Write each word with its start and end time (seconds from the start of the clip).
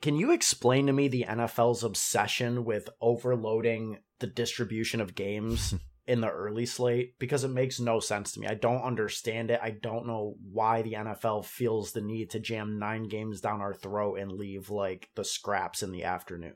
Can 0.00 0.16
you 0.16 0.32
explain 0.32 0.86
to 0.86 0.92
me 0.92 1.08
the 1.08 1.26
NFL's 1.28 1.82
obsession 1.82 2.64
with 2.64 2.88
overloading 3.00 3.98
the 4.20 4.26
distribution 4.26 5.00
of 5.00 5.14
games 5.14 5.74
in 6.06 6.20
the 6.20 6.30
early 6.30 6.66
slate? 6.66 7.18
Because 7.18 7.44
it 7.44 7.48
makes 7.48 7.80
no 7.80 8.00
sense 8.00 8.32
to 8.32 8.40
me. 8.40 8.46
I 8.46 8.54
don't 8.54 8.82
understand 8.82 9.50
it. 9.50 9.60
I 9.62 9.70
don't 9.70 10.06
know 10.06 10.36
why 10.52 10.82
the 10.82 10.92
NFL 10.92 11.44
feels 11.44 11.92
the 11.92 12.00
need 12.00 12.30
to 12.30 12.40
jam 12.40 12.78
nine 12.78 13.04
games 13.04 13.40
down 13.40 13.60
our 13.60 13.74
throat 13.74 14.16
and 14.16 14.30
leave 14.32 14.70
like 14.70 15.10
the 15.14 15.24
scraps 15.24 15.82
in 15.82 15.90
the 15.92 16.04
afternoon. 16.04 16.54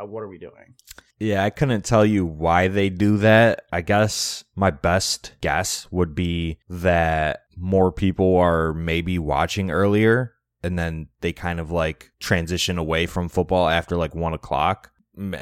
Uh, 0.00 0.06
What 0.06 0.22
are 0.22 0.28
we 0.28 0.38
doing? 0.38 0.74
Yeah, 1.18 1.44
I 1.44 1.50
couldn't 1.50 1.84
tell 1.84 2.06
you 2.06 2.24
why 2.24 2.68
they 2.68 2.90
do 2.90 3.16
that. 3.18 3.64
I 3.72 3.80
guess 3.80 4.44
my 4.54 4.70
best 4.70 5.32
guess 5.40 5.88
would 5.90 6.14
be 6.14 6.58
that 6.68 7.40
more 7.56 7.90
people 7.90 8.36
are 8.36 8.72
maybe 8.72 9.18
watching 9.18 9.70
earlier 9.70 10.34
and 10.62 10.78
then 10.78 11.08
they 11.20 11.32
kind 11.32 11.60
of 11.60 11.70
like 11.70 12.10
transition 12.20 12.78
away 12.78 13.06
from 13.06 13.28
football 13.28 13.68
after 13.68 13.96
like 13.96 14.14
one 14.14 14.34
o'clock. 14.34 14.90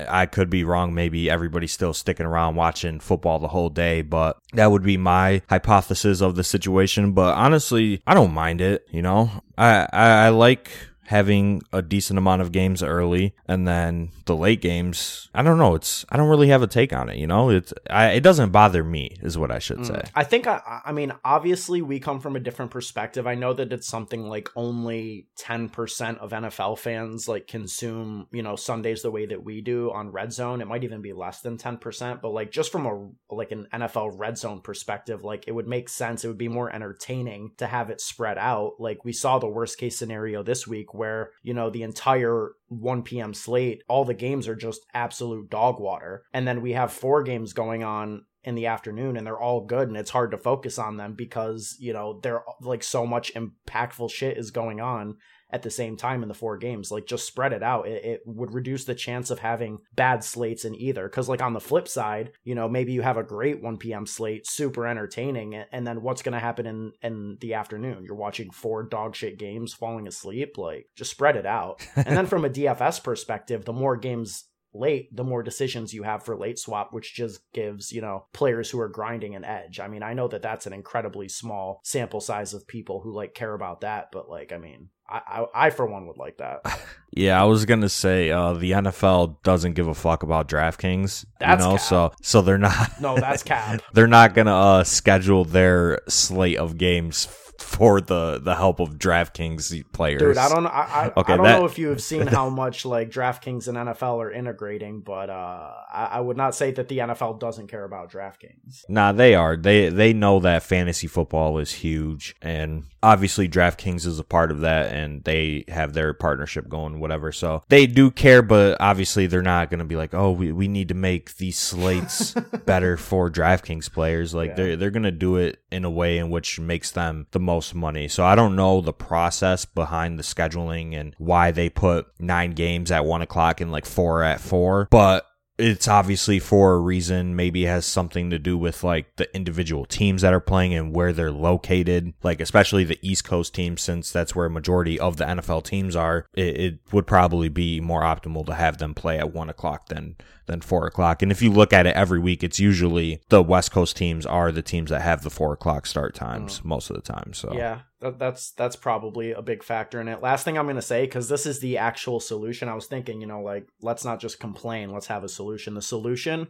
I 0.08 0.24
could 0.24 0.48
be 0.48 0.64
wrong. 0.64 0.94
Maybe 0.94 1.28
everybody's 1.28 1.72
still 1.72 1.92
sticking 1.92 2.24
around 2.24 2.54
watching 2.54 2.98
football 2.98 3.38
the 3.38 3.48
whole 3.48 3.68
day, 3.68 4.00
but 4.00 4.38
that 4.54 4.70
would 4.70 4.82
be 4.82 4.96
my 4.96 5.42
hypothesis 5.50 6.22
of 6.22 6.34
the 6.34 6.44
situation. 6.44 7.12
But 7.12 7.34
honestly, 7.34 8.00
I 8.06 8.14
don't 8.14 8.32
mind 8.32 8.62
it. 8.62 8.86
You 8.90 9.02
know, 9.02 9.30
I, 9.58 9.86
I, 9.92 10.08
I 10.08 10.28
like 10.30 10.70
having 11.06 11.62
a 11.72 11.82
decent 11.82 12.18
amount 12.18 12.42
of 12.42 12.52
games 12.52 12.82
early 12.82 13.34
and 13.46 13.66
then 13.66 14.10
the 14.24 14.36
late 14.36 14.60
games 14.60 15.28
i 15.34 15.42
don't 15.42 15.58
know 15.58 15.74
it's 15.74 16.04
i 16.08 16.16
don't 16.16 16.28
really 16.28 16.48
have 16.48 16.62
a 16.62 16.66
take 16.66 16.92
on 16.92 17.08
it 17.08 17.16
you 17.16 17.26
know 17.26 17.50
it's 17.50 17.72
I, 17.88 18.10
it 18.10 18.22
doesn't 18.22 18.50
bother 18.50 18.82
me 18.82 19.16
is 19.22 19.38
what 19.38 19.50
i 19.50 19.58
should 19.58 19.78
mm. 19.78 19.86
say 19.86 20.02
I 20.14 20.24
think 20.24 20.46
I 20.46 20.80
I 20.84 20.92
mean 20.92 21.12
obviously 21.24 21.82
we 21.82 22.00
come 22.00 22.20
from 22.20 22.36
a 22.36 22.40
different 22.40 22.70
perspective. 22.70 23.26
I 23.26 23.34
know 23.34 23.52
that 23.52 23.72
it's 23.72 23.86
something 23.86 24.28
like 24.28 24.48
only 24.56 25.28
10% 25.38 26.18
of 26.18 26.30
NFL 26.30 26.78
fans 26.78 27.28
like 27.28 27.46
consume, 27.46 28.26
you 28.32 28.42
know, 28.42 28.56
Sundays 28.56 29.02
the 29.02 29.10
way 29.10 29.26
that 29.26 29.44
we 29.44 29.60
do 29.60 29.92
on 29.92 30.12
Red 30.12 30.32
Zone. 30.32 30.60
It 30.60 30.68
might 30.68 30.84
even 30.84 31.02
be 31.02 31.12
less 31.12 31.40
than 31.40 31.58
10%, 31.58 32.22
but 32.22 32.30
like 32.30 32.50
just 32.50 32.72
from 32.72 32.86
a 32.86 33.34
like 33.34 33.52
an 33.52 33.66
NFL 33.72 34.18
Red 34.18 34.38
Zone 34.38 34.60
perspective, 34.60 35.22
like 35.22 35.44
it 35.46 35.52
would 35.52 35.68
make 35.68 35.88
sense. 35.88 36.24
It 36.24 36.28
would 36.28 36.38
be 36.38 36.48
more 36.48 36.74
entertaining 36.74 37.52
to 37.58 37.66
have 37.66 37.90
it 37.90 38.00
spread 38.00 38.38
out. 38.38 38.74
Like 38.78 39.04
we 39.04 39.12
saw 39.12 39.38
the 39.38 39.48
worst 39.48 39.78
case 39.78 39.98
scenario 39.98 40.42
this 40.42 40.66
week 40.66 40.94
where, 40.96 41.30
you 41.42 41.54
know, 41.54 41.70
the 41.70 41.82
entire 41.82 42.52
1 42.68 43.02
p.m. 43.02 43.34
slate, 43.34 43.82
all 43.88 44.04
the 44.04 44.14
games 44.14 44.48
are 44.48 44.56
just 44.56 44.86
absolute 44.94 45.50
dog 45.50 45.78
water. 45.80 46.24
And 46.32 46.46
then 46.46 46.62
we 46.62 46.72
have 46.72 46.92
four 46.92 47.22
games 47.22 47.52
going 47.52 47.84
on 47.84 48.24
in 48.46 48.54
the 48.54 48.66
afternoon 48.66 49.16
and 49.16 49.26
they're 49.26 49.38
all 49.38 49.60
good 49.66 49.88
and 49.88 49.96
it's 49.96 50.10
hard 50.10 50.30
to 50.30 50.38
focus 50.38 50.78
on 50.78 50.96
them 50.96 51.14
because, 51.14 51.76
you 51.80 51.92
know, 51.92 52.20
they're 52.22 52.44
like 52.60 52.84
so 52.84 53.04
much 53.04 53.34
impactful 53.34 54.08
shit 54.08 54.38
is 54.38 54.52
going 54.52 54.80
on 54.80 55.16
at 55.50 55.62
the 55.62 55.70
same 55.70 55.96
time 55.96 56.22
in 56.22 56.28
the 56.28 56.34
four 56.34 56.56
games. 56.56 56.92
Like 56.92 57.06
just 57.06 57.26
spread 57.26 57.52
it 57.52 57.62
out. 57.62 57.88
It, 57.88 58.04
it 58.04 58.20
would 58.24 58.54
reduce 58.54 58.84
the 58.84 58.94
chance 58.94 59.30
of 59.30 59.40
having 59.40 59.78
bad 59.96 60.22
slates 60.22 60.64
in 60.64 60.76
either. 60.76 61.08
Cause 61.08 61.28
like 61.28 61.42
on 61.42 61.54
the 61.54 61.60
flip 61.60 61.88
side, 61.88 62.32
you 62.44 62.54
know, 62.54 62.68
maybe 62.68 62.92
you 62.92 63.02
have 63.02 63.16
a 63.16 63.24
great 63.24 63.60
1 63.60 63.78
p.m. 63.78 64.06
slate, 64.06 64.46
super 64.46 64.86
entertaining, 64.86 65.54
and 65.54 65.84
then 65.84 66.02
what's 66.02 66.22
going 66.22 66.32
to 66.34 66.38
happen 66.38 66.66
in, 66.66 66.92
in 67.02 67.38
the 67.40 67.54
afternoon? 67.54 68.04
You're 68.04 68.14
watching 68.14 68.52
four 68.52 68.84
dog 68.84 69.16
shit 69.16 69.40
games 69.40 69.74
falling 69.74 70.06
asleep. 70.06 70.56
Like 70.56 70.86
just 70.94 71.10
spread 71.10 71.34
it 71.34 71.46
out. 71.46 71.84
and 71.96 72.16
then 72.16 72.26
from 72.26 72.44
a 72.44 72.50
DFS 72.50 73.02
perspective, 73.02 73.64
the 73.64 73.72
more 73.72 73.96
games 73.96 74.44
late, 74.78 75.14
the 75.14 75.24
more 75.24 75.42
decisions 75.42 75.94
you 75.94 76.02
have 76.02 76.22
for 76.24 76.36
late 76.36 76.58
swap, 76.58 76.92
which 76.92 77.14
just 77.14 77.40
gives, 77.52 77.92
you 77.92 78.00
know, 78.00 78.26
players 78.32 78.70
who 78.70 78.80
are 78.80 78.88
grinding 78.88 79.34
an 79.34 79.44
edge. 79.44 79.80
I 79.80 79.88
mean, 79.88 80.02
I 80.02 80.14
know 80.14 80.28
that 80.28 80.42
that's 80.42 80.66
an 80.66 80.72
incredibly 80.72 81.28
small 81.28 81.80
sample 81.84 82.20
size 82.20 82.54
of 82.54 82.66
people 82.66 83.00
who 83.00 83.12
like 83.14 83.34
care 83.34 83.54
about 83.54 83.80
that, 83.82 84.08
but 84.12 84.28
like, 84.28 84.52
I 84.52 84.58
mean, 84.58 84.88
I, 85.08 85.20
I, 85.54 85.66
I 85.66 85.70
for 85.70 85.86
one 85.86 86.06
would 86.08 86.16
like 86.18 86.38
that. 86.38 86.62
yeah 87.12 87.40
i 87.40 87.44
was 87.44 87.64
gonna 87.64 87.88
say 87.88 88.30
uh 88.30 88.52
the 88.54 88.72
nfl 88.72 89.40
doesn't 89.44 89.74
give 89.74 89.86
a 89.88 89.94
fuck 89.94 90.22
about 90.24 90.48
draftkings 90.48 91.24
That's 91.38 91.62
you 91.62 91.70
know 91.70 91.76
cap. 91.76 91.86
so 91.86 92.12
so 92.20 92.42
they're 92.42 92.58
not 92.58 93.00
No, 93.00 93.16
that's 93.16 93.42
cap. 93.44 93.80
they're 93.94 94.06
not 94.08 94.34
gonna 94.34 94.54
uh 94.54 94.84
schedule 94.84 95.44
their 95.44 96.00
slate 96.08 96.58
of 96.58 96.76
games 96.76 97.26
for 97.62 98.00
the 98.00 98.38
the 98.42 98.54
help 98.54 98.80
of 98.80 98.98
draftkings 98.98 99.84
players 99.92 100.20
Dude, 100.20 100.36
I 100.38 100.48
don't, 100.48 100.66
I, 100.66 100.70
I, 100.70 101.12
Okay, 101.20 101.32
I 101.32 101.36
don't 101.36 101.44
that- 101.46 101.58
know 101.60 101.64
if 101.66 101.78
you 101.78 101.88
have 101.88 102.02
seen 102.02 102.26
how 102.26 102.48
much 102.48 102.84
like 102.84 103.10
DraftKings 103.10 103.68
and 103.68 103.76
NFL 103.76 104.18
are 104.22 104.30
integrating, 104.32 105.00
but 105.00 105.30
uh, 105.30 105.72
I, 105.92 106.04
I 106.12 106.20
would 106.20 106.36
not 106.36 106.54
say 106.54 106.70
that 106.72 106.88
the 106.88 106.98
NFL 106.98 107.40
doesn't 107.40 107.68
care 107.68 107.84
about 107.84 108.10
DraftKings. 108.10 108.84
Nah, 108.88 109.12
they 109.12 109.34
are. 109.34 109.56
They 109.56 109.88
they 109.88 110.12
know 110.12 110.40
that 110.40 110.62
fantasy 110.62 111.06
football 111.06 111.58
is 111.58 111.72
huge, 111.72 112.34
and 112.42 112.84
obviously 113.02 113.48
DraftKings 113.48 114.06
is 114.06 114.18
a 114.18 114.24
part 114.24 114.50
of 114.50 114.60
that, 114.60 114.92
and 114.92 115.22
they 115.24 115.64
have 115.68 115.92
their 115.92 116.12
partnership 116.14 116.68
going, 116.68 117.00
whatever. 117.00 117.32
So 117.32 117.62
they 117.68 117.86
do 117.86 118.10
care, 118.10 118.42
but 118.42 118.76
obviously 118.80 119.26
they're 119.26 119.42
not 119.42 119.70
going 119.70 119.78
to 119.78 119.84
be 119.84 119.96
like, 119.96 120.12
oh, 120.14 120.32
we, 120.32 120.52
we 120.52 120.68
need 120.68 120.88
to 120.88 120.94
make 120.94 121.36
these 121.36 121.58
slates 121.58 122.32
better 122.66 122.96
for 122.96 123.30
DraftKings 123.30 123.92
players. 123.92 124.34
Like 124.34 124.50
Yeah. 124.50 124.54
they're 124.56 124.76
they're 124.76 124.90
going 124.90 125.02
to 125.04 125.10
do 125.12 125.36
it 125.36 125.60
in 125.70 125.84
a 125.84 125.90
way 125.90 126.18
in 126.18 126.30
which 126.30 126.58
makes 126.60 126.90
them 126.90 127.26
the 127.32 127.40
most 127.46 127.74
money. 127.74 128.08
So 128.08 128.24
I 128.24 128.34
don't 128.34 128.56
know 128.56 128.82
the 128.82 128.92
process 128.92 129.64
behind 129.64 130.18
the 130.18 130.22
scheduling 130.22 130.94
and 130.94 131.14
why 131.16 131.52
they 131.52 131.70
put 131.70 132.08
nine 132.18 132.50
games 132.50 132.90
at 132.90 133.06
one 133.06 133.22
o'clock 133.22 133.62
and 133.62 133.72
like 133.72 133.86
four 133.86 134.22
at 134.22 134.40
four, 134.40 134.88
but 134.90 135.26
it's 135.58 135.88
obviously 135.88 136.38
for 136.38 136.74
a 136.74 136.78
reason. 136.78 137.34
Maybe 137.34 137.64
has 137.64 137.86
something 137.86 138.30
to 138.30 138.38
do 138.38 138.58
with 138.58 138.84
like 138.84 139.16
the 139.16 139.34
individual 139.34 139.86
teams 139.86 140.22
that 140.22 140.34
are 140.34 140.40
playing 140.40 140.74
and 140.74 140.94
where 140.94 141.12
they're 141.12 141.30
located. 141.30 142.12
Like 142.22 142.40
especially 142.40 142.84
the 142.84 142.98
East 143.00 143.24
Coast 143.24 143.54
teams, 143.54 143.80
since 143.80 144.10
that's 144.10 144.34
where 144.34 144.46
a 144.46 144.50
majority 144.50 145.00
of 145.00 145.16
the 145.16 145.24
NFL 145.24 145.64
teams 145.64 145.96
are. 145.96 146.26
It, 146.34 146.60
it 146.60 146.78
would 146.92 147.06
probably 147.06 147.48
be 147.48 147.80
more 147.80 148.02
optimal 148.02 148.44
to 148.46 148.54
have 148.54 148.78
them 148.78 148.94
play 148.94 149.18
at 149.18 149.32
one 149.32 149.48
o'clock 149.48 149.88
than 149.88 150.16
than 150.46 150.60
four 150.60 150.86
o'clock. 150.86 151.22
And 151.22 151.30
if 151.30 151.42
you 151.42 151.50
look 151.50 151.72
at 151.72 151.86
it 151.86 151.94
every 151.96 152.18
week, 152.18 152.42
it's 152.42 152.58
usually 152.58 153.20
the 153.28 153.42
West 153.42 153.72
Coast 153.72 153.96
teams 153.96 154.24
are 154.24 154.50
the 154.50 154.62
teams 154.62 154.90
that 154.90 155.02
have 155.02 155.22
the 155.22 155.30
four 155.30 155.52
o'clock 155.52 155.86
start 155.86 156.14
times 156.14 156.60
oh. 156.64 156.68
most 156.68 156.90
of 156.90 156.96
the 156.96 157.02
time. 157.02 157.32
So 157.32 157.52
Yeah, 157.52 157.80
that's 158.00 158.52
that's 158.52 158.76
probably 158.76 159.32
a 159.32 159.42
big 159.42 159.62
factor 159.62 160.00
in 160.00 160.08
it. 160.08 160.22
Last 160.22 160.44
thing 160.44 160.56
I'm 160.56 160.66
gonna 160.66 160.82
say, 160.82 161.04
because 161.04 161.28
this 161.28 161.46
is 161.46 161.60
the 161.60 161.78
actual 161.78 162.20
solution. 162.20 162.68
I 162.68 162.74
was 162.74 162.86
thinking, 162.86 163.20
you 163.20 163.26
know, 163.26 163.42
like 163.42 163.66
let's 163.82 164.04
not 164.04 164.20
just 164.20 164.40
complain. 164.40 164.90
Let's 164.90 165.08
have 165.08 165.24
a 165.24 165.28
solution. 165.28 165.74
The 165.74 165.82
solution 165.82 166.48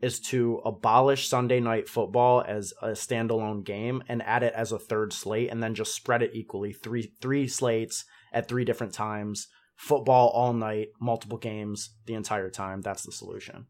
is 0.00 0.20
to 0.20 0.60
abolish 0.64 1.28
Sunday 1.28 1.60
night 1.60 1.88
football 1.88 2.44
as 2.46 2.74
a 2.82 2.88
standalone 2.88 3.64
game 3.64 4.02
and 4.08 4.22
add 4.22 4.42
it 4.42 4.52
as 4.54 4.70
a 4.70 4.78
third 4.78 5.12
slate, 5.12 5.50
and 5.50 5.62
then 5.62 5.74
just 5.74 5.94
spread 5.94 6.22
it 6.22 6.32
equally 6.34 6.72
three 6.72 7.12
three 7.20 7.48
slates 7.48 8.04
at 8.32 8.48
three 8.48 8.64
different 8.64 8.92
times. 8.92 9.48
Football 9.76 10.28
all 10.28 10.52
night, 10.52 10.88
multiple 11.00 11.38
games 11.38 11.90
the 12.06 12.14
entire 12.14 12.50
time. 12.50 12.80
That's 12.80 13.02
the 13.02 13.12
solution. 13.12 13.66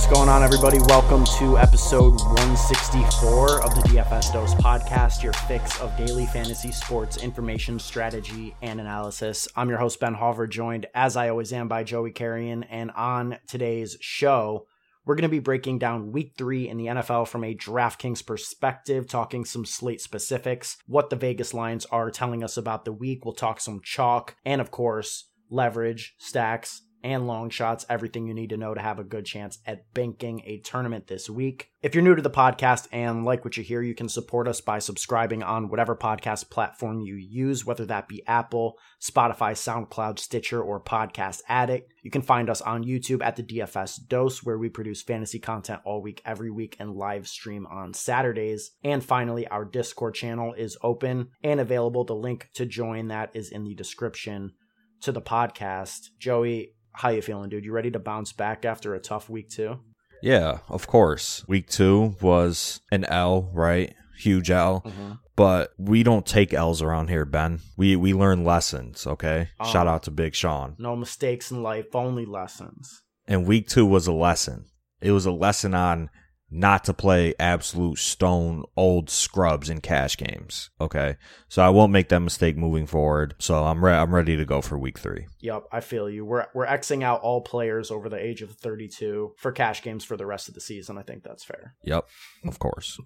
What's 0.00 0.14
going 0.14 0.30
on, 0.30 0.42
everybody? 0.42 0.78
Welcome 0.78 1.26
to 1.38 1.58
episode 1.58 2.18
164 2.22 3.62
of 3.62 3.74
the 3.74 3.82
DFS 3.82 4.32
Dose 4.32 4.54
podcast, 4.54 5.22
your 5.22 5.34
fix 5.34 5.78
of 5.78 5.94
daily 5.98 6.24
fantasy 6.24 6.72
sports 6.72 7.18
information, 7.18 7.78
strategy, 7.78 8.56
and 8.62 8.80
analysis. 8.80 9.46
I'm 9.54 9.68
your 9.68 9.76
host, 9.76 10.00
Ben 10.00 10.14
Hauver, 10.14 10.48
joined 10.48 10.86
as 10.94 11.18
I 11.18 11.28
always 11.28 11.52
am 11.52 11.68
by 11.68 11.84
Joey 11.84 12.12
Carrion. 12.12 12.62
And 12.62 12.90
on 12.92 13.36
today's 13.46 13.98
show, 14.00 14.66
we're 15.04 15.16
going 15.16 15.24
to 15.24 15.28
be 15.28 15.38
breaking 15.38 15.78
down 15.78 16.12
week 16.12 16.32
three 16.38 16.66
in 16.66 16.78
the 16.78 16.86
NFL 16.86 17.28
from 17.28 17.44
a 17.44 17.54
DraftKings 17.54 18.24
perspective, 18.24 19.06
talking 19.06 19.44
some 19.44 19.66
slate 19.66 20.00
specifics, 20.00 20.78
what 20.86 21.10
the 21.10 21.16
Vegas 21.16 21.52
lines 21.52 21.84
are 21.92 22.10
telling 22.10 22.42
us 22.42 22.56
about 22.56 22.86
the 22.86 22.92
week. 22.92 23.26
We'll 23.26 23.34
talk 23.34 23.60
some 23.60 23.82
chalk, 23.84 24.34
and 24.46 24.62
of 24.62 24.70
course, 24.70 25.28
leverage, 25.50 26.14
stacks, 26.16 26.80
and 27.02 27.26
long 27.26 27.50
shots, 27.50 27.86
everything 27.88 28.26
you 28.26 28.34
need 28.34 28.50
to 28.50 28.56
know 28.56 28.74
to 28.74 28.80
have 28.80 28.98
a 28.98 29.04
good 29.04 29.24
chance 29.24 29.58
at 29.66 29.92
banking 29.94 30.42
a 30.44 30.58
tournament 30.58 31.06
this 31.06 31.30
week. 31.30 31.70
If 31.82 31.94
you're 31.94 32.04
new 32.04 32.14
to 32.14 32.22
the 32.22 32.30
podcast 32.30 32.88
and 32.92 33.24
like 33.24 33.44
what 33.44 33.56
you 33.56 33.62
hear, 33.62 33.80
you 33.80 33.94
can 33.94 34.08
support 34.08 34.46
us 34.46 34.60
by 34.60 34.78
subscribing 34.78 35.42
on 35.42 35.68
whatever 35.68 35.96
podcast 35.96 36.50
platform 36.50 37.00
you 37.00 37.14
use, 37.14 37.64
whether 37.64 37.86
that 37.86 38.08
be 38.08 38.22
Apple, 38.26 38.76
Spotify, 39.00 39.52
SoundCloud, 39.52 40.18
Stitcher, 40.18 40.62
or 40.62 40.82
Podcast 40.82 41.40
Addict. 41.48 41.92
You 42.02 42.10
can 42.10 42.22
find 42.22 42.50
us 42.50 42.60
on 42.60 42.84
YouTube 42.84 43.22
at 43.22 43.36
the 43.36 43.42
DFS 43.42 44.06
Dose, 44.08 44.42
where 44.42 44.58
we 44.58 44.68
produce 44.68 45.02
fantasy 45.02 45.38
content 45.38 45.80
all 45.84 46.02
week, 46.02 46.20
every 46.24 46.50
week, 46.50 46.76
and 46.78 46.96
live 46.96 47.26
stream 47.26 47.66
on 47.66 47.94
Saturdays. 47.94 48.72
And 48.84 49.02
finally, 49.02 49.46
our 49.48 49.64
Discord 49.64 50.14
channel 50.14 50.52
is 50.52 50.76
open 50.82 51.28
and 51.42 51.60
available. 51.60 52.04
The 52.04 52.14
link 52.14 52.50
to 52.54 52.66
join 52.66 53.08
that 53.08 53.30
is 53.34 53.50
in 53.50 53.64
the 53.64 53.74
description 53.74 54.52
to 55.00 55.12
the 55.12 55.22
podcast. 55.22 56.08
Joey, 56.18 56.74
how 56.92 57.10
you 57.10 57.22
feeling, 57.22 57.50
dude? 57.50 57.64
You 57.64 57.72
ready 57.72 57.90
to 57.90 57.98
bounce 57.98 58.32
back 58.32 58.64
after 58.64 58.94
a 58.94 59.00
tough 59.00 59.28
week 59.28 59.48
too? 59.48 59.80
Yeah, 60.22 60.58
of 60.68 60.86
course. 60.86 61.44
Week 61.48 61.68
two 61.68 62.16
was 62.20 62.80
an 62.90 63.04
L, 63.06 63.50
right? 63.52 63.94
Huge 64.18 64.50
L. 64.50 64.82
Mm-hmm. 64.86 65.12
But 65.36 65.72
we 65.78 66.02
don't 66.02 66.26
take 66.26 66.52
L's 66.52 66.82
around 66.82 67.08
here, 67.08 67.24
Ben. 67.24 67.60
We 67.76 67.96
we 67.96 68.12
learn 68.12 68.44
lessons, 68.44 69.06
okay? 69.06 69.48
Oh. 69.58 69.64
Shout 69.64 69.86
out 69.86 70.02
to 70.02 70.10
Big 70.10 70.34
Sean. 70.34 70.76
No 70.78 70.94
mistakes 70.94 71.50
in 71.50 71.62
life, 71.62 71.94
only 71.94 72.26
lessons. 72.26 73.02
And 73.26 73.46
week 73.46 73.68
two 73.68 73.86
was 73.86 74.06
a 74.06 74.12
lesson. 74.12 74.66
It 75.00 75.12
was 75.12 75.24
a 75.24 75.32
lesson 75.32 75.72
on 75.74 76.10
not 76.50 76.84
to 76.84 76.94
play 76.94 77.34
absolute 77.38 77.98
stone 77.98 78.64
old 78.76 79.08
scrubs 79.08 79.70
in 79.70 79.80
cash 79.80 80.16
games. 80.16 80.70
Okay, 80.80 81.16
so 81.48 81.62
I 81.62 81.68
won't 81.68 81.92
make 81.92 82.08
that 82.08 82.20
mistake 82.20 82.56
moving 82.56 82.86
forward. 82.86 83.34
So 83.38 83.64
I'm 83.64 83.84
re- 83.84 83.94
I'm 83.94 84.14
ready 84.14 84.36
to 84.36 84.44
go 84.44 84.60
for 84.60 84.78
week 84.78 84.98
three. 84.98 85.26
Yep, 85.40 85.64
I 85.70 85.80
feel 85.80 86.10
you. 86.10 86.24
We're 86.24 86.46
we're 86.54 86.66
xing 86.66 87.02
out 87.02 87.20
all 87.20 87.40
players 87.40 87.90
over 87.90 88.08
the 88.08 88.22
age 88.22 88.42
of 88.42 88.50
32 88.52 89.34
for 89.36 89.52
cash 89.52 89.82
games 89.82 90.04
for 90.04 90.16
the 90.16 90.26
rest 90.26 90.48
of 90.48 90.54
the 90.54 90.60
season. 90.60 90.98
I 90.98 91.02
think 91.02 91.22
that's 91.22 91.44
fair. 91.44 91.74
Yep, 91.84 92.06
of 92.46 92.58
course. 92.58 92.98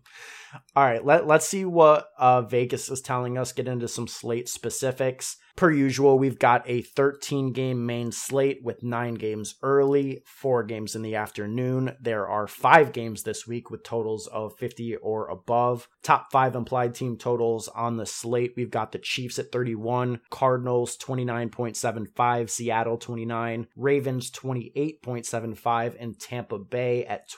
all 0.74 0.84
right, 0.84 1.04
let 1.04 1.26
let's 1.26 1.46
see 1.46 1.64
what 1.64 2.08
uh, 2.18 2.42
Vegas 2.42 2.88
is 2.90 3.00
telling 3.00 3.36
us. 3.36 3.52
Get 3.52 3.68
into 3.68 3.88
some 3.88 4.08
slate 4.08 4.48
specifics. 4.48 5.36
Per 5.56 5.70
usual, 5.70 6.18
we've 6.18 6.40
got 6.40 6.68
a 6.68 6.82
13 6.82 7.52
game 7.52 7.86
main 7.86 8.10
slate 8.10 8.64
with 8.64 8.82
nine 8.82 9.14
games 9.14 9.54
early, 9.62 10.22
four 10.26 10.64
games 10.64 10.96
in 10.96 11.02
the 11.02 11.14
afternoon. 11.14 11.96
There 12.00 12.26
are 12.26 12.48
five 12.48 12.92
games 12.92 13.22
this 13.22 13.46
week 13.46 13.70
with 13.70 13.84
totals 13.84 14.26
of 14.26 14.56
50 14.58 14.96
or 14.96 15.28
above. 15.28 15.88
Top 16.02 16.32
five 16.32 16.56
implied 16.56 16.96
team 16.96 17.16
totals 17.16 17.68
on 17.68 17.98
the 17.98 18.06
slate. 18.06 18.54
We've 18.56 18.70
got 18.70 18.90
the 18.90 18.98
Chiefs 18.98 19.38
at 19.38 19.52
31, 19.52 20.22
Cardinals 20.28 20.96
29.75, 20.96 22.50
Seattle 22.50 22.98
29, 22.98 23.68
Ravens 23.76 24.32
28.75, 24.32 25.96
and 26.00 26.18
Tampa 26.18 26.58
Bay 26.58 27.06
at 27.06 27.30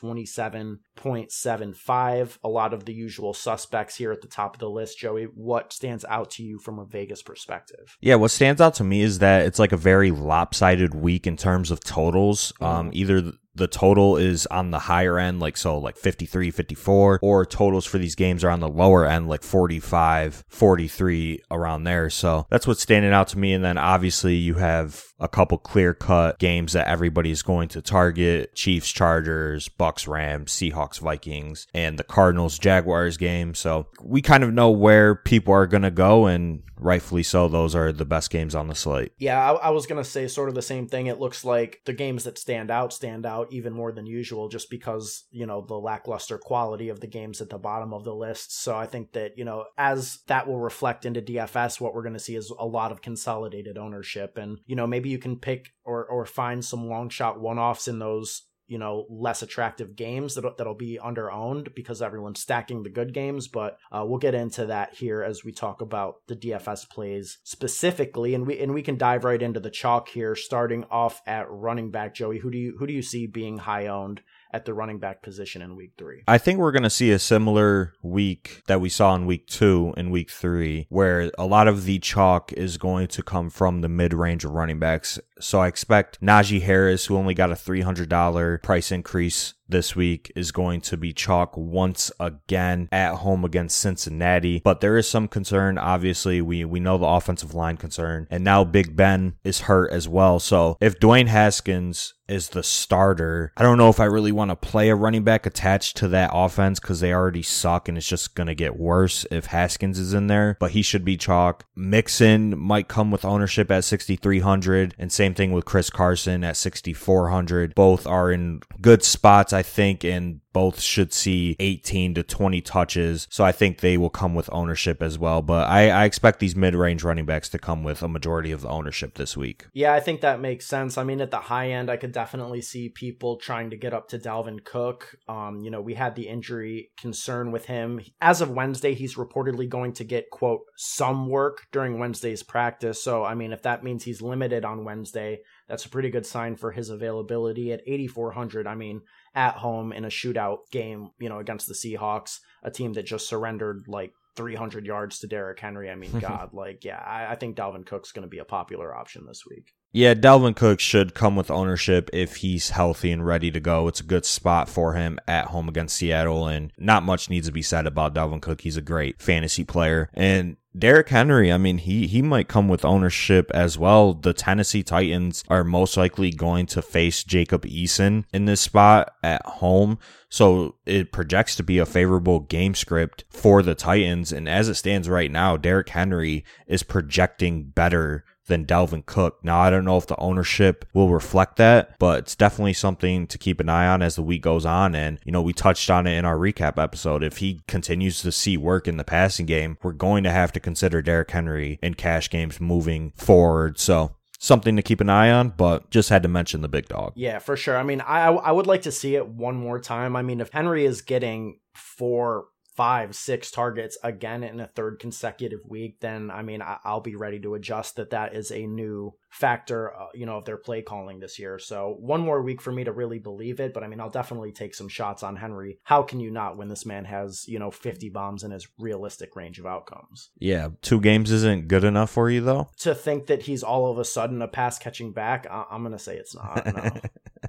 27.75. 0.97 2.39
A 2.43 2.49
lot 2.49 2.75
of 2.75 2.85
the 2.85 2.93
usual 2.93 3.35
suspects 3.35 3.97
here 3.97 4.13
at 4.13 4.23
the 4.23 4.29
top 4.29 4.55
of 4.55 4.61
the 4.61 4.71
list. 4.71 4.99
Joey, 4.99 5.25
what 5.25 5.73
stands 5.73 6.05
out 6.09 6.31
to 6.33 6.43
you 6.43 6.59
from 6.59 6.79
a 6.79 6.85
Vegas 6.85 7.23
perspective? 7.23 7.97
Yeah, 8.01 8.17
what 8.17 8.31
stands 8.31 8.61
out 8.61 8.75
to 8.75 8.85
me 8.85 9.03
is 9.03 9.19
that 9.21 9.47
it's 9.47 9.59
like 9.59 9.73
a 9.73 9.77
very 9.77 10.11
lopsided 10.11 10.95
week 10.95 11.27
in 11.27 11.37
terms 11.37 11.71
of 11.71 11.81
totals. 11.81 12.53
Um, 12.61 12.91
either 12.93 13.33
the 13.57 13.67
total 13.67 14.17
is 14.17 14.47
on 14.47 14.71
the 14.71 14.79
higher 14.79 15.19
end, 15.19 15.41
like 15.41 15.57
so, 15.57 15.79
like 15.79 15.97
53, 15.97 16.51
54, 16.51 17.19
or 17.23 17.47
totals 17.47 17.87
for 17.87 17.99
these 17.99 18.15
games 18.15 18.45
are 18.45 18.51
on 18.51 18.61
the 18.61 18.69
lower 18.69 19.07
end, 19.07 19.29
like 19.29 19.43
45, 19.43 20.45
43, 20.49 21.43
around 21.51 21.85
there. 21.85 22.11
So 22.11 22.47
that's 22.51 22.67
what's 22.67 22.83
standing 22.83 23.13
out 23.13 23.29
to 23.29 23.39
me. 23.39 23.55
And 23.55 23.65
then 23.65 23.79
obviously 23.79 24.35
you 24.35 24.55
have 24.55 25.03
a 25.19 25.29
couple 25.29 25.59
clear 25.59 25.95
cut 25.95 26.39
games 26.39 26.73
that 26.75 26.89
everybody's 26.89 27.43
going 27.43 27.69
to 27.69 27.81
target 27.81 28.55
Chiefs, 28.55 28.91
Chargers, 28.91 29.69
Bucs, 29.69 30.07
Rams, 30.07 30.53
Seahawks, 30.53 30.99
Vikings, 30.99 31.67
and 31.73 31.99
the 31.99 32.05
Cardinals, 32.05 32.59
Jaguars 32.59 33.17
game. 33.17 33.55
So 33.55 33.87
we 34.03 34.21
kind 34.23 34.45
of 34.45 34.53
know 34.53 34.71
where 34.71 35.15
people 35.15 35.55
are 35.55 35.67
going 35.67 35.83
to 35.83 35.91
go, 35.91 36.27
and 36.27 36.63
rightfully 36.79 37.23
so, 37.23 37.49
those 37.49 37.75
are 37.75 37.93
the 37.93 38.05
best 38.05 38.31
games 38.31 38.55
on 38.55 38.69
the 38.69 38.75
slate. 38.75 39.13
Yeah, 39.19 39.53
I, 39.53 39.55
I 39.55 39.71
was 39.71 39.87
going 39.87 40.03
to 40.03 40.09
say 40.09 40.29
sort 40.29 40.49
of 40.49 40.55
the 40.55 40.63
same 40.63 40.87
thing. 40.87 41.07
It 41.07 41.21
looks 41.21 41.45
like 41.45 41.81
the 41.85 41.93
games 41.93 42.25
that 42.25 42.39
stand 42.39 42.71
out 42.71 42.93
stand 42.93 43.25
out 43.27 43.53
even 43.53 43.73
more 43.73 43.93
than 43.93 44.07
usual 44.07 44.49
just 44.49 44.71
because, 44.71 45.25
you 45.31 45.47
know, 45.47 45.65
the 45.67 45.75
lackluster 45.75 46.39
quality 46.39 46.89
of 46.89 47.01
the 47.01 47.07
games 47.07 47.41
at 47.41 47.51
the 47.51 47.59
bottom 47.59 47.93
of 47.93 48.05
the 48.05 48.15
list. 48.15 48.63
So 48.63 48.77
I 48.77 48.87
think 48.87 49.13
that, 49.13 49.39
you 49.39 49.45
know, 49.45 49.65
as 49.79 50.19
that 50.27 50.47
will 50.47 50.61
reflect 50.61 51.07
into 51.07 51.23
DFS, 51.23 51.81
what 51.81 51.95
we're 51.95 52.03
going 52.03 52.13
to 52.13 52.19
see 52.19 52.37
is 52.37 52.53
a 52.59 52.67
lot 52.67 52.93
of 52.93 53.03
consolidated 53.03 53.79
ownership. 53.79 54.37
And, 54.37 54.59
you 54.67 54.77
know, 54.77 54.87
maybe 54.87 55.06
you 55.07 55.19
can 55.19 55.37
pick 55.37 55.73
or, 55.85 56.05
or 56.05 56.27
find 56.27 56.65
some 56.65 56.89
long 56.89 57.09
shot 57.09 57.41
one 57.41 57.59
offs 57.59 57.89
in 57.89 57.99
those 57.99 58.43
you 58.67 58.79
know 58.79 59.07
less 59.09 59.43
attractive 59.43 59.95
games 59.95 60.35
that'll, 60.35 60.55
that'll 60.57 60.75
be 60.75 60.99
under 60.99 61.31
owned 61.31 61.73
because 61.75 62.03
everyone's 62.03 62.41
stacking 62.41 62.83
the 62.83 62.91
good 62.91 63.15
games 63.15 63.47
but 63.47 63.79
uh, 63.93 64.05
we'll 64.05 64.19
get 64.19 64.35
into 64.35 64.67
that 64.67 64.95
here 64.95 65.23
as 65.23 65.45
we 65.45 65.53
talk 65.53 65.81
about 65.81 66.17
the 66.27 66.35
dfs 66.35 66.89
plays 66.89 67.39
specifically 67.45 68.35
and 68.35 68.47
we 68.47 68.59
and 68.59 68.75
we 68.75 68.83
can 68.83 68.99
dive 68.99 69.25
right 69.25 69.43
into 69.43 69.61
the 69.61 69.71
chalk 69.71 70.09
here 70.09 70.35
starting 70.35 70.85
off 70.91 71.23
at 71.27 71.51
running 71.51 71.91
back. 71.91 72.15
Joey 72.15 72.39
who 72.39 72.51
do 72.51 72.59
you 72.59 72.77
who 72.79 72.87
do 72.87 72.93
you 72.93 73.03
see 73.03 73.27
being 73.27 73.59
high 73.59 73.87
owned 73.87 74.21
at 74.57 74.65
the 74.65 74.73
running 74.73 74.99
back 74.99 75.23
position 75.23 75.61
in 75.61 75.77
week 75.77 75.93
three. 75.99 76.23
I 76.27 76.39
think 76.39 76.59
we're 76.59 76.73
going 76.73 76.83
to 76.83 76.91
see 76.91 77.11
a 77.11 77.19
similar 77.19 77.93
week 78.03 78.63
that 78.69 78.81
we 78.81 78.89
saw 78.89 79.15
in 79.15 79.27
week 79.27 79.47
two 79.47 79.93
and 79.99 80.11
week 80.11 80.31
three, 80.31 80.87
where 80.89 81.31
a 81.39 81.45
lot 81.45 81.69
of 81.69 81.85
the 81.85 81.99
chalk 81.99 82.55
is 82.55 82.79
going 82.79 83.09
to 83.09 83.23
come 83.23 83.51
from 83.51 83.83
the 83.83 83.89
mid 83.91 84.15
range 84.15 84.47
of 84.47 84.53
running 84.53 84.79
backs. 84.79 85.21
So 85.39 85.61
I 85.61 85.69
expect 85.69 86.23
Najee 86.23 86.63
Harris, 86.63 87.05
who 87.05 87.19
only 87.19 87.35
got 87.35 87.53
a 87.53 87.55
$300 87.55 88.63
price 88.63 88.91
increase 88.91 89.53
this 89.69 89.97
week 89.97 90.33
is 90.37 90.53
going 90.53 90.81
to 90.83 90.97
be 90.97 91.13
chalk 91.13 91.57
once 91.57 92.11
again 92.21 92.89
at 92.93 93.17
home 93.17 93.45
against 93.45 93.79
Cincinnati. 93.79 94.61
But 94.65 94.81
there 94.81 94.97
is 94.97 95.09
some 95.09 95.29
concern. 95.29 95.79
Obviously, 95.79 96.41
we, 96.41 96.65
we 96.65 96.81
know 96.81 96.99
the 96.99 97.07
offensive 97.07 97.55
line 97.55 97.77
concern. 97.77 98.27
And 98.31 98.45
now 98.45 98.65
Big 98.65 98.97
Ben 98.97 99.35
is 99.45 99.63
hurt 99.63 99.93
as 99.93 100.09
well. 100.09 100.39
So 100.39 100.77
if 100.81 100.99
Dwayne 100.99 101.27
Haskins 101.27 102.15
is 102.29 102.49
the 102.51 102.63
starter, 102.63 103.53
I 103.57 103.63
don't 103.63 103.79
know 103.79 103.89
if 103.89 104.01
I 104.01 104.05
really 104.05 104.33
want 104.33 104.51
to 104.51 104.57
play 104.57 104.89
a 104.89 104.97
running 104.97 105.23
back 105.23 105.47
attached 105.47 105.97
to 105.99 106.09
that 106.09 106.31
offense 106.33 106.81
because 106.81 107.01
they 107.01 107.13
already 107.13 107.43
suck 107.43 107.89
and 107.89 107.97
it's 107.97 108.07
just 108.07 108.35
going 108.35 108.49
to 108.49 108.55
get 108.55 108.77
worse 108.79 109.27
if 109.31 109.47
Haskins 109.47 109.99
is 109.99 110.13
in 110.13 110.27
there. 110.27 110.57
But 110.59 110.73
he 110.73 110.83
should 110.83 111.05
be 111.05 111.17
chalk. 111.17 111.65
Mixon 111.77 112.59
might 112.59 112.89
come 112.89 113.11
with 113.11 113.25
ownership 113.25 113.71
at 113.71 113.85
6,300. 113.85 114.95
And 114.99 115.13
same 115.13 115.35
thing 115.35 115.53
with 115.53 115.65
Chris 115.65 115.91
Carson 115.91 116.45
at 116.45 116.57
6,400. 116.57 117.75
Both 117.75 118.07
are 118.07 118.31
in 118.31 118.61
good 118.81 119.05
spots. 119.05 119.53
I 119.57 119.63
think, 119.63 120.05
and 120.05 120.41
both 120.53 120.81
should 120.81 121.13
see 121.13 121.57
18 121.59 122.15
to 122.15 122.23
20 122.23 122.61
touches. 122.61 123.27
So 123.31 123.45
I 123.45 123.53
think 123.53 123.81
they 123.81 123.97
will 123.97 124.11
come 124.11 124.35
with 124.35 124.49
ownership 124.53 125.03
as 125.03 125.19
well. 125.19 125.43
But 125.43 125.69
I, 125.69 125.91
I 125.91 126.05
expect 126.05 126.41
these 126.41 126.55
mid 126.55 126.75
range 126.75 127.03
running 127.03 127.27
backs 127.27 127.49
to 127.51 127.59
come 127.59 127.83
with 127.83 128.03
a 128.03 128.09
majority 128.09 128.53
of 128.53 128.63
the 128.63 128.69
ownership 128.69 129.15
this 129.15 129.37
week. 129.37 129.67
Yeah, 129.73 129.93
I 129.93 130.01
think 130.01 130.21
that 130.21 130.41
makes 130.41 130.67
sense. 130.67 130.97
I 130.97 131.05
mean, 131.05 131.21
at 131.21 131.31
the 131.31 131.41
high 131.41 131.71
end, 131.71 131.91
I 131.91 131.97
could 131.97 132.13
definitely 132.13 132.63
see 132.63 132.89
people 132.89 133.37
trying 133.37 133.71
to 133.71 133.77
get 133.77 133.93
up 133.93 134.09
to 134.09 134.19
Dalvin 134.19 134.65
Cook. 134.65 135.17
Um, 135.29 135.61
you 135.63 135.71
know, 135.71 135.81
we 135.81 135.95
had 135.95 136.15
the 136.15 136.29
injury 136.29 136.91
concern 136.99 137.51
with 137.51 137.67
him. 137.67 138.01
As 138.21 138.41
of 138.41 138.51
Wednesday, 138.51 138.95
he's 138.95 139.17
reportedly 139.17 139.69
going 139.69 139.93
to 139.95 140.05
get, 140.05 140.31
quote, 140.31 140.63
some 140.77 141.29
work 141.29 141.67
during 141.73 141.99
Wednesday's 141.99 142.43
practice. 142.43 143.03
So, 143.03 143.25
I 143.25 143.35
mean, 143.35 143.53
if 143.53 143.63
that 143.63 143.85
means 143.85 144.05
he's 144.05 144.23
limited 144.23 144.65
on 144.65 144.85
Wednesday, 144.85 145.41
that's 145.69 145.85
a 145.85 145.89
pretty 145.89 146.11
good 146.11 146.27
sign 146.27 146.57
for 146.57 146.73
his 146.73 146.91
availability 146.91 147.73
at 147.73 147.83
8,400. 147.87 148.67
I 148.67 148.75
mean, 148.75 149.03
at 149.35 149.55
home 149.55 149.93
in 149.93 150.05
a 150.05 150.09
shootout 150.09 150.71
game, 150.71 151.11
you 151.19 151.29
know, 151.29 151.39
against 151.39 151.67
the 151.67 151.75
Seahawks, 151.75 152.41
a 152.63 152.71
team 152.71 152.93
that 152.95 153.07
just 153.07 153.29
surrendered 153.29 153.87
like 153.89 154.13
300 154.37 154.87
yards 154.87 155.19
to 155.21 155.27
Derrick 155.27 155.59
Henry. 155.59 155.91
I 155.91 155.95
mean, 155.95 156.19
God, 156.21 156.51
like, 156.53 156.85
yeah, 156.85 157.03
I, 157.05 157.33
I 157.33 157.35
think 157.35 157.57
Dalvin 157.57 157.87
Cook's 157.87 158.13
going 158.13 158.23
to 158.23 158.29
be 158.29 158.39
a 158.39 158.45
popular 158.45 158.95
option 158.95 159.27
this 159.27 159.45
week. 159.49 159.73
Yeah, 159.93 160.13
Dalvin 160.13 160.55
Cook 160.55 160.79
should 160.79 161.15
come 161.15 161.37
with 161.37 161.51
ownership 161.51 162.11
if 162.13 162.37
he's 162.37 162.71
healthy 162.71 163.11
and 163.13 163.25
ready 163.25 163.51
to 163.51 163.61
go. 163.61 163.89
It's 163.89 164.01
a 164.01 164.05
good 164.05 164.27
spot 164.27 164.69
for 164.69 164.93
him 164.93 165.19
at 165.27 165.47
home 165.47 165.71
against 165.71 165.97
Seattle, 165.97 166.47
and 166.47 166.71
not 166.77 167.03
much 167.03 167.31
needs 167.31 167.47
to 167.47 167.53
be 167.53 167.63
said 167.63 167.87
about 167.87 168.15
Dalvin 168.15 168.43
Cook. 168.43 168.61
He's 168.61 168.77
a 168.77 168.83
great 168.83 169.23
fantasy 169.23 169.65
player. 169.65 170.11
And 170.13 170.59
Derrick 170.79 171.09
Henry, 171.09 171.51
I 171.51 171.57
mean, 171.57 171.79
he 171.79 172.07
he 172.07 172.21
might 172.21 172.49
come 172.49 172.69
with 172.69 172.85
ownership 172.85 173.51
as 173.55 173.79
well. 173.79 174.13
The 174.13 174.35
Tennessee 174.35 174.83
Titans 174.83 175.43
are 175.49 175.65
most 175.65 175.97
likely 175.97 176.31
going 176.31 176.67
to 176.67 176.83
face 176.83 177.25
Jacob 177.25 177.65
Eason 177.65 178.25
in 178.35 178.45
this 178.45 178.61
spot 178.61 179.15
at 179.23 179.45
home. 179.47 179.99
So 180.29 180.75
it 180.85 181.13
projects 181.13 181.57
to 181.57 181.63
be 181.63 181.79
a 181.79 181.87
favorable 181.87 182.41
game 182.41 182.75
script 182.75 183.25
for 183.31 183.63
the 183.63 183.75
Titans. 183.75 184.33
And 184.33 184.49
as 184.49 184.69
it 184.69 184.75
stands 184.75 185.09
right 185.09 185.31
now, 185.31 185.57
Derrick 185.57 185.89
Henry 185.89 186.45
is 186.67 186.83
projecting 186.83 187.71
better 187.71 188.25
than 188.47 188.65
Dalvin 188.65 189.05
Cook. 189.05 189.39
Now, 189.43 189.61
I 189.61 189.71
don't 189.71 189.85
know 189.85 189.97
if 189.97 190.07
the 190.07 190.19
ownership 190.19 190.85
will 190.95 191.09
reflect 191.11 191.57
that, 191.57 191.99
but 191.99 192.21
it's 192.21 192.37
definitely 192.37 192.73
something 192.73 193.27
to 193.27 193.39
keep 193.39 193.61
an 193.61 193.69
eye 193.69 193.87
on 193.87 194.03
as 194.03 194.17
the 194.17 194.23
week 194.23 194.43
goes 194.43 194.65
on. 194.65 194.95
And, 194.95 195.19
you 195.25 195.33
know, 195.33 195.43
we 195.43 195.53
touched 195.53 195.91
on 195.91 196.07
it 196.07 196.17
in 196.17 196.25
our 196.25 196.37
recap 196.37 196.83
episode. 196.83 197.23
If 197.23 197.39
he 197.39 197.61
continues 197.69 198.23
to 198.23 198.33
see 198.33 198.57
work 198.57 198.89
in 198.89 198.97
the 198.97 199.05
passing 199.05 199.47
game, 199.47 199.79
we're 199.83 199.93
going 199.93 200.25
to 200.25 200.31
have 200.31 200.53
to 200.53 200.61
consider 200.61 201.03
Derrick 201.03 201.31
Henry 201.31 201.79
in 201.83 201.95
cash 201.95 202.31
games 202.31 202.61
moving 202.61 203.13
forward. 203.17 203.79
So 203.79 204.17
something 204.39 204.77
to 204.77 204.83
keep 204.83 205.01
an 205.01 205.11
eye 205.11 205.31
on, 205.31 205.51
but 205.51 205.91
just 205.91 206.09
had 206.09 206.23
to 206.23 206.29
mention 206.29 206.61
the 206.61 206.69
big 206.69 206.89
dog. 206.89 207.13
Yeah, 207.17 207.39
for 207.39 207.57
sure. 207.57 207.77
I 207.77 207.83
mean, 207.83 208.01
I 208.01 208.27
I 208.29 208.53
would 208.53 208.67
like 208.67 208.83
to 208.83 208.93
see 208.93 209.17
it 209.17 209.27
one 209.27 209.57
more 209.57 209.79
time. 209.79 210.17
I 210.17 210.23
mean, 210.23 210.41
if 210.41 210.51
Henry 210.51 210.85
is 210.85 211.03
getting 211.03 211.59
four 211.75 212.47
five, 212.77 213.17
six 213.17 213.51
targets 213.51 213.97
again 214.05 214.43
in 214.45 214.61
a 214.61 214.67
third 214.67 214.99
consecutive 215.01 215.61
week, 215.67 216.01
then 216.01 216.31
I 216.31 216.43
mean, 216.43 216.61
I- 216.63 216.79
will 216.85 217.01
be 217.01 217.17
ready 217.17 217.41
to 217.41 217.55
adjust 217.55 217.97
that 217.97 218.11
that 218.11 218.35
is 218.35 218.51
a 218.53 218.67
new 218.67 219.15
factor, 219.31 219.95
uh, 219.95 220.07
you 220.15 220.27
know, 220.27 220.39
of 220.39 220.45
their 220.45 220.57
play 220.57 220.83
calling 220.83 221.19
this 221.21 221.39
year. 221.39 221.59
So 221.59 221.97
one 221.99 222.21
more 222.21 222.43
week 222.43 222.61
for 222.63 222.73
me 222.73 222.85
to 222.85 222.93
really 222.93 223.19
believe 223.19 223.61
it, 223.61 223.73
but 223.75 223.83
I 223.83 223.89
mean, 223.89 224.01
I'll 224.01 224.11
definitely 224.11 224.53
take 224.53 224.75
some 224.75 224.89
shots 224.89 225.23
on 225.23 225.37
Henry. 225.37 225.79
How 225.85 226.03
can 226.03 226.21
you 226.21 226.31
not 226.31 226.57
when 226.57 226.69
this 226.69 226.87
man 226.87 227.05
has, 227.07 227.47
you 227.49 227.59
know, 227.59 227.71
50 227.71 228.09
bombs 228.11 228.45
in 228.45 228.51
his 228.51 228.69
realistic 228.79 229.37
range 229.37 229.59
of 229.59 229.67
outcomes? 229.67 230.31
Yeah, 230.39 230.69
two 230.83 231.01
games 231.01 231.31
isn't 231.31 231.69
good 231.69 231.85
enough 231.85 232.11
for 232.11 232.31
you 232.31 232.41
though. 232.43 232.69
To 232.79 232.95
think 232.95 233.27
that 233.27 233.43
he's 233.43 233.63
all 233.63 233.91
of 233.91 233.99
a 233.99 234.05
sudden 234.05 234.41
a 234.43 234.49
pass 234.49 234.79
catching 234.79 235.13
back, 235.13 235.47
I- 235.51 235.67
I'm 235.71 235.83
gonna 235.83 235.99
say 235.99 236.17
it's 236.17 236.35
not. 236.35 236.67
No. 236.67 236.91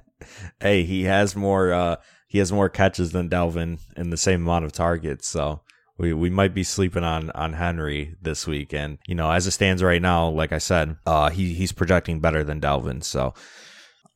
hey, 0.60 0.84
he 0.84 1.04
has 1.04 1.36
more. 1.36 1.72
uh 1.72 1.96
he 2.28 2.38
has 2.38 2.52
more 2.52 2.68
catches 2.68 3.12
than 3.12 3.28
Dalvin 3.28 3.78
in 3.96 4.10
the 4.10 4.16
same 4.16 4.42
amount 4.42 4.66
of 4.66 4.72
targets. 4.72 5.26
So 5.26 5.62
we, 5.96 6.12
we 6.12 6.30
might 6.30 6.54
be 6.54 6.62
sleeping 6.62 7.02
on 7.02 7.30
on 7.32 7.54
Henry 7.54 8.14
this 8.22 8.46
week. 8.46 8.72
And 8.72 8.98
you 9.06 9.14
know, 9.14 9.30
as 9.30 9.46
it 9.46 9.52
stands 9.52 9.82
right 9.82 10.00
now, 10.00 10.28
like 10.28 10.52
I 10.52 10.58
said, 10.58 10.96
uh, 11.06 11.30
he 11.30 11.54
he's 11.54 11.72
projecting 11.72 12.20
better 12.20 12.44
than 12.44 12.60
Dalvin. 12.60 13.02
So 13.02 13.34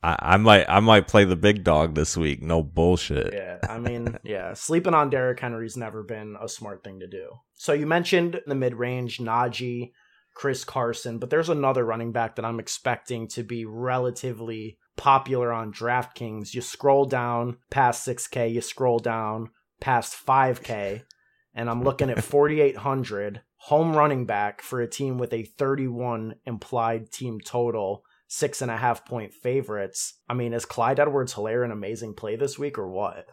I, 0.03 0.17
I 0.19 0.37
might 0.37 0.65
I 0.69 0.79
might 0.79 1.07
play 1.07 1.25
the 1.25 1.35
big 1.35 1.63
dog 1.63 1.95
this 1.95 2.15
week. 2.15 2.41
No 2.41 2.61
bullshit. 2.61 3.33
Yeah, 3.33 3.57
I 3.67 3.79
mean, 3.79 4.17
yeah, 4.23 4.53
sleeping 4.53 4.93
on 4.93 5.09
Derrick 5.09 5.39
Henry's 5.39 5.75
never 5.75 6.03
been 6.03 6.37
a 6.41 6.47
smart 6.47 6.83
thing 6.83 6.99
to 6.99 7.07
do. 7.07 7.31
So 7.55 7.73
you 7.73 7.87
mentioned 7.87 8.41
the 8.45 8.55
mid 8.55 8.75
range, 8.75 9.17
Najee, 9.17 9.91
Chris 10.35 10.63
Carson, 10.63 11.19
but 11.19 11.29
there's 11.29 11.49
another 11.49 11.83
running 11.85 12.11
back 12.11 12.35
that 12.35 12.45
I'm 12.45 12.59
expecting 12.59 13.27
to 13.29 13.43
be 13.43 13.65
relatively 13.65 14.77
popular 14.95 15.51
on 15.51 15.73
DraftKings. 15.73 16.53
You 16.53 16.61
scroll 16.61 17.05
down 17.05 17.57
past 17.69 18.07
6K, 18.07 18.51
you 18.53 18.61
scroll 18.61 18.99
down 18.99 19.49
past 19.79 20.15
5K, 20.25 21.03
and 21.53 21.69
I'm 21.69 21.83
looking 21.83 22.09
at 22.09 22.23
4,800 22.23 23.41
home 23.57 23.95
running 23.95 24.25
back 24.25 24.61
for 24.61 24.81
a 24.81 24.89
team 24.89 25.17
with 25.17 25.31
a 25.33 25.43
31 25.43 26.35
implied 26.45 27.11
team 27.11 27.39
total, 27.39 28.03
six 28.27 28.61
and 28.61 28.69
a 28.69 28.77
half 28.77 29.05
point 29.05 29.33
favorites. 29.33 30.15
I 30.27 30.33
mean, 30.33 30.53
is 30.53 30.65
Clyde 30.65 30.99
Edwards 30.99 31.35
Helaire 31.35 31.63
an 31.63 31.71
amazing 31.71 32.13
play 32.13 32.35
this 32.35 32.59
week 32.59 32.77
or 32.77 32.89
what? 32.89 33.25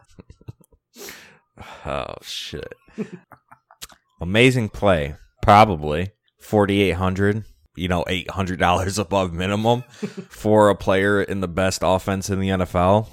oh, 1.85 2.15
shit. 2.21 2.73
amazing 4.21 4.69
play. 4.69 5.15
Probably. 5.41 6.11
4,800 6.39 7.43
you 7.75 7.87
know, 7.87 8.03
eight 8.07 8.29
hundred 8.29 8.59
dollars 8.59 8.99
above 8.99 9.33
minimum 9.33 9.81
for 10.29 10.69
a 10.69 10.75
player 10.75 11.21
in 11.21 11.41
the 11.41 11.47
best 11.47 11.81
offense 11.83 12.29
in 12.29 12.39
the 12.39 12.49
NFL. 12.49 13.07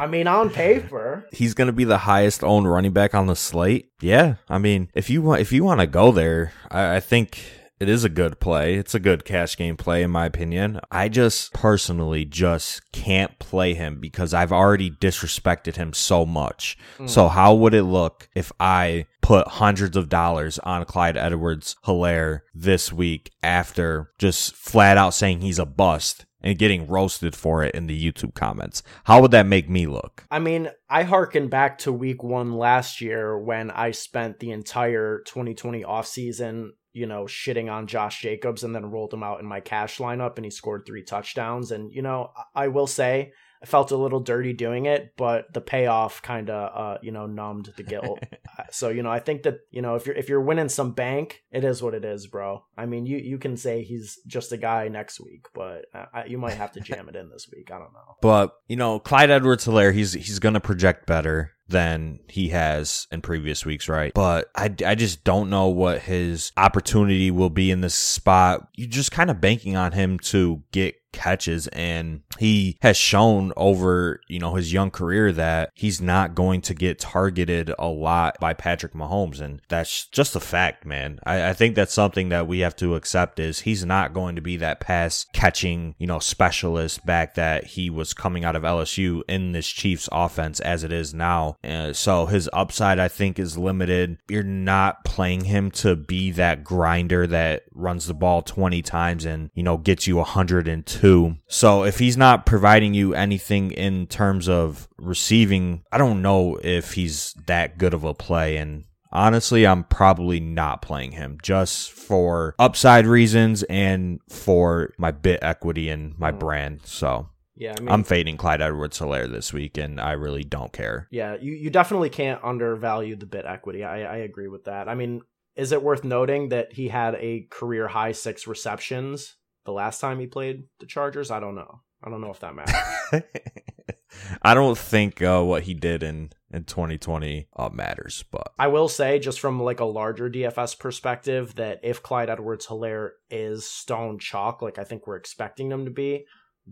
I 0.00 0.06
mean, 0.06 0.26
on 0.26 0.50
paper, 0.50 1.26
he's 1.32 1.54
going 1.54 1.66
to 1.66 1.72
be 1.72 1.84
the 1.84 1.98
highest 1.98 2.42
owned 2.42 2.70
running 2.70 2.92
back 2.92 3.14
on 3.14 3.26
the 3.26 3.36
slate. 3.36 3.90
Yeah, 4.00 4.36
I 4.48 4.58
mean, 4.58 4.88
if 4.94 5.10
you 5.10 5.20
want, 5.22 5.40
if 5.40 5.52
you 5.52 5.62
want 5.62 5.80
to 5.80 5.86
go 5.86 6.10
there, 6.10 6.52
I, 6.70 6.96
I 6.96 7.00
think 7.00 7.42
it 7.80 7.88
is 7.88 8.04
a 8.04 8.10
good 8.10 8.40
play. 8.40 8.74
It's 8.74 8.94
a 8.94 9.00
good 9.00 9.24
cash 9.24 9.56
game 9.56 9.76
play, 9.76 10.02
in 10.02 10.10
my 10.10 10.26
opinion. 10.26 10.80
I 10.90 11.08
just 11.08 11.52
personally 11.54 12.26
just 12.26 12.92
can't 12.92 13.38
play 13.38 13.74
him 13.74 14.00
because 14.00 14.34
I've 14.34 14.52
already 14.52 14.90
disrespected 14.90 15.76
him 15.76 15.92
so 15.92 16.26
much. 16.26 16.76
Mm. 16.98 17.08
So, 17.08 17.28
how 17.28 17.54
would 17.54 17.74
it 17.74 17.84
look 17.84 18.28
if 18.34 18.52
I 18.60 19.06
put 19.30 19.46
hundreds 19.46 19.96
of 19.96 20.08
dollars 20.08 20.58
on 20.64 20.84
Clyde 20.84 21.16
Edwards 21.16 21.76
Helaire 21.86 22.40
this 22.52 22.92
week 22.92 23.30
after 23.44 24.10
just 24.18 24.56
flat 24.56 24.96
out 24.96 25.14
saying 25.14 25.40
he's 25.40 25.60
a 25.60 25.66
bust? 25.66 26.26
and 26.42 26.56
getting 26.56 26.86
roasted 26.86 27.36
for 27.36 27.62
it 27.62 27.74
in 27.74 27.86
the 27.86 28.12
YouTube 28.12 28.32
comments. 28.32 28.82
How 29.04 29.20
would 29.20 29.30
that 29.32 29.44
make 29.44 29.68
me 29.68 29.86
look? 29.86 30.24
I 30.30 30.38
mean, 30.38 30.70
I 30.88 31.02
harken 31.02 31.48
back 31.48 31.76
to 31.80 31.92
week 31.92 32.22
one 32.22 32.54
last 32.54 33.02
year 33.02 33.38
when 33.38 33.70
I 33.70 33.90
spent 33.90 34.38
the 34.38 34.50
entire 34.50 35.20
2020 35.26 35.84
offseason 35.84 36.70
you 36.92 37.06
know, 37.06 37.24
shitting 37.24 37.70
on 37.70 37.86
Josh 37.86 38.22
Jacobs 38.22 38.64
and 38.64 38.74
then 38.74 38.90
rolled 38.90 39.12
him 39.12 39.22
out 39.22 39.38
in 39.38 39.46
my 39.46 39.60
cash 39.60 39.98
lineup 39.98 40.36
and 40.36 40.44
he 40.44 40.50
scored 40.50 40.84
three 40.86 41.04
touchdowns. 41.04 41.70
And, 41.70 41.92
you 41.92 42.02
know, 42.02 42.32
I 42.54 42.68
will 42.68 42.88
say 42.88 43.32
I 43.62 43.66
felt 43.66 43.90
a 43.90 43.96
little 43.96 44.20
dirty 44.20 44.54
doing 44.54 44.86
it, 44.86 45.12
but 45.16 45.52
the 45.52 45.60
payoff 45.60 46.22
kind 46.22 46.48
of, 46.48 46.72
uh, 46.74 46.98
you 47.02 47.12
know, 47.12 47.26
numbed 47.26 47.72
the 47.76 47.82
guilt. 47.82 48.20
so, 48.70 48.88
you 48.88 49.02
know, 49.02 49.10
I 49.10 49.18
think 49.18 49.42
that, 49.42 49.60
you 49.70 49.82
know, 49.82 49.96
if 49.96 50.06
you're, 50.06 50.16
if 50.16 50.30
you're 50.30 50.40
winning 50.40 50.70
some 50.70 50.92
bank, 50.92 51.42
it 51.50 51.62
is 51.62 51.82
what 51.82 51.92
it 51.92 52.04
is, 52.04 52.26
bro. 52.26 52.64
I 52.78 52.86
mean, 52.86 53.04
you, 53.04 53.18
you 53.18 53.36
can 53.36 53.58
say 53.58 53.82
he's 53.82 54.18
just 54.26 54.52
a 54.52 54.56
guy 54.56 54.88
next 54.88 55.20
week, 55.20 55.46
but 55.52 55.84
uh, 55.94 56.22
you 56.26 56.38
might 56.38 56.54
have 56.54 56.72
to 56.72 56.80
jam 56.80 57.08
it 57.10 57.16
in 57.16 57.28
this 57.28 57.48
week. 57.54 57.70
I 57.70 57.78
don't 57.78 57.92
know. 57.92 58.16
But, 58.22 58.52
you 58.66 58.76
know, 58.76 58.98
Clyde 58.98 59.30
Edwards 59.30 59.66
Helaire, 59.66 59.92
he's, 59.92 60.14
he's 60.14 60.38
going 60.38 60.54
to 60.54 60.60
project 60.60 61.06
better 61.06 61.52
than 61.70 62.20
he 62.28 62.48
has 62.48 63.06
in 63.10 63.22
previous 63.22 63.64
weeks, 63.64 63.88
right? 63.88 64.12
But 64.14 64.50
I, 64.54 64.74
I 64.84 64.94
just 64.94 65.24
don't 65.24 65.50
know 65.50 65.68
what 65.68 66.02
his 66.02 66.52
opportunity 66.56 67.30
will 67.30 67.50
be 67.50 67.70
in 67.70 67.80
this 67.80 67.94
spot. 67.94 68.68
You're 68.76 68.88
just 68.88 69.12
kind 69.12 69.30
of 69.30 69.40
banking 69.40 69.76
on 69.76 69.92
him 69.92 70.18
to 70.20 70.62
get 70.72 71.00
catches 71.12 71.66
and 71.68 72.22
he 72.38 72.78
has 72.82 72.96
shown 72.96 73.52
over 73.56 74.20
you 74.28 74.38
know 74.38 74.54
his 74.54 74.72
young 74.72 74.90
career 74.90 75.32
that 75.32 75.70
he's 75.74 76.00
not 76.00 76.34
going 76.34 76.60
to 76.60 76.74
get 76.74 76.98
targeted 76.98 77.72
a 77.78 77.88
lot 77.88 78.38
by 78.40 78.54
Patrick 78.54 78.92
Mahomes 78.92 79.40
and 79.40 79.60
that's 79.68 80.06
just 80.06 80.36
a 80.36 80.40
fact 80.40 80.86
man 80.86 81.18
I, 81.24 81.50
I, 81.50 81.52
think 81.52 81.74
that's 81.74 81.92
something 81.92 82.28
that 82.28 82.46
we 82.46 82.60
have 82.60 82.76
to 82.76 82.94
accept 82.94 83.40
is 83.40 83.60
he's 83.60 83.84
not 83.84 84.14
going 84.14 84.36
to 84.36 84.42
be 84.42 84.56
that 84.58 84.80
pass 84.80 85.26
catching 85.32 85.94
you 85.98 86.06
know 86.06 86.18
specialist 86.18 87.04
back 87.04 87.34
that 87.34 87.64
he 87.64 87.90
was 87.90 88.14
coming 88.14 88.44
out 88.44 88.56
of 88.56 88.62
LSU 88.62 89.22
in 89.28 89.52
this 89.52 89.68
Chiefs 89.68 90.08
offense 90.12 90.60
as 90.60 90.84
it 90.84 90.92
is 90.92 91.12
now 91.12 91.56
uh, 91.62 91.92
so 91.92 92.26
his 92.26 92.48
upside, 92.52 92.98
I 92.98 93.08
think, 93.08 93.38
is 93.38 93.58
limited. 93.58 94.18
You're 94.28 94.42
not 94.42 95.04
playing 95.04 95.44
him 95.44 95.70
to 95.72 95.96
be 95.96 96.30
that 96.32 96.64
grinder 96.64 97.26
that 97.26 97.64
runs 97.72 98.06
the 98.06 98.14
ball 98.14 98.42
20 98.42 98.80
times 98.82 99.24
and, 99.24 99.50
you 99.54 99.62
know, 99.62 99.76
gets 99.76 100.06
you 100.06 100.16
102. 100.16 101.36
So 101.48 101.84
if 101.84 101.98
he's 101.98 102.16
not 102.16 102.46
providing 102.46 102.94
you 102.94 103.14
anything 103.14 103.72
in 103.72 104.06
terms 104.06 104.48
of 104.48 104.88
receiving, 104.98 105.84
I 105.92 105.98
don't 105.98 106.22
know 106.22 106.58
if 106.62 106.94
he's 106.94 107.34
that 107.46 107.78
good 107.78 107.94
of 107.94 108.04
a 108.04 108.14
play. 108.14 108.56
And 108.56 108.84
honestly, 109.12 109.66
I'm 109.66 109.84
probably 109.84 110.40
not 110.40 110.82
playing 110.82 111.12
him 111.12 111.38
just 111.42 111.92
for 111.92 112.54
upside 112.58 113.06
reasons 113.06 113.62
and 113.64 114.20
for 114.28 114.92
my 114.98 115.10
bit 115.10 115.40
equity 115.42 115.88
and 115.88 116.18
my 116.18 116.32
mm. 116.32 116.38
brand. 116.38 116.80
So 116.84 117.28
yeah, 117.60 117.74
I 117.76 117.80
mean, 117.80 117.90
I'm 117.90 118.04
fading 118.04 118.38
Clyde 118.38 118.62
Edwards 118.62 118.98
Helaire 118.98 119.30
this 119.30 119.52
week, 119.52 119.76
and 119.76 120.00
I 120.00 120.12
really 120.12 120.44
don't 120.44 120.72
care. 120.72 121.06
Yeah, 121.10 121.36
you, 121.38 121.52
you 121.52 121.68
definitely 121.68 122.08
can't 122.08 122.42
undervalue 122.42 123.16
the 123.16 123.26
bit 123.26 123.44
equity. 123.44 123.84
I, 123.84 124.02
I 124.02 124.16
agree 124.16 124.48
with 124.48 124.64
that. 124.64 124.88
I 124.88 124.94
mean, 124.94 125.20
is 125.56 125.70
it 125.70 125.82
worth 125.82 126.02
noting 126.02 126.48
that 126.48 126.72
he 126.72 126.88
had 126.88 127.16
a 127.16 127.46
career 127.50 127.86
high 127.86 128.12
six 128.12 128.46
receptions 128.46 129.36
the 129.66 129.72
last 129.72 130.00
time 130.00 130.20
he 130.20 130.26
played 130.26 130.64
the 130.78 130.86
Chargers? 130.86 131.30
I 131.30 131.38
don't 131.38 131.54
know. 131.54 131.82
I 132.02 132.08
don't 132.08 132.22
know 132.22 132.30
if 132.30 132.40
that 132.40 132.54
matters. 132.54 133.22
I 134.42 134.54
don't 134.54 134.78
think 134.78 135.20
uh, 135.20 135.42
what 135.42 135.64
he 135.64 135.74
did 135.74 136.02
in 136.02 136.30
in 136.52 136.64
2020 136.64 137.46
uh, 137.54 137.68
matters, 137.68 138.24
but 138.30 138.54
I 138.58 138.68
will 138.68 138.88
say, 138.88 139.18
just 139.18 139.38
from 139.38 139.62
like 139.62 139.80
a 139.80 139.84
larger 139.84 140.30
DFS 140.30 140.78
perspective, 140.78 141.56
that 141.56 141.80
if 141.82 142.02
Clyde 142.02 142.30
Edwards 142.30 142.66
Helaire 142.66 143.10
is 143.30 143.66
stone 143.66 144.18
chalk, 144.18 144.62
like 144.62 144.78
I 144.78 144.84
think 144.84 145.06
we're 145.06 145.16
expecting 145.16 145.70
him 145.70 145.84
to 145.84 145.90
be, 145.90 146.24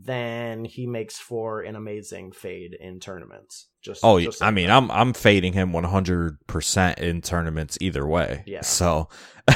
then 0.05 0.65
he 0.65 0.87
makes 0.87 1.19
for 1.19 1.63
an 1.63 1.77
amazing 1.77 2.33
fade 2.33 2.77
in 2.79 3.01
tournaments. 3.01 3.69
Just 3.83 4.05
oh, 4.05 4.21
just 4.21 4.41
like 4.41 4.49
I 4.49 4.51
mean, 4.51 4.67
that. 4.67 4.77
I'm 4.77 4.91
I'm 4.91 5.13
fading 5.13 5.53
him 5.53 5.73
100 5.73 6.47
percent 6.47 6.99
in 6.99 7.23
tournaments 7.23 7.79
either 7.81 8.07
way. 8.07 8.43
Yeah. 8.47 8.63
So, 8.63 9.09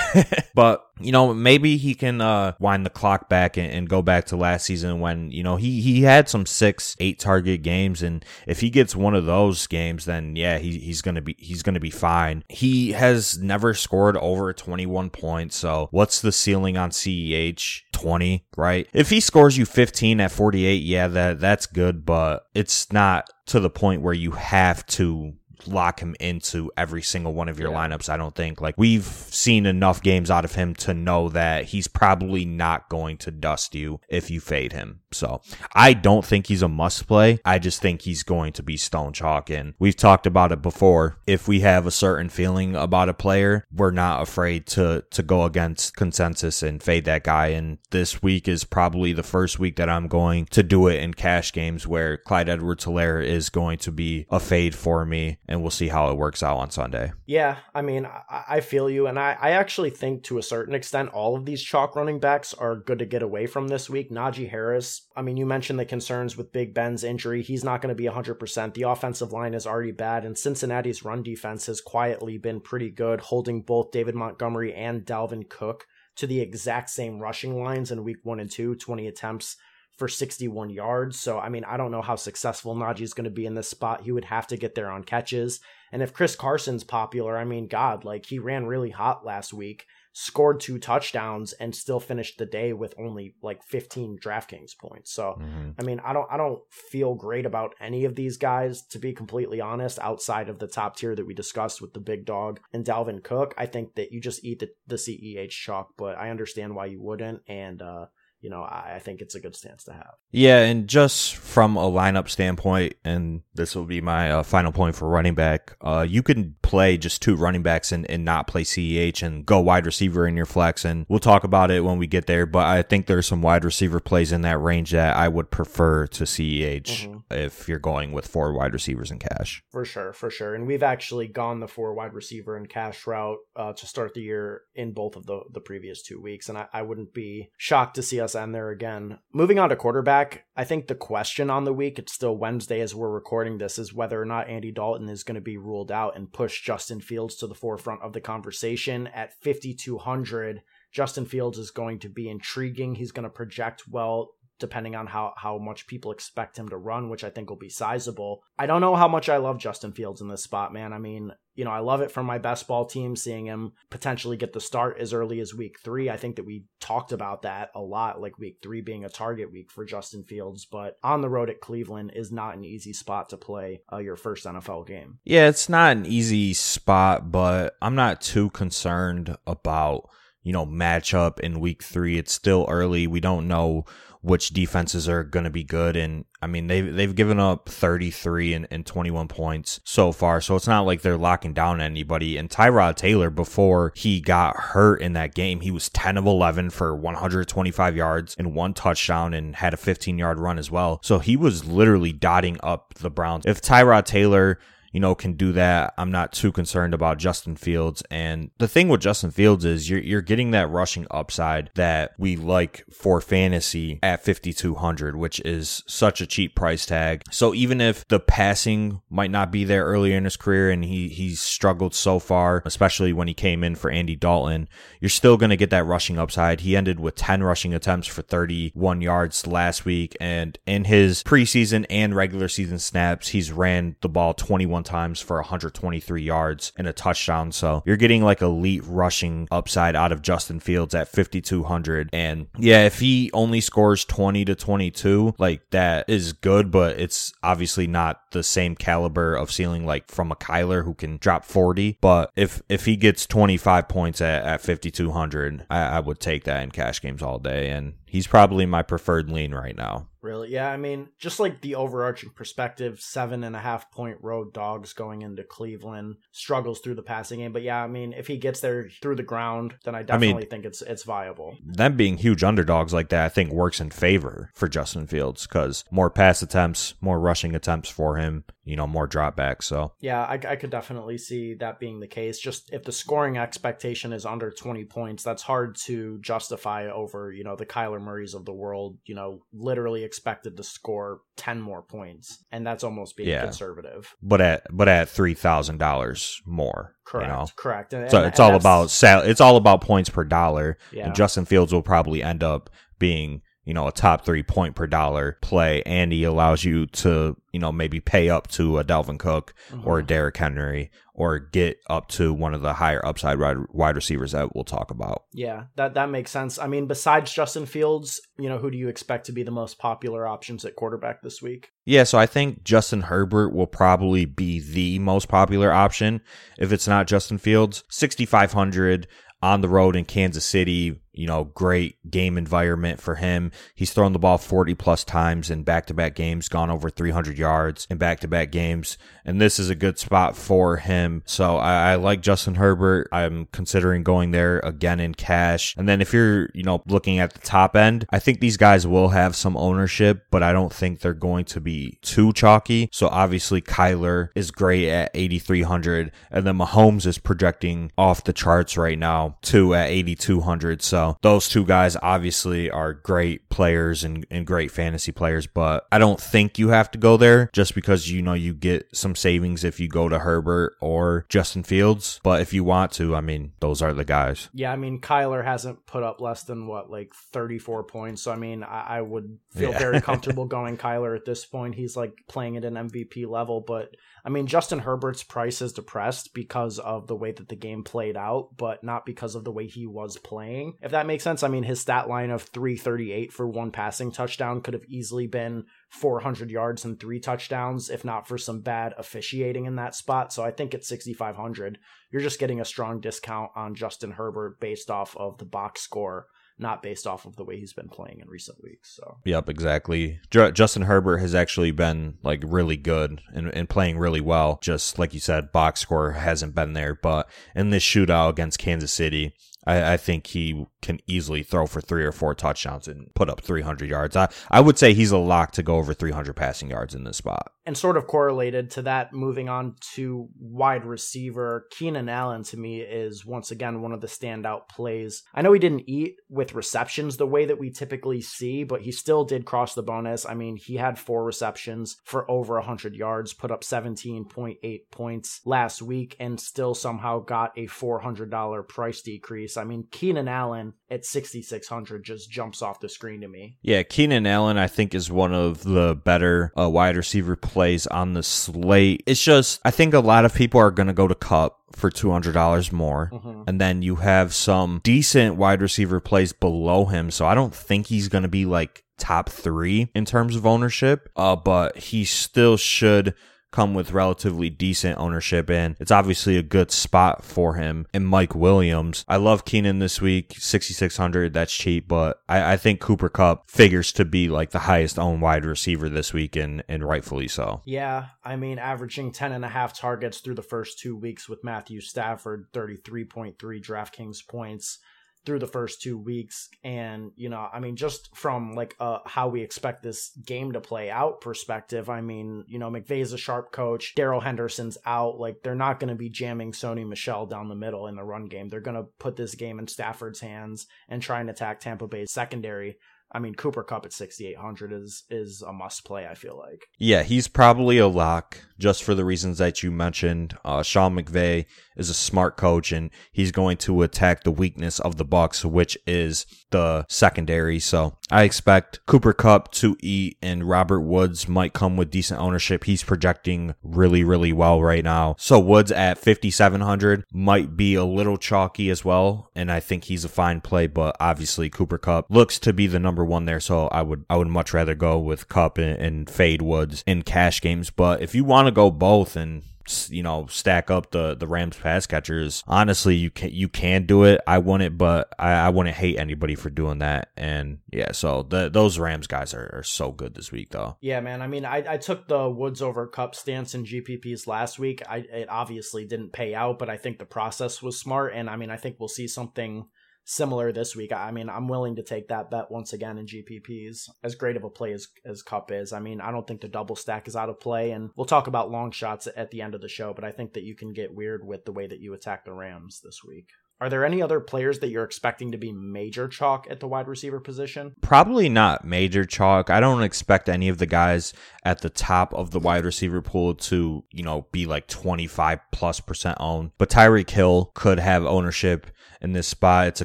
but 0.54 0.86
you 1.00 1.10
know, 1.10 1.34
maybe 1.34 1.76
he 1.76 1.94
can 1.94 2.20
uh, 2.20 2.52
wind 2.60 2.86
the 2.86 2.90
clock 2.90 3.28
back 3.28 3.56
and, 3.56 3.70
and, 3.70 3.88
go 3.88 4.00
back 4.00 4.26
to 4.26 4.36
last 4.36 4.64
season 4.64 5.00
when 5.00 5.30
you 5.30 5.42
know 5.42 5.56
he 5.56 5.80
he 5.80 6.02
had 6.02 6.28
some 6.28 6.46
six, 6.46 6.96
eight 7.00 7.18
target 7.18 7.62
games, 7.62 8.02
and 8.02 8.24
if 8.46 8.60
he 8.60 8.70
gets 8.70 8.94
one 8.94 9.14
of 9.14 9.26
those 9.26 9.66
games, 9.66 10.04
then 10.04 10.36
yeah, 10.36 10.58
he, 10.58 10.78
he's 10.78 11.02
gonna 11.02 11.20
be 11.20 11.34
he's 11.38 11.62
gonna 11.62 11.80
be 11.80 11.90
fine. 11.90 12.44
He 12.48 12.92
has 12.92 13.38
never 13.38 13.74
scored 13.74 14.16
over 14.16 14.52
21 14.52 15.10
points, 15.10 15.56
so 15.56 15.88
what's 15.90 16.20
the 16.20 16.32
ceiling 16.32 16.76
on 16.76 16.90
CEH? 16.90 17.82
20, 17.92 18.44
right? 18.56 18.88
If 18.92 19.10
he 19.10 19.20
scores 19.20 19.56
you 19.56 19.64
15 19.64 20.20
at 20.20 20.32
48, 20.32 20.82
yeah, 20.82 21.08
that 21.08 21.40
that's 21.40 21.66
good, 21.66 22.04
but 22.04 22.46
it's 22.54 22.92
not 22.92 23.30
to 23.52 23.60
the 23.60 23.68
point 23.68 24.00
where 24.00 24.14
you 24.14 24.30
have 24.30 24.84
to 24.86 25.34
lock 25.66 26.00
him 26.00 26.16
into 26.18 26.72
every 26.74 27.02
single 27.02 27.34
one 27.34 27.50
of 27.50 27.60
your 27.60 27.70
yeah. 27.70 27.86
lineups. 27.86 28.08
I 28.08 28.16
don't 28.16 28.34
think 28.34 28.62
like 28.62 28.74
we've 28.78 29.04
seen 29.04 29.66
enough 29.66 30.02
games 30.02 30.30
out 30.30 30.46
of 30.46 30.54
him 30.54 30.74
to 30.76 30.94
know 30.94 31.28
that 31.28 31.66
he's 31.66 31.86
probably 31.86 32.46
not 32.46 32.88
going 32.88 33.18
to 33.18 33.30
dust 33.30 33.74
you 33.74 34.00
if 34.08 34.30
you 34.30 34.40
fade 34.40 34.72
him. 34.72 35.01
So 35.14 35.42
I 35.74 35.92
don't 35.92 36.24
think 36.24 36.46
he's 36.46 36.62
a 36.62 36.68
must 36.68 37.06
play. 37.06 37.40
I 37.44 37.58
just 37.58 37.80
think 37.80 38.02
he's 38.02 38.22
going 38.22 38.52
to 38.54 38.62
be 38.62 38.76
stone 38.76 39.12
chalk. 39.12 39.50
And 39.50 39.74
we've 39.78 39.96
talked 39.96 40.26
about 40.26 40.52
it 40.52 40.62
before. 40.62 41.16
If 41.26 41.48
we 41.48 41.60
have 41.60 41.86
a 41.86 41.90
certain 41.90 42.28
feeling 42.28 42.76
about 42.76 43.08
a 43.08 43.14
player, 43.14 43.66
we're 43.72 43.90
not 43.90 44.22
afraid 44.22 44.66
to 44.68 45.04
to 45.10 45.22
go 45.22 45.44
against 45.44 45.96
consensus 45.96 46.62
and 46.62 46.82
fade 46.82 47.04
that 47.04 47.24
guy. 47.24 47.48
And 47.48 47.78
this 47.90 48.22
week 48.22 48.48
is 48.48 48.64
probably 48.64 49.12
the 49.12 49.22
first 49.22 49.58
week 49.58 49.76
that 49.76 49.88
I'm 49.88 50.08
going 50.08 50.46
to 50.46 50.62
do 50.62 50.86
it 50.86 51.02
in 51.02 51.14
cash 51.14 51.52
games 51.52 51.86
where 51.86 52.16
Clyde 52.16 52.48
Edwards 52.48 52.84
Helaire 52.84 53.24
is 53.24 53.50
going 53.50 53.78
to 53.78 53.92
be 53.92 54.26
a 54.30 54.40
fade 54.40 54.74
for 54.74 55.04
me 55.04 55.38
and 55.48 55.60
we'll 55.60 55.70
see 55.70 55.88
how 55.88 56.10
it 56.10 56.16
works 56.16 56.42
out 56.42 56.56
on 56.56 56.70
Sunday. 56.70 57.12
Yeah, 57.26 57.58
I 57.74 57.82
mean, 57.82 58.06
I, 58.06 58.44
I 58.48 58.60
feel 58.60 58.88
you, 58.90 59.06
and 59.06 59.18
I, 59.18 59.36
I 59.40 59.50
actually 59.50 59.90
think 59.90 60.22
to 60.24 60.38
a 60.38 60.42
certain 60.42 60.74
extent 60.74 61.10
all 61.10 61.36
of 61.36 61.44
these 61.44 61.62
chalk 61.62 61.96
running 61.96 62.18
backs 62.18 62.54
are 62.54 62.76
good 62.76 62.98
to 62.98 63.06
get 63.06 63.22
away 63.22 63.46
from 63.46 63.68
this 63.68 63.88
week. 63.88 64.10
Najee 64.10 64.50
Harris, 64.50 65.01
I 65.14 65.22
mean, 65.22 65.36
you 65.36 65.44
mentioned 65.44 65.78
the 65.78 65.84
concerns 65.84 66.36
with 66.36 66.52
Big 66.52 66.72
Ben's 66.72 67.04
injury. 67.04 67.42
He's 67.42 67.64
not 67.64 67.82
going 67.82 67.94
to 67.94 67.94
be 67.94 68.08
100%. 68.08 68.74
The 68.74 68.82
offensive 68.82 69.32
line 69.32 69.54
is 69.54 69.66
already 69.66 69.92
bad, 69.92 70.24
and 70.24 70.36
Cincinnati's 70.36 71.04
run 71.04 71.22
defense 71.22 71.66
has 71.66 71.80
quietly 71.80 72.38
been 72.38 72.60
pretty 72.60 72.90
good, 72.90 73.20
holding 73.20 73.62
both 73.62 73.90
David 73.90 74.14
Montgomery 74.14 74.72
and 74.74 75.04
Dalvin 75.04 75.48
Cook 75.48 75.86
to 76.16 76.26
the 76.26 76.40
exact 76.40 76.90
same 76.90 77.18
rushing 77.18 77.62
lines 77.62 77.90
in 77.90 78.04
week 78.04 78.18
one 78.22 78.40
and 78.40 78.50
two 78.50 78.74
20 78.74 79.06
attempts 79.06 79.56
for 79.96 80.08
61 80.08 80.70
yards. 80.70 81.18
So, 81.18 81.38
I 81.38 81.48
mean, 81.48 81.64
I 81.64 81.76
don't 81.76 81.90
know 81.90 82.02
how 82.02 82.16
successful 82.16 82.74
Najee 82.74 83.02
is 83.02 83.14
going 83.14 83.24
to 83.24 83.30
be 83.30 83.46
in 83.46 83.54
this 83.54 83.68
spot. 83.68 84.02
He 84.02 84.12
would 84.12 84.24
have 84.26 84.46
to 84.48 84.56
get 84.56 84.74
there 84.74 84.90
on 84.90 85.04
catches. 85.04 85.60
And 85.90 86.02
if 86.02 86.14
Chris 86.14 86.34
Carson's 86.34 86.84
popular, 86.84 87.36
I 87.36 87.44
mean, 87.44 87.68
God, 87.68 88.04
like 88.04 88.26
he 88.26 88.38
ran 88.38 88.66
really 88.66 88.90
hot 88.90 89.24
last 89.24 89.52
week. 89.52 89.86
Scored 90.12 90.60
two 90.60 90.78
touchdowns 90.78 91.52
and 91.54 91.74
still 91.74 92.00
finished 92.00 92.38
the 92.38 92.46
day 92.46 92.72
with 92.72 92.94
only 92.98 93.34
like 93.42 93.62
15 93.62 94.18
DraftKings 94.18 94.76
points. 94.78 95.12
So, 95.12 95.38
mm-hmm. 95.40 95.70
I 95.78 95.82
mean, 95.82 96.00
I 96.04 96.12
don't 96.12 96.28
I 96.30 96.36
don't 96.36 96.60
feel 96.70 97.14
great 97.14 97.46
about 97.46 97.74
any 97.80 98.04
of 98.04 98.14
these 98.14 98.36
guys 98.36 98.82
to 98.90 98.98
be 98.98 99.12
completely 99.12 99.60
honest 99.60 99.98
outside 100.00 100.48
of 100.48 100.58
the 100.58 100.66
top 100.66 100.96
tier 100.96 101.14
that 101.14 101.26
we 101.26 101.34
discussed 101.34 101.80
with 101.80 101.94
the 101.94 102.00
big 102.00 102.26
dog 102.26 102.60
and 102.72 102.84
Dalvin 102.84 103.22
Cook. 103.22 103.54
I 103.56 103.66
think 103.66 103.94
that 103.94 104.12
you 104.12 104.20
just 104.20 104.44
eat 104.44 104.60
the, 104.60 104.70
the 104.86 104.96
CEH 104.96 105.50
chalk, 105.50 105.94
but 105.96 106.16
I 106.18 106.30
understand 106.30 106.74
why 106.74 106.86
you 106.86 107.00
wouldn't 107.00 107.42
and 107.48 107.80
uh 107.80 108.06
you 108.42 108.50
know, 108.50 108.62
I, 108.62 108.94
I, 108.96 108.98
think 108.98 109.20
it's 109.20 109.36
a 109.36 109.40
good 109.40 109.54
stance 109.54 109.84
to 109.84 109.92
have. 109.92 110.14
Yeah, 110.32 110.64
and 110.64 110.88
just 110.88 111.36
from 111.36 111.76
a 111.76 111.88
lineup 111.88 112.28
standpoint, 112.28 112.94
and 113.04 113.42
this 113.54 113.76
will 113.76 113.84
be 113.84 114.00
my 114.00 114.32
uh, 114.32 114.42
final 114.42 114.72
point 114.72 114.96
for 114.96 115.08
running 115.08 115.36
back, 115.36 115.76
uh, 115.80 116.04
you 116.06 116.24
can 116.24 116.56
play 116.60 116.98
just 116.98 117.22
two 117.22 117.36
running 117.36 117.62
backs 117.62 117.92
and, 117.92 118.10
and 118.10 118.24
not 118.24 118.48
play 118.48 118.64
CEH 118.64 119.22
and 119.22 119.46
go 119.46 119.60
wide 119.60 119.86
receiver 119.86 120.26
in 120.26 120.36
your 120.36 120.46
flex. 120.46 120.84
And 120.84 121.06
we'll 121.08 121.20
talk 121.20 121.44
about 121.44 121.70
it 121.70 121.84
when 121.84 121.98
we 121.98 122.08
get 122.08 122.26
there, 122.26 122.44
but 122.44 122.66
I 122.66 122.82
think 122.82 123.06
there's 123.06 123.28
some 123.28 123.42
wide 123.42 123.64
receiver 123.64 124.00
plays 124.00 124.32
in 124.32 124.42
that 124.42 124.58
range 124.58 124.90
that 124.90 125.16
I 125.16 125.28
would 125.28 125.52
prefer 125.52 126.08
to 126.08 126.24
CEH 126.24 126.82
mm-hmm. 126.82 127.18
if 127.30 127.68
you're 127.68 127.78
going 127.78 128.10
with 128.10 128.26
four 128.26 128.52
wide 128.52 128.72
receivers 128.72 129.12
in 129.12 129.20
cash. 129.20 129.62
For 129.70 129.84
sure, 129.84 130.12
for 130.12 130.30
sure. 130.30 130.56
And 130.56 130.66
we've 130.66 130.82
actually 130.82 131.28
gone 131.28 131.60
the 131.60 131.68
four 131.68 131.94
wide 131.94 132.12
receiver 132.12 132.56
and 132.56 132.68
cash 132.68 133.06
route 133.06 133.38
uh, 133.54 133.72
to 133.74 133.86
start 133.86 134.14
the 134.14 134.22
year 134.22 134.62
in 134.74 134.92
both 134.92 135.14
of 135.14 135.26
the, 135.26 135.42
the 135.52 135.60
previous 135.60 136.02
two 136.02 136.20
weeks. 136.20 136.48
And 136.48 136.58
I, 136.58 136.66
I 136.72 136.82
wouldn't 136.82 137.14
be 137.14 137.50
shocked 137.56 137.94
to 137.96 138.02
see 138.02 138.20
us 138.20 138.31
us 138.34 138.40
end 138.40 138.54
there 138.54 138.70
again. 138.70 139.18
Moving 139.32 139.58
on 139.58 139.68
to 139.68 139.76
quarterback, 139.76 140.44
I 140.56 140.64
think 140.64 140.86
the 140.86 140.94
question 140.94 141.50
on 141.50 141.64
the 141.64 141.72
week, 141.72 141.98
it's 141.98 142.12
still 142.12 142.36
Wednesday 142.36 142.80
as 142.80 142.94
we're 142.94 143.10
recording 143.10 143.58
this, 143.58 143.78
is 143.78 143.92
whether 143.92 144.20
or 144.20 144.24
not 144.24 144.48
Andy 144.48 144.70
Dalton 144.70 145.08
is 145.08 145.22
going 145.22 145.34
to 145.34 145.40
be 145.40 145.56
ruled 145.56 145.92
out 145.92 146.16
and 146.16 146.32
push 146.32 146.62
Justin 146.62 147.00
Fields 147.00 147.36
to 147.36 147.46
the 147.46 147.54
forefront 147.54 148.02
of 148.02 148.12
the 148.12 148.20
conversation 148.20 149.06
at 149.08 149.34
5,200. 149.42 150.62
Justin 150.90 151.24
Fields 151.24 151.58
is 151.58 151.70
going 151.70 151.98
to 152.00 152.08
be 152.08 152.28
intriguing. 152.28 152.94
He's 152.94 153.12
going 153.12 153.24
to 153.24 153.30
project 153.30 153.84
well 153.88 154.34
depending 154.62 154.94
on 154.94 155.08
how 155.08 155.34
how 155.36 155.58
much 155.58 155.88
people 155.88 156.12
expect 156.12 156.56
him 156.56 156.68
to 156.68 156.76
run, 156.76 157.10
which 157.10 157.24
I 157.24 157.30
think 157.30 157.50
will 157.50 157.56
be 157.56 157.68
sizable. 157.68 158.44
I 158.56 158.66
don't 158.66 158.80
know 158.80 158.94
how 158.94 159.08
much 159.08 159.28
I 159.28 159.38
love 159.38 159.58
Justin 159.58 159.92
Fields 159.92 160.20
in 160.20 160.28
this 160.28 160.44
spot, 160.44 160.72
man. 160.72 160.92
I 160.92 160.98
mean, 160.98 161.32
you 161.56 161.64
know, 161.64 161.72
I 161.72 161.80
love 161.80 162.00
it 162.00 162.12
from 162.12 162.26
my 162.26 162.38
best 162.38 162.68
ball 162.68 162.86
team, 162.86 163.16
seeing 163.16 163.44
him 163.44 163.72
potentially 163.90 164.36
get 164.36 164.52
the 164.52 164.60
start 164.60 164.98
as 165.00 165.12
early 165.12 165.40
as 165.40 165.52
week 165.52 165.80
three. 165.80 166.08
I 166.08 166.16
think 166.16 166.36
that 166.36 166.46
we 166.46 166.66
talked 166.80 167.10
about 167.10 167.42
that 167.42 167.70
a 167.74 167.80
lot, 167.80 168.20
like 168.20 168.38
week 168.38 168.58
three 168.62 168.82
being 168.82 169.04
a 169.04 169.08
target 169.08 169.52
week 169.52 169.72
for 169.72 169.84
Justin 169.84 170.22
Fields, 170.22 170.64
but 170.64 170.96
on 171.02 171.22
the 171.22 171.28
road 171.28 171.50
at 171.50 171.60
Cleveland 171.60 172.12
is 172.14 172.30
not 172.30 172.56
an 172.56 172.64
easy 172.64 172.92
spot 172.92 173.30
to 173.30 173.36
play 173.36 173.82
uh, 173.92 173.98
your 173.98 174.16
first 174.16 174.46
NFL 174.46 174.86
game. 174.86 175.18
Yeah, 175.24 175.48
it's 175.48 175.68
not 175.68 175.96
an 175.96 176.06
easy 176.06 176.54
spot, 176.54 177.32
but 177.32 177.74
I'm 177.82 177.96
not 177.96 178.20
too 178.20 178.50
concerned 178.50 179.36
about, 179.44 180.08
you 180.44 180.52
know, 180.52 180.64
matchup 180.64 181.40
in 181.40 181.58
week 181.58 181.82
three. 181.82 182.16
It's 182.16 182.32
still 182.32 182.64
early. 182.70 183.08
We 183.08 183.18
don't 183.18 183.48
know 183.48 183.86
which 184.22 184.50
defenses 184.50 185.08
are 185.08 185.24
going 185.24 185.44
to 185.44 185.50
be 185.50 185.64
good. 185.64 185.96
And 185.96 186.24
I 186.40 186.46
mean, 186.46 186.68
they've, 186.68 186.94
they've 186.94 187.14
given 187.14 187.40
up 187.40 187.68
33 187.68 188.54
and, 188.54 188.68
and 188.70 188.86
21 188.86 189.26
points 189.28 189.80
so 189.84 190.12
far. 190.12 190.40
So 190.40 190.54
it's 190.54 190.68
not 190.68 190.82
like 190.82 191.02
they're 191.02 191.16
locking 191.16 191.52
down 191.52 191.80
anybody. 191.80 192.36
And 192.36 192.48
Tyrod 192.48 192.94
Taylor, 192.94 193.30
before 193.30 193.92
he 193.96 194.20
got 194.20 194.56
hurt 194.56 195.02
in 195.02 195.12
that 195.14 195.34
game, 195.34 195.60
he 195.60 195.72
was 195.72 195.88
10 195.88 196.16
of 196.16 196.26
11 196.26 196.70
for 196.70 196.94
125 196.94 197.96
yards 197.96 198.36
and 198.38 198.54
one 198.54 198.74
touchdown 198.74 199.34
and 199.34 199.56
had 199.56 199.74
a 199.74 199.76
15 199.76 200.18
yard 200.18 200.38
run 200.38 200.58
as 200.58 200.70
well. 200.70 201.00
So 201.02 201.18
he 201.18 201.36
was 201.36 201.64
literally 201.64 202.12
dotting 202.12 202.58
up 202.62 202.94
the 202.94 203.10
Browns. 203.10 203.44
If 203.44 203.60
Tyrod 203.60 204.04
Taylor 204.04 204.58
you 204.92 205.00
know, 205.00 205.14
can 205.14 205.32
do 205.32 205.52
that. 205.52 205.94
I'm 205.96 206.10
not 206.10 206.32
too 206.32 206.52
concerned 206.52 206.94
about 206.94 207.18
Justin 207.18 207.56
Fields. 207.56 208.02
And 208.10 208.50
the 208.58 208.68
thing 208.68 208.88
with 208.88 209.00
Justin 209.00 209.30
Fields 209.30 209.64
is 209.64 209.88
you're, 209.88 210.00
you're 210.00 210.20
getting 210.20 210.50
that 210.50 210.70
rushing 210.70 211.06
upside 211.10 211.70
that 211.74 212.12
we 212.18 212.36
like 212.36 212.84
for 212.92 213.20
fantasy 213.20 213.98
at 214.02 214.24
5,200, 214.24 215.16
which 215.16 215.40
is 215.40 215.82
such 215.86 216.20
a 216.20 216.26
cheap 216.26 216.54
price 216.54 216.84
tag. 216.84 217.22
So 217.30 217.54
even 217.54 217.80
if 217.80 218.06
the 218.08 218.20
passing 218.20 219.00
might 219.08 219.30
not 219.30 219.50
be 219.50 219.64
there 219.64 219.84
earlier 219.84 220.16
in 220.16 220.24
his 220.24 220.36
career 220.36 220.70
and 220.70 220.84
he, 220.84 221.08
he's 221.08 221.40
struggled 221.40 221.94
so 221.94 222.18
far, 222.18 222.62
especially 222.66 223.12
when 223.12 223.28
he 223.28 223.34
came 223.34 223.64
in 223.64 223.74
for 223.74 223.90
Andy 223.90 224.14
Dalton, 224.14 224.68
you're 225.00 225.08
still 225.08 225.38
going 225.38 225.50
to 225.50 225.56
get 225.56 225.70
that 225.70 225.86
rushing 225.86 226.18
upside. 226.18 226.60
He 226.60 226.76
ended 226.76 227.00
with 227.00 227.14
10 227.14 227.42
rushing 227.42 227.72
attempts 227.72 228.06
for 228.06 228.22
31 228.22 229.00
yards 229.00 229.46
last 229.46 229.86
week. 229.86 230.16
And 230.20 230.58
in 230.66 230.84
his 230.84 231.22
preseason 231.22 231.86
and 231.88 232.14
regular 232.14 232.48
season 232.48 232.78
snaps, 232.78 233.28
he's 233.28 233.50
ran 233.50 233.96
the 234.02 234.08
ball 234.08 234.34
21 234.34 234.81
times 234.82 235.20
for 235.20 235.36
123 235.36 236.22
yards 236.22 236.72
and 236.76 236.86
a 236.86 236.92
touchdown. 236.92 237.52
So 237.52 237.82
you're 237.84 237.96
getting 237.96 238.22
like 238.22 238.42
elite 238.42 238.82
rushing 238.86 239.48
upside 239.50 239.96
out 239.96 240.12
of 240.12 240.22
Justin 240.22 240.60
Fields 240.60 240.94
at 240.94 241.08
5,200. 241.08 242.10
And 242.12 242.48
yeah, 242.58 242.84
if 242.86 243.00
he 243.00 243.30
only 243.32 243.60
scores 243.60 244.04
20 244.04 244.44
to 244.46 244.54
22, 244.54 245.34
like 245.38 245.68
that 245.70 246.08
is 246.08 246.32
good, 246.32 246.70
but 246.70 246.98
it's 246.98 247.32
obviously 247.42 247.86
not 247.86 248.30
the 248.32 248.42
same 248.42 248.74
caliber 248.74 249.34
of 249.34 249.50
ceiling 249.50 249.86
like 249.86 250.10
from 250.10 250.32
a 250.32 250.36
Kyler 250.36 250.84
who 250.84 250.94
can 250.94 251.18
drop 251.18 251.44
40. 251.44 251.98
But 252.00 252.30
if 252.36 252.62
if 252.68 252.84
he 252.84 252.96
gets 252.96 253.26
25 253.26 253.88
points 253.88 254.20
at, 254.20 254.44
at 254.44 254.60
5,200, 254.60 255.66
I, 255.70 255.78
I 255.78 256.00
would 256.00 256.20
take 256.20 256.44
that 256.44 256.62
in 256.62 256.70
cash 256.70 257.00
games 257.00 257.22
all 257.22 257.38
day. 257.38 257.70
And 257.70 257.94
he's 258.12 258.26
probably 258.26 258.66
my 258.66 258.82
preferred 258.82 259.30
lean 259.30 259.54
right 259.54 259.74
now. 259.74 260.06
Really? 260.20 260.50
Yeah, 260.50 260.70
I 260.70 260.76
mean, 260.76 261.08
just 261.18 261.40
like 261.40 261.62
the 261.62 261.76
overarching 261.76 262.28
perspective, 262.30 263.00
seven 263.00 263.42
and 263.42 263.56
a 263.56 263.58
half 263.58 263.90
point 263.90 264.18
road 264.20 264.52
dogs 264.52 264.92
going 264.92 265.22
into 265.22 265.42
Cleveland, 265.42 266.16
struggles 266.30 266.80
through 266.80 266.96
the 266.96 267.02
passing 267.02 267.40
game. 267.40 267.54
But 267.54 267.62
yeah, 267.62 267.82
I 267.82 267.86
mean, 267.86 268.12
if 268.12 268.26
he 268.26 268.36
gets 268.36 268.60
there 268.60 268.90
through 269.00 269.16
the 269.16 269.22
ground, 269.22 269.74
then 269.84 269.94
I 269.94 270.02
definitely 270.02 270.28
I 270.28 270.36
mean, 270.40 270.48
think 270.50 270.66
it's 270.66 270.82
it's 270.82 271.04
viable. 271.04 271.56
Them 271.64 271.96
being 271.96 272.18
huge 272.18 272.44
underdogs 272.44 272.92
like 272.92 273.08
that, 273.08 273.24
I 273.24 273.28
think 273.30 273.50
works 273.50 273.80
in 273.80 273.90
favor 273.90 274.50
for 274.54 274.68
Justin 274.68 275.06
Fields 275.06 275.46
because 275.46 275.84
more 275.90 276.10
pass 276.10 276.42
attempts, 276.42 276.94
more 277.00 277.18
rushing 277.18 277.54
attempts 277.54 277.88
for 277.88 278.16
him 278.16 278.44
you 278.64 278.76
know, 278.76 278.86
more 278.86 279.08
dropbacks. 279.08 279.64
So 279.64 279.92
yeah, 280.00 280.22
I, 280.22 280.34
I 280.34 280.56
could 280.56 280.70
definitely 280.70 281.18
see 281.18 281.54
that 281.54 281.80
being 281.80 282.00
the 282.00 282.06
case. 282.06 282.38
Just 282.38 282.72
if 282.72 282.84
the 282.84 282.92
scoring 282.92 283.36
expectation 283.36 284.12
is 284.12 284.24
under 284.24 284.50
20 284.50 284.84
points, 284.84 285.22
that's 285.22 285.42
hard 285.42 285.76
to 285.86 286.18
justify 286.20 286.88
over, 286.88 287.32
you 287.32 287.44
know, 287.44 287.56
the 287.56 287.66
Kyler 287.66 288.00
Murrays 288.02 288.34
of 288.34 288.44
the 288.44 288.52
world, 288.52 288.98
you 289.06 289.14
know, 289.14 289.42
literally 289.52 290.04
expected 290.04 290.56
to 290.56 290.62
score 290.62 291.20
10 291.36 291.60
more 291.60 291.82
points. 291.82 292.44
And 292.52 292.66
that's 292.66 292.84
almost 292.84 293.16
being 293.16 293.28
yeah. 293.28 293.42
conservative. 293.42 294.14
But 294.22 294.40
at, 294.40 294.66
but 294.70 294.88
at 294.88 295.08
$3,000 295.08 296.40
more. 296.46 296.94
Correct. 297.04 297.26
You 297.26 297.32
know? 297.32 297.46
Correct. 297.56 297.92
And, 297.94 298.10
so 298.10 298.18
and, 298.18 298.26
it's 298.28 298.38
and 298.38 298.50
all 298.50 298.56
about 298.56 298.90
sal- 298.90 299.22
it's 299.22 299.40
all 299.40 299.56
about 299.56 299.80
points 299.80 300.10
per 300.10 300.24
dollar. 300.24 300.78
Yeah. 300.92 301.06
And 301.06 301.14
Justin 301.14 301.44
Fields 301.44 301.72
will 301.72 301.82
probably 301.82 302.22
end 302.22 302.42
up 302.42 302.70
being 302.98 303.42
you 303.64 303.74
know, 303.74 303.86
a 303.86 303.92
top 303.92 304.24
three 304.24 304.42
point 304.42 304.74
per 304.74 304.86
dollar 304.86 305.38
play, 305.40 305.82
and 305.84 306.12
he 306.12 306.24
allows 306.24 306.64
you 306.64 306.86
to, 306.86 307.36
you 307.52 307.60
know, 307.60 307.70
maybe 307.70 308.00
pay 308.00 308.28
up 308.28 308.48
to 308.48 308.78
a 308.78 308.84
Dalvin 308.84 309.18
Cook 309.18 309.54
mm-hmm. 309.70 309.86
or 309.86 310.00
a 310.00 310.06
Derrick 310.06 310.36
Henry 310.36 310.90
or 311.14 311.38
get 311.38 311.78
up 311.88 312.08
to 312.08 312.32
one 312.32 312.54
of 312.54 312.62
the 312.62 312.72
higher 312.72 313.04
upside 313.04 313.38
wide 313.38 313.96
receivers 313.96 314.32
that 314.32 314.54
we'll 314.54 314.64
talk 314.64 314.90
about. 314.90 315.24
Yeah, 315.32 315.64
that 315.76 315.94
that 315.94 316.10
makes 316.10 316.30
sense. 316.30 316.58
I 316.58 316.66
mean, 316.66 316.86
besides 316.86 317.32
Justin 317.32 317.66
Fields, 317.66 318.20
you 318.38 318.48
know, 318.48 318.58
who 318.58 318.70
do 318.70 318.78
you 318.78 318.88
expect 318.88 319.26
to 319.26 319.32
be 319.32 319.42
the 319.42 319.50
most 319.50 319.78
popular 319.78 320.26
options 320.26 320.64
at 320.64 320.74
quarterback 320.74 321.22
this 321.22 321.42
week? 321.42 321.68
Yeah, 321.84 322.04
so 322.04 322.18
I 322.18 322.26
think 322.26 322.64
Justin 322.64 323.02
Herbert 323.02 323.54
will 323.54 323.66
probably 323.66 324.24
be 324.24 324.60
the 324.60 324.98
most 324.98 325.28
popular 325.28 325.72
option 325.72 326.20
if 326.58 326.72
it's 326.72 326.88
not 326.88 327.06
Justin 327.06 327.38
Fields. 327.38 327.84
6500 327.90 329.06
on 329.42 329.60
the 329.60 329.68
road 329.68 329.96
in 329.96 330.04
Kansas 330.04 330.44
City 330.44 331.01
you 331.12 331.26
know, 331.26 331.44
great 331.44 331.96
game 332.10 332.38
environment 332.38 333.00
for 333.00 333.16
him. 333.16 333.52
He's 333.74 333.92
thrown 333.92 334.12
the 334.12 334.18
ball 334.18 334.38
40 334.38 334.74
plus 334.74 335.04
times 335.04 335.50
in 335.50 335.62
back 335.62 335.86
to 335.86 335.94
back 335.94 336.14
games, 336.14 336.48
gone 336.48 336.70
over 336.70 336.88
300 336.88 337.36
yards 337.36 337.86
in 337.90 337.98
back 337.98 338.20
to 338.20 338.28
back 338.28 338.50
games. 338.50 338.96
And 339.24 339.40
this 339.40 339.58
is 339.58 339.70
a 339.70 339.74
good 339.74 339.98
spot 339.98 340.36
for 340.36 340.78
him. 340.78 341.22
So 341.26 341.56
I, 341.56 341.92
I, 341.92 341.94
like 341.96 342.22
Justin 342.22 342.56
Herbert. 342.56 343.08
I'm 343.12 343.46
considering 343.52 344.02
going 344.02 344.30
there 344.30 344.58
again 344.60 345.00
in 345.00 345.14
cash. 345.14 345.76
And 345.76 345.88
then 345.88 346.00
if 346.00 346.12
you're, 346.12 346.48
you 346.54 346.64
know, 346.64 346.82
looking 346.86 347.18
at 347.18 347.34
the 347.34 347.40
top 347.40 347.76
end, 347.76 348.06
I 348.10 348.18
think 348.18 348.40
these 348.40 348.56
guys 348.56 348.86
will 348.86 349.10
have 349.10 349.36
some 349.36 349.56
ownership, 349.56 350.24
but 350.30 350.42
I 350.42 350.52
don't 350.52 350.72
think 350.72 351.00
they're 351.00 351.14
going 351.14 351.44
to 351.46 351.60
be 351.60 351.98
too 352.02 352.32
chalky. 352.32 352.88
So 352.90 353.08
obviously 353.08 353.60
Kyler 353.60 354.30
is 354.34 354.50
great 354.50 354.88
at 354.88 355.10
8,300 355.14 356.10
and 356.30 356.46
then 356.46 356.58
Mahomes 356.58 357.06
is 357.06 357.18
projecting 357.18 357.92
off 357.96 358.24
the 358.24 358.32
charts 358.32 358.76
right 358.76 358.98
now 358.98 359.36
too 359.42 359.74
at 359.74 359.90
8,200. 359.90 360.82
So 360.82 361.01
So 361.02 361.18
those 361.22 361.48
two 361.48 361.64
guys 361.64 361.96
obviously 362.00 362.70
are 362.70 362.92
great 362.92 363.48
players 363.48 364.04
and, 364.04 364.24
and 364.30 364.46
great 364.46 364.70
fantasy 364.70 365.12
players, 365.12 365.46
but 365.46 365.86
I 365.90 365.98
don't 365.98 366.20
think 366.20 366.58
you 366.58 366.68
have 366.68 366.90
to 366.92 366.98
go 366.98 367.16
there 367.16 367.50
just 367.52 367.74
because 367.74 368.10
you 368.10 368.22
know 368.22 368.34
you 368.34 368.54
get 368.54 368.86
some 368.92 369.16
savings 369.16 369.64
if 369.64 369.80
you 369.80 369.88
go 369.88 370.08
to 370.08 370.20
Herbert 370.20 370.76
or 370.80 371.26
Justin 371.28 371.64
Fields. 371.64 372.20
But 372.22 372.40
if 372.40 372.52
you 372.52 372.62
want 372.62 372.92
to, 372.92 373.16
I 373.16 373.20
mean, 373.20 373.52
those 373.60 373.82
are 373.82 373.92
the 373.92 374.04
guys. 374.04 374.48
Yeah, 374.52 374.72
I 374.72 374.76
mean, 374.76 375.00
Kyler 375.00 375.44
hasn't 375.44 375.86
put 375.86 376.02
up 376.02 376.20
less 376.20 376.44
than 376.44 376.66
what, 376.66 376.90
like 376.90 377.14
34 377.14 377.84
points. 377.84 378.22
So, 378.22 378.32
I 378.32 378.36
mean, 378.36 378.62
I, 378.62 378.98
I 378.98 379.00
would 379.00 379.38
feel 379.50 379.72
yeah. 379.72 379.78
very 379.78 380.00
comfortable 380.02 380.44
going 380.44 380.76
Kyler 380.76 381.16
at 381.16 381.24
this 381.24 381.44
point. 381.44 381.74
He's 381.74 381.96
like 381.96 382.12
playing 382.28 382.56
at 382.56 382.64
an 382.64 382.74
MVP 382.74 383.26
level, 383.26 383.60
but 383.60 383.96
I 384.24 384.30
mean, 384.30 384.46
Justin 384.46 384.80
Herbert's 384.80 385.24
price 385.24 385.60
is 385.60 385.72
depressed 385.72 386.32
because 386.32 386.78
of 386.78 387.08
the 387.08 387.16
way 387.16 387.32
that 387.32 387.48
the 387.48 387.56
game 387.56 387.82
played 387.82 388.16
out, 388.16 388.50
but 388.56 388.84
not 388.84 389.04
because 389.04 389.34
of 389.34 389.42
the 389.42 389.50
way 389.50 389.66
he 389.66 389.84
was 389.84 390.16
playing. 390.16 390.74
If 390.80 390.92
that 390.92 391.06
makes 391.06 391.24
sense, 391.24 391.42
I 391.42 391.48
mean, 391.48 391.64
his 391.64 391.80
stat 391.80 392.08
line 392.08 392.30
of 392.30 392.42
338 392.42 393.32
for 393.32 393.48
one 393.48 393.72
passing 393.72 394.12
touchdown 394.12 394.60
could 394.60 394.74
have 394.74 394.84
easily 394.86 395.26
been 395.26 395.64
400 395.90 396.50
yards 396.50 396.84
and 396.84 397.00
three 397.00 397.18
touchdowns, 397.18 397.90
if 397.90 398.04
not 398.04 398.28
for 398.28 398.38
some 398.38 398.60
bad 398.60 398.94
officiating 398.96 399.66
in 399.66 399.76
that 399.76 399.96
spot. 399.96 400.32
So 400.32 400.44
I 400.44 400.52
think 400.52 400.72
at 400.72 400.84
6,500, 400.84 401.78
you're 402.12 402.22
just 402.22 402.38
getting 402.38 402.60
a 402.60 402.64
strong 402.64 403.00
discount 403.00 403.50
on 403.56 403.74
Justin 403.74 404.12
Herbert 404.12 404.60
based 404.60 404.88
off 404.88 405.16
of 405.16 405.38
the 405.38 405.44
box 405.44 405.82
score 405.82 406.28
not 406.62 406.82
based 406.82 407.06
off 407.06 407.26
of 407.26 407.36
the 407.36 407.44
way 407.44 407.58
he's 407.58 407.72
been 407.72 407.88
playing 407.88 408.20
in 408.20 408.28
recent 408.28 408.62
weeks. 408.62 408.94
So 408.96 409.18
yep, 409.24 409.48
exactly. 409.48 410.20
J- 410.30 410.52
Justin 410.52 410.82
Herbert 410.82 411.18
has 411.18 411.34
actually 411.34 411.72
been 411.72 412.18
like 412.22 412.42
really 412.46 412.76
good 412.76 413.20
and, 413.34 413.48
and 413.48 413.68
playing 413.68 413.98
really 413.98 414.20
well. 414.20 414.58
Just 414.62 414.98
like 414.98 415.12
you 415.12 415.20
said, 415.20 415.52
box 415.52 415.80
score 415.80 416.12
hasn't 416.12 416.54
been 416.54 416.72
there, 416.72 416.94
but 416.94 417.28
in 417.54 417.70
this 417.70 417.84
shootout 417.84 418.30
against 418.30 418.58
Kansas 418.58 418.92
City, 418.92 419.34
I, 419.64 419.92
I, 419.92 419.96
think 419.96 420.28
he 420.28 420.66
can 420.80 420.98
easily 421.06 421.42
throw 421.42 421.66
for 421.66 421.80
three 421.80 422.04
or 422.04 422.12
four 422.12 422.34
touchdowns 422.34 422.88
and 422.88 423.14
put 423.14 423.30
up 423.30 423.40
300 423.40 423.88
yards. 423.88 424.16
I, 424.16 424.28
I 424.50 424.60
would 424.60 424.78
say 424.78 424.92
he's 424.92 425.12
a 425.12 425.18
lock 425.18 425.52
to 425.52 425.62
go 425.62 425.76
over 425.76 425.94
300 425.94 426.34
passing 426.34 426.70
yards 426.70 426.94
in 426.94 427.04
this 427.04 427.18
spot. 427.18 427.52
And 427.64 427.78
sort 427.78 427.96
of 427.96 428.08
correlated 428.08 428.70
to 428.72 428.82
that, 428.82 429.12
moving 429.12 429.48
on 429.48 429.76
to 429.94 430.28
wide 430.36 430.84
receiver, 430.84 431.68
Keenan 431.70 432.08
Allen 432.08 432.42
to 432.44 432.56
me 432.56 432.80
is 432.80 433.24
once 433.24 433.52
again 433.52 433.80
one 433.80 433.92
of 433.92 434.00
the 434.00 434.08
standout 434.08 434.68
plays. 434.68 435.22
I 435.32 435.42
know 435.42 435.52
he 435.52 435.60
didn't 435.60 435.88
eat 435.88 436.16
with 436.28 436.54
receptions 436.54 437.16
the 437.16 437.26
way 437.26 437.44
that 437.44 437.60
we 437.60 437.70
typically 437.70 438.20
see, 438.20 438.64
but 438.64 438.82
he 438.82 438.90
still 438.90 439.24
did 439.24 439.44
cross 439.44 439.74
the 439.74 439.82
bonus. 439.82 440.26
I 440.26 440.34
mean, 440.34 440.56
he 440.56 440.74
had 440.74 440.98
four 440.98 441.24
receptions 441.24 441.98
for 442.02 442.28
over 442.28 442.54
100 442.54 442.96
yards, 442.96 443.32
put 443.32 443.52
up 443.52 443.62
17.8 443.62 444.80
points 444.90 445.40
last 445.44 445.82
week, 445.82 446.16
and 446.18 446.40
still 446.40 446.74
somehow 446.74 447.20
got 447.20 447.56
a 447.56 447.68
$400 447.68 448.66
price 448.66 449.02
decrease 449.02 449.51
I 449.56 449.64
mean, 449.64 449.86
Keenan 449.90 450.28
Allen 450.28 450.74
at 450.90 451.04
6,600 451.04 452.04
just 452.04 452.30
jumps 452.30 452.62
off 452.62 452.80
the 452.80 452.88
screen 452.88 453.20
to 453.22 453.28
me. 453.28 453.58
Yeah, 453.62 453.82
Keenan 453.82 454.26
Allen, 454.26 454.58
I 454.58 454.66
think, 454.66 454.94
is 454.94 455.10
one 455.10 455.32
of 455.32 455.62
the 455.62 455.98
better 456.04 456.52
uh, 456.58 456.68
wide 456.68 456.96
receiver 456.96 457.36
plays 457.36 457.86
on 457.86 458.14
the 458.14 458.22
slate. 458.22 459.02
It's 459.06 459.22
just, 459.22 459.60
I 459.64 459.70
think 459.70 459.94
a 459.94 460.00
lot 460.00 460.24
of 460.24 460.34
people 460.34 460.60
are 460.60 460.70
going 460.70 460.86
to 460.88 460.92
go 460.92 461.08
to 461.08 461.14
Kupp 461.14 461.58
for 461.76 461.90
$200 461.90 462.72
more. 462.72 463.10
Mm-hmm. 463.12 463.42
And 463.46 463.60
then 463.60 463.82
you 463.82 463.96
have 463.96 464.34
some 464.34 464.80
decent 464.82 465.36
wide 465.36 465.62
receiver 465.62 466.00
plays 466.00 466.32
below 466.32 466.86
him. 466.86 467.10
So 467.10 467.26
I 467.26 467.34
don't 467.34 467.54
think 467.54 467.86
he's 467.86 468.08
going 468.08 468.22
to 468.22 468.28
be 468.28 468.44
like 468.44 468.84
top 468.98 469.28
three 469.28 469.90
in 469.94 470.04
terms 470.04 470.36
of 470.36 470.46
ownership, 470.46 471.08
uh, 471.16 471.34
but 471.34 471.76
he 471.76 472.04
still 472.04 472.56
should 472.56 473.14
come 473.52 473.74
with 473.74 473.92
relatively 473.92 474.50
decent 474.50 474.98
ownership 474.98 475.48
and 475.48 475.76
it's 475.78 475.90
obviously 475.90 476.36
a 476.36 476.42
good 476.42 476.70
spot 476.70 477.22
for 477.22 477.54
him 477.54 477.86
and 477.94 478.08
Mike 478.08 478.34
Williams. 478.34 479.04
I 479.06 479.16
love 479.16 479.44
Keenan 479.44 479.78
this 479.78 480.00
week, 480.00 480.34
6,600. 480.38 481.32
That's 481.32 481.54
cheap, 481.54 481.86
but 481.86 482.20
I, 482.28 482.54
I, 482.54 482.56
think 482.56 482.80
Cooper 482.80 483.08
Kupp 483.08 483.50
figures 483.50 483.92
to 483.92 484.04
be 484.04 484.28
like 484.28 484.50
the 484.50 484.60
highest 484.60 484.98
owned 484.98 485.22
wide 485.22 485.44
receiver 485.44 485.88
this 485.88 486.12
week 486.12 486.34
and, 486.34 486.64
and 486.68 486.84
rightfully 486.84 487.28
so. 487.28 487.62
Yeah. 487.64 488.06
I 488.24 488.36
mean, 488.36 488.58
averaging 488.58 489.12
10 489.12 489.32
and 489.32 489.44
a 489.44 489.48
half 489.48 489.78
targets 489.78 490.18
through 490.18 490.36
the 490.36 490.42
first 490.42 490.78
two 490.78 490.96
weeks 490.96 491.28
with 491.28 491.44
Matthew 491.44 491.80
Stafford, 491.80 492.46
33.3 492.52 493.36
DraftKings 493.36 494.26
points 494.26 494.78
through 495.24 495.38
the 495.38 495.46
first 495.46 495.82
two 495.82 495.98
weeks. 495.98 496.48
And 496.64 497.12
you 497.16 497.28
know 497.28 497.48
i 497.52 497.60
mean 497.60 497.76
just 497.76 498.14
from 498.16 498.54
like 498.54 498.74
uh 498.80 498.98
how 499.06 499.28
we 499.28 499.42
expect 499.42 499.82
this 499.82 500.10
game 500.24 500.52
to 500.52 500.60
play 500.60 500.90
out 500.90 501.20
perspective 501.20 501.88
i 501.88 502.00
mean 502.00 502.44
you 502.46 502.58
know 502.58 502.70
mcvay's 502.70 503.12
a 503.12 503.18
sharp 503.18 503.52
coach. 503.52 503.94
Darrell 503.94 504.20
henderson's 504.20 504.78
out. 504.86 505.18
Like 505.18 505.42
they're 505.42 505.54
not 505.54 505.80
going 505.80 505.88
to 505.88 505.94
be 505.94 506.08
jamming 506.08 506.52
sony 506.52 506.86
michel 506.86 507.26
down 507.26 507.48
the 507.48 507.54
middle 507.54 507.86
in 507.86 507.96
the 507.96 508.04
run 508.04 508.26
game. 508.26 508.48
They're 508.48 508.60
going 508.60 508.76
to 508.76 508.86
put 508.98 509.16
this 509.16 509.34
game 509.34 509.58
in 509.58 509.66
stafford's 509.66 510.20
hands 510.20 510.66
and 510.88 511.02
try 511.02 511.20
and 511.20 511.30
attack 511.30 511.60
tampa 511.60 511.86
bay's 511.86 512.12
secondary 512.12 512.78
I 513.12 513.18
mean, 513.18 513.34
Cooper 513.34 513.62
Kupp 513.62 513.84
at 513.84 513.92
6,800 513.92 514.72
is 514.72 515.04
is 515.10 515.42
a 515.42 515.52
must 515.52 515.84
play. 515.84 516.06
I 516.06 516.14
feel 516.14 516.38
like. 516.38 516.66
Yeah, 516.78 517.02
he's 517.02 517.28
probably 517.28 517.78
a 517.78 517.88
lock 517.88 518.38
just 518.58 518.84
for 518.84 518.94
the 518.94 519.04
reasons 519.04 519.38
that 519.38 519.62
you 519.62 519.70
mentioned. 519.70 520.36
Uh, 520.44 520.62
Sean 520.62 520.94
McVay 520.96 521.46
is 521.76 521.90
a 521.90 521.94
smart 521.94 522.36
coach, 522.36 522.70
and 522.70 522.90
he's 523.12 523.32
going 523.32 523.56
to 523.58 523.82
attack 523.82 524.22
the 524.22 524.30
weakness 524.30 524.78
of 524.78 524.96
the 524.96 525.04
Bucs, 525.04 525.44
which 525.44 525.76
is 525.86 526.26
the 526.50 526.86
secondary. 526.88 527.58
So 527.58 527.98
I 528.10 528.22
expect 528.22 528.84
Cooper 528.86 529.12
Kupp 529.12 529.50
to 529.52 529.76
eat, 529.80 530.16
and 530.22 530.48
Robert 530.48 530.80
Woods 530.80 531.28
might 531.28 531.52
come 531.52 531.76
with 531.76 531.90
decent 531.90 532.20
ownership. 532.20 532.64
He's 532.64 532.84
projecting 532.84 533.54
really, 533.62 534.04
really 534.04 534.32
well 534.32 534.62
right 534.62 534.84
now. 534.84 535.16
So 535.18 535.38
Woods 535.40 535.72
at 535.72 535.98
5,700 535.98 537.04
might 537.12 537.56
be 537.56 537.74
a 537.74 537.84
little 537.84 538.16
chalky 538.16 538.70
as 538.70 538.84
well, 538.84 539.30
and 539.34 539.50
I 539.50 539.58
think 539.60 539.84
he's 539.84 540.04
a 540.04 540.08
fine 540.08 540.40
play. 540.40 540.66
But 540.68 540.96
obviously, 541.00 541.50
Cooper 541.50 541.78
Kupp 541.78 542.06
looks 542.10 542.38
to 542.40 542.52
be 542.52 542.66
the 542.68 542.78
number 542.78 543.01
one 543.04 543.24
there. 543.24 543.40
So 543.40 543.68
I 543.68 543.82
would 543.82 544.04
I 544.08 544.16
would 544.16 544.28
much 544.28 544.52
rather 544.52 544.74
go 544.74 544.98
with 544.98 545.28
Kupp 545.28 545.58
and, 545.58 545.80
and 545.80 546.10
fade 546.10 546.42
Woods 546.42 546.82
in 546.86 547.02
cash 547.02 547.40
games. 547.40 547.70
But 547.70 548.02
if 548.02 548.14
you 548.14 548.24
want 548.24 548.46
to 548.46 548.52
go 548.52 548.70
both 548.70 549.16
and 549.16 549.42
you 549.88 550.02
know 550.02 550.26
stack 550.26 550.70
up 550.70 550.90
the 550.90 551.14
the 551.14 551.26
Rams 551.26 551.56
pass 551.56 551.86
catchers. 551.86 552.42
Honestly, 552.46 552.94
you 552.96 553.10
can 553.10 553.30
you 553.30 553.48
can 553.48 553.86
do 553.86 554.04
it. 554.04 554.20
I 554.26 554.38
wouldn't, 554.38 554.78
but 554.78 555.12
I, 555.18 555.32
I 555.32 555.48
wouldn't 555.50 555.76
hate 555.76 555.98
anybody 555.98 556.34
for 556.34 556.50
doing 556.50 556.78
that. 556.78 557.10
And 557.16 557.58
yeah, 557.72 557.92
so 557.92 558.22
the, 558.22 558.48
those 558.48 558.78
Rams 558.78 559.06
guys 559.06 559.34
are, 559.34 559.50
are 559.52 559.62
so 559.62 559.92
good 559.92 560.14
this 560.14 560.32
week, 560.32 560.50
though. 560.50 560.76
Yeah, 560.80 561.00
man. 561.00 561.22
I 561.22 561.26
mean, 561.26 561.44
I, 561.44 561.64
I 561.68 561.76
took 561.76 562.08
the 562.08 562.28
Woods 562.28 562.62
over 562.62 562.86
Kupp 562.86 563.14
stance 563.14 563.54
in 563.54 563.64
GPPs 563.64 564.26
last 564.26 564.58
week. 564.58 564.82
I 564.88 564.98
it 564.98 565.28
obviously 565.28 565.84
didn't 565.84 566.12
pay 566.12 566.34
out, 566.34 566.58
but 566.58 566.68
I 566.68 566.76
think 566.76 566.98
the 566.98 567.04
process 567.06 567.62
was 567.62 567.78
smart, 567.78 568.12
and 568.14 568.28
I 568.28 568.36
mean, 568.36 568.50
I 568.50 568.56
think 568.56 568.76
we'll 568.78 568.88
see 568.88 569.08
something 569.08 569.66
similar 570.04 570.52
this 570.52 570.74
week. 570.74 570.92
I 570.92 571.10
mean, 571.10 571.28
I'm 571.28 571.48
willing 571.48 571.76
to 571.76 571.82
take 571.82 572.08
that 572.08 572.30
bet 572.30 572.50
once 572.50 572.72
again 572.72 572.98
in 572.98 573.06
GPPs. 573.06 573.88
As 574.02 574.14
great 574.14 574.36
of 574.36 574.44
a 574.44 574.50
play 574.50 574.72
as, 574.72 574.88
as 575.04 575.22
Kupp 575.22 575.50
is, 575.50 575.72
I 575.72 575.80
mean, 575.80 576.00
I 576.00 576.10
don't 576.10 576.26
think 576.26 576.40
the 576.40 576.48
double 576.48 576.76
stack 576.76 577.08
is 577.08 577.16
out 577.16 577.28
of 577.28 577.40
play. 577.40 577.70
And 577.72 577.90
we'll 577.96 578.06
talk 578.06 578.26
about 578.26 578.50
long 578.50 578.70
shots 578.70 579.08
at 579.16 579.30
the 579.30 579.42
end 579.42 579.54
of 579.54 579.60
the 579.60 579.68
show, 579.68 579.92
but 579.94 580.04
I 580.04 580.12
think 580.12 580.34
that 580.34 580.44
you 580.44 580.54
can 580.54 580.72
get 580.72 580.94
weird 580.94 581.26
with 581.26 581.44
the 581.44 581.52
way 581.52 581.66
that 581.66 581.80
you 581.80 581.94
attack 581.94 582.24
the 582.24 582.32
Rams 582.32 582.80
this 582.82 583.00
week. 583.06 583.28
Are 583.62 583.68
there 583.68 583.84
any 583.84 584.02
other 584.02 584.18
players 584.18 584.58
that 584.58 584.70
you're 584.70 584.82
expecting 584.82 585.30
to 585.30 585.38
be 585.38 585.52
major 585.52 586.08
chalk 586.08 586.48
at 586.50 586.58
the 586.58 586.66
wide 586.66 586.88
receiver 586.88 587.20
position? 587.20 587.76
Probably 587.80 588.28
not 588.28 588.64
major 588.64 589.04
chalk. 589.04 589.50
I 589.50 589.60
don't 589.60 589.84
expect 589.84 590.28
any 590.28 590.48
of 590.48 590.58
the 590.58 590.66
guys 590.66 591.14
at 591.44 591.60
the 591.60 591.70
top 591.70 592.12
of 592.12 592.32
the 592.32 592.40
wide 592.40 592.64
receiver 592.64 593.00
pool 593.00 593.36
to, 593.36 593.84
you 593.92 594.02
know, 594.02 594.26
be 594.32 594.46
like 594.46 594.66
25 594.66 595.38
plus 595.52 595.78
percent 595.78 596.18
owned. 596.18 596.50
But 596.58 596.70
Tyreek 596.70 597.10
Hill 597.10 597.52
could 597.54 597.78
have 597.78 598.04
ownership 598.04 598.66
in 599.00 599.12
this 599.12 599.28
spot. 599.28 599.68
It's 599.68 599.80
a 599.80 599.84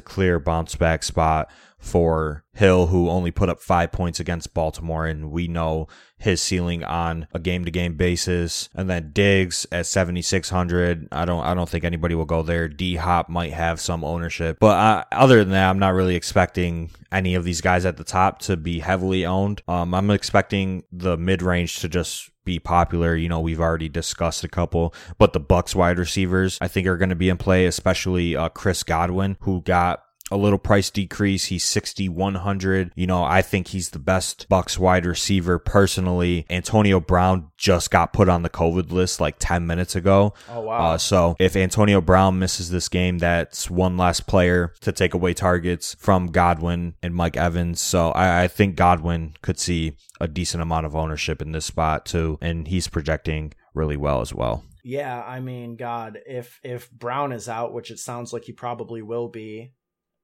clear 0.00 0.40
bounce 0.40 0.74
back 0.74 1.04
spot 1.04 1.48
for 1.78 2.44
Hill, 2.52 2.88
who 2.88 3.08
only 3.08 3.30
put 3.30 3.48
up 3.48 3.60
five 3.60 3.92
points 3.92 4.18
against 4.18 4.52
Baltimore, 4.52 5.06
and 5.06 5.30
we 5.30 5.46
know 5.46 5.86
his 6.18 6.42
ceiling 6.42 6.82
on 6.82 7.28
a 7.32 7.38
game 7.38 7.64
to 7.64 7.70
game 7.70 7.96
basis. 7.96 8.68
And 8.74 8.90
then 8.90 9.12
Diggs 9.12 9.64
at 9.70 9.86
7600. 9.86 11.08
I 11.12 11.24
don't 11.24 11.44
I 11.44 11.54
don't 11.54 11.68
think 11.68 11.84
anybody 11.84 12.14
will 12.16 12.24
go 12.24 12.42
there. 12.42 12.68
D 12.68 12.96
Hop 12.96 13.28
might 13.28 13.52
have 13.52 13.80
some 13.80 14.04
ownership, 14.04 14.58
but 14.60 14.76
uh, 14.76 15.04
other 15.12 15.38
than 15.38 15.52
that, 15.52 15.70
I'm 15.70 15.78
not 15.78 15.94
really 15.94 16.16
expecting 16.16 16.90
any 17.12 17.34
of 17.34 17.44
these 17.44 17.60
guys 17.60 17.86
at 17.86 17.96
the 17.96 18.04
top 18.04 18.40
to 18.40 18.56
be 18.56 18.80
heavily 18.80 19.24
owned. 19.24 19.62
Um, 19.68 19.94
I'm 19.94 20.10
expecting 20.10 20.82
the 20.90 21.16
mid 21.16 21.42
range 21.42 21.78
to 21.80 21.88
just 21.88 22.30
be 22.44 22.58
popular. 22.58 23.14
You 23.14 23.28
know, 23.28 23.40
we've 23.40 23.60
already 23.60 23.88
discussed 23.88 24.42
a 24.42 24.48
couple, 24.48 24.94
but 25.18 25.32
the 25.32 25.40
Bucs 25.40 25.74
wide 25.74 25.98
receivers 25.98 26.58
I 26.60 26.66
think 26.66 26.86
are 26.88 26.96
going 26.96 27.10
to 27.10 27.14
be 27.14 27.28
in 27.28 27.36
play, 27.36 27.66
especially 27.66 28.34
uh, 28.34 28.48
Chris 28.48 28.82
Godwin, 28.82 29.36
who 29.40 29.62
got 29.62 30.02
a 30.30 30.36
little 30.36 30.58
price 30.58 30.90
decrease. 30.90 31.46
He's 31.46 31.64
6,100. 31.64 32.92
You 32.94 33.06
know, 33.06 33.24
I 33.24 33.42
think 33.42 33.68
he's 33.68 33.90
the 33.90 33.98
best 33.98 34.48
Bucs 34.48 34.78
wide 34.78 35.06
receiver 35.06 35.58
personally. 35.58 36.46
Antonio 36.50 37.00
Brown 37.00 37.50
just 37.56 37.90
got 37.90 38.12
put 38.12 38.28
on 38.28 38.42
the 38.42 38.50
COVID 38.50 38.92
list 38.92 39.20
like 39.20 39.36
10 39.38 39.66
minutes 39.66 39.96
ago. 39.96 40.34
Oh, 40.48 40.60
wow. 40.60 40.92
Uh, 40.92 40.98
so 40.98 41.36
if 41.38 41.56
Antonio 41.56 42.00
Brown 42.00 42.38
misses 42.38 42.70
this 42.70 42.88
game, 42.88 43.18
that's 43.18 43.70
one 43.70 43.96
less 43.96 44.20
player 44.20 44.74
to 44.80 44.92
take 44.92 45.14
away 45.14 45.34
targets 45.34 45.94
from 45.98 46.28
Godwin 46.28 46.94
and 47.02 47.14
Mike 47.14 47.36
Evans. 47.36 47.80
So 47.80 48.10
I, 48.10 48.44
I 48.44 48.48
think 48.48 48.76
Godwin 48.76 49.34
could 49.42 49.58
see 49.58 49.94
a 50.20 50.28
decent 50.28 50.62
amount 50.62 50.86
of 50.86 50.96
ownership 50.96 51.40
in 51.42 51.52
this 51.52 51.66
spot 51.66 52.06
too. 52.06 52.38
And 52.40 52.68
he's 52.68 52.88
projecting 52.88 53.52
really 53.74 53.96
well 53.96 54.20
as 54.20 54.34
well. 54.34 54.64
Yeah, 54.84 55.22
I 55.22 55.40
mean, 55.40 55.76
God, 55.76 56.18
if 56.26 56.60
if 56.62 56.90
Brown 56.90 57.32
is 57.32 57.46
out, 57.46 57.74
which 57.74 57.90
it 57.90 57.98
sounds 57.98 58.32
like 58.32 58.44
he 58.44 58.52
probably 58.52 59.02
will 59.02 59.28
be, 59.28 59.72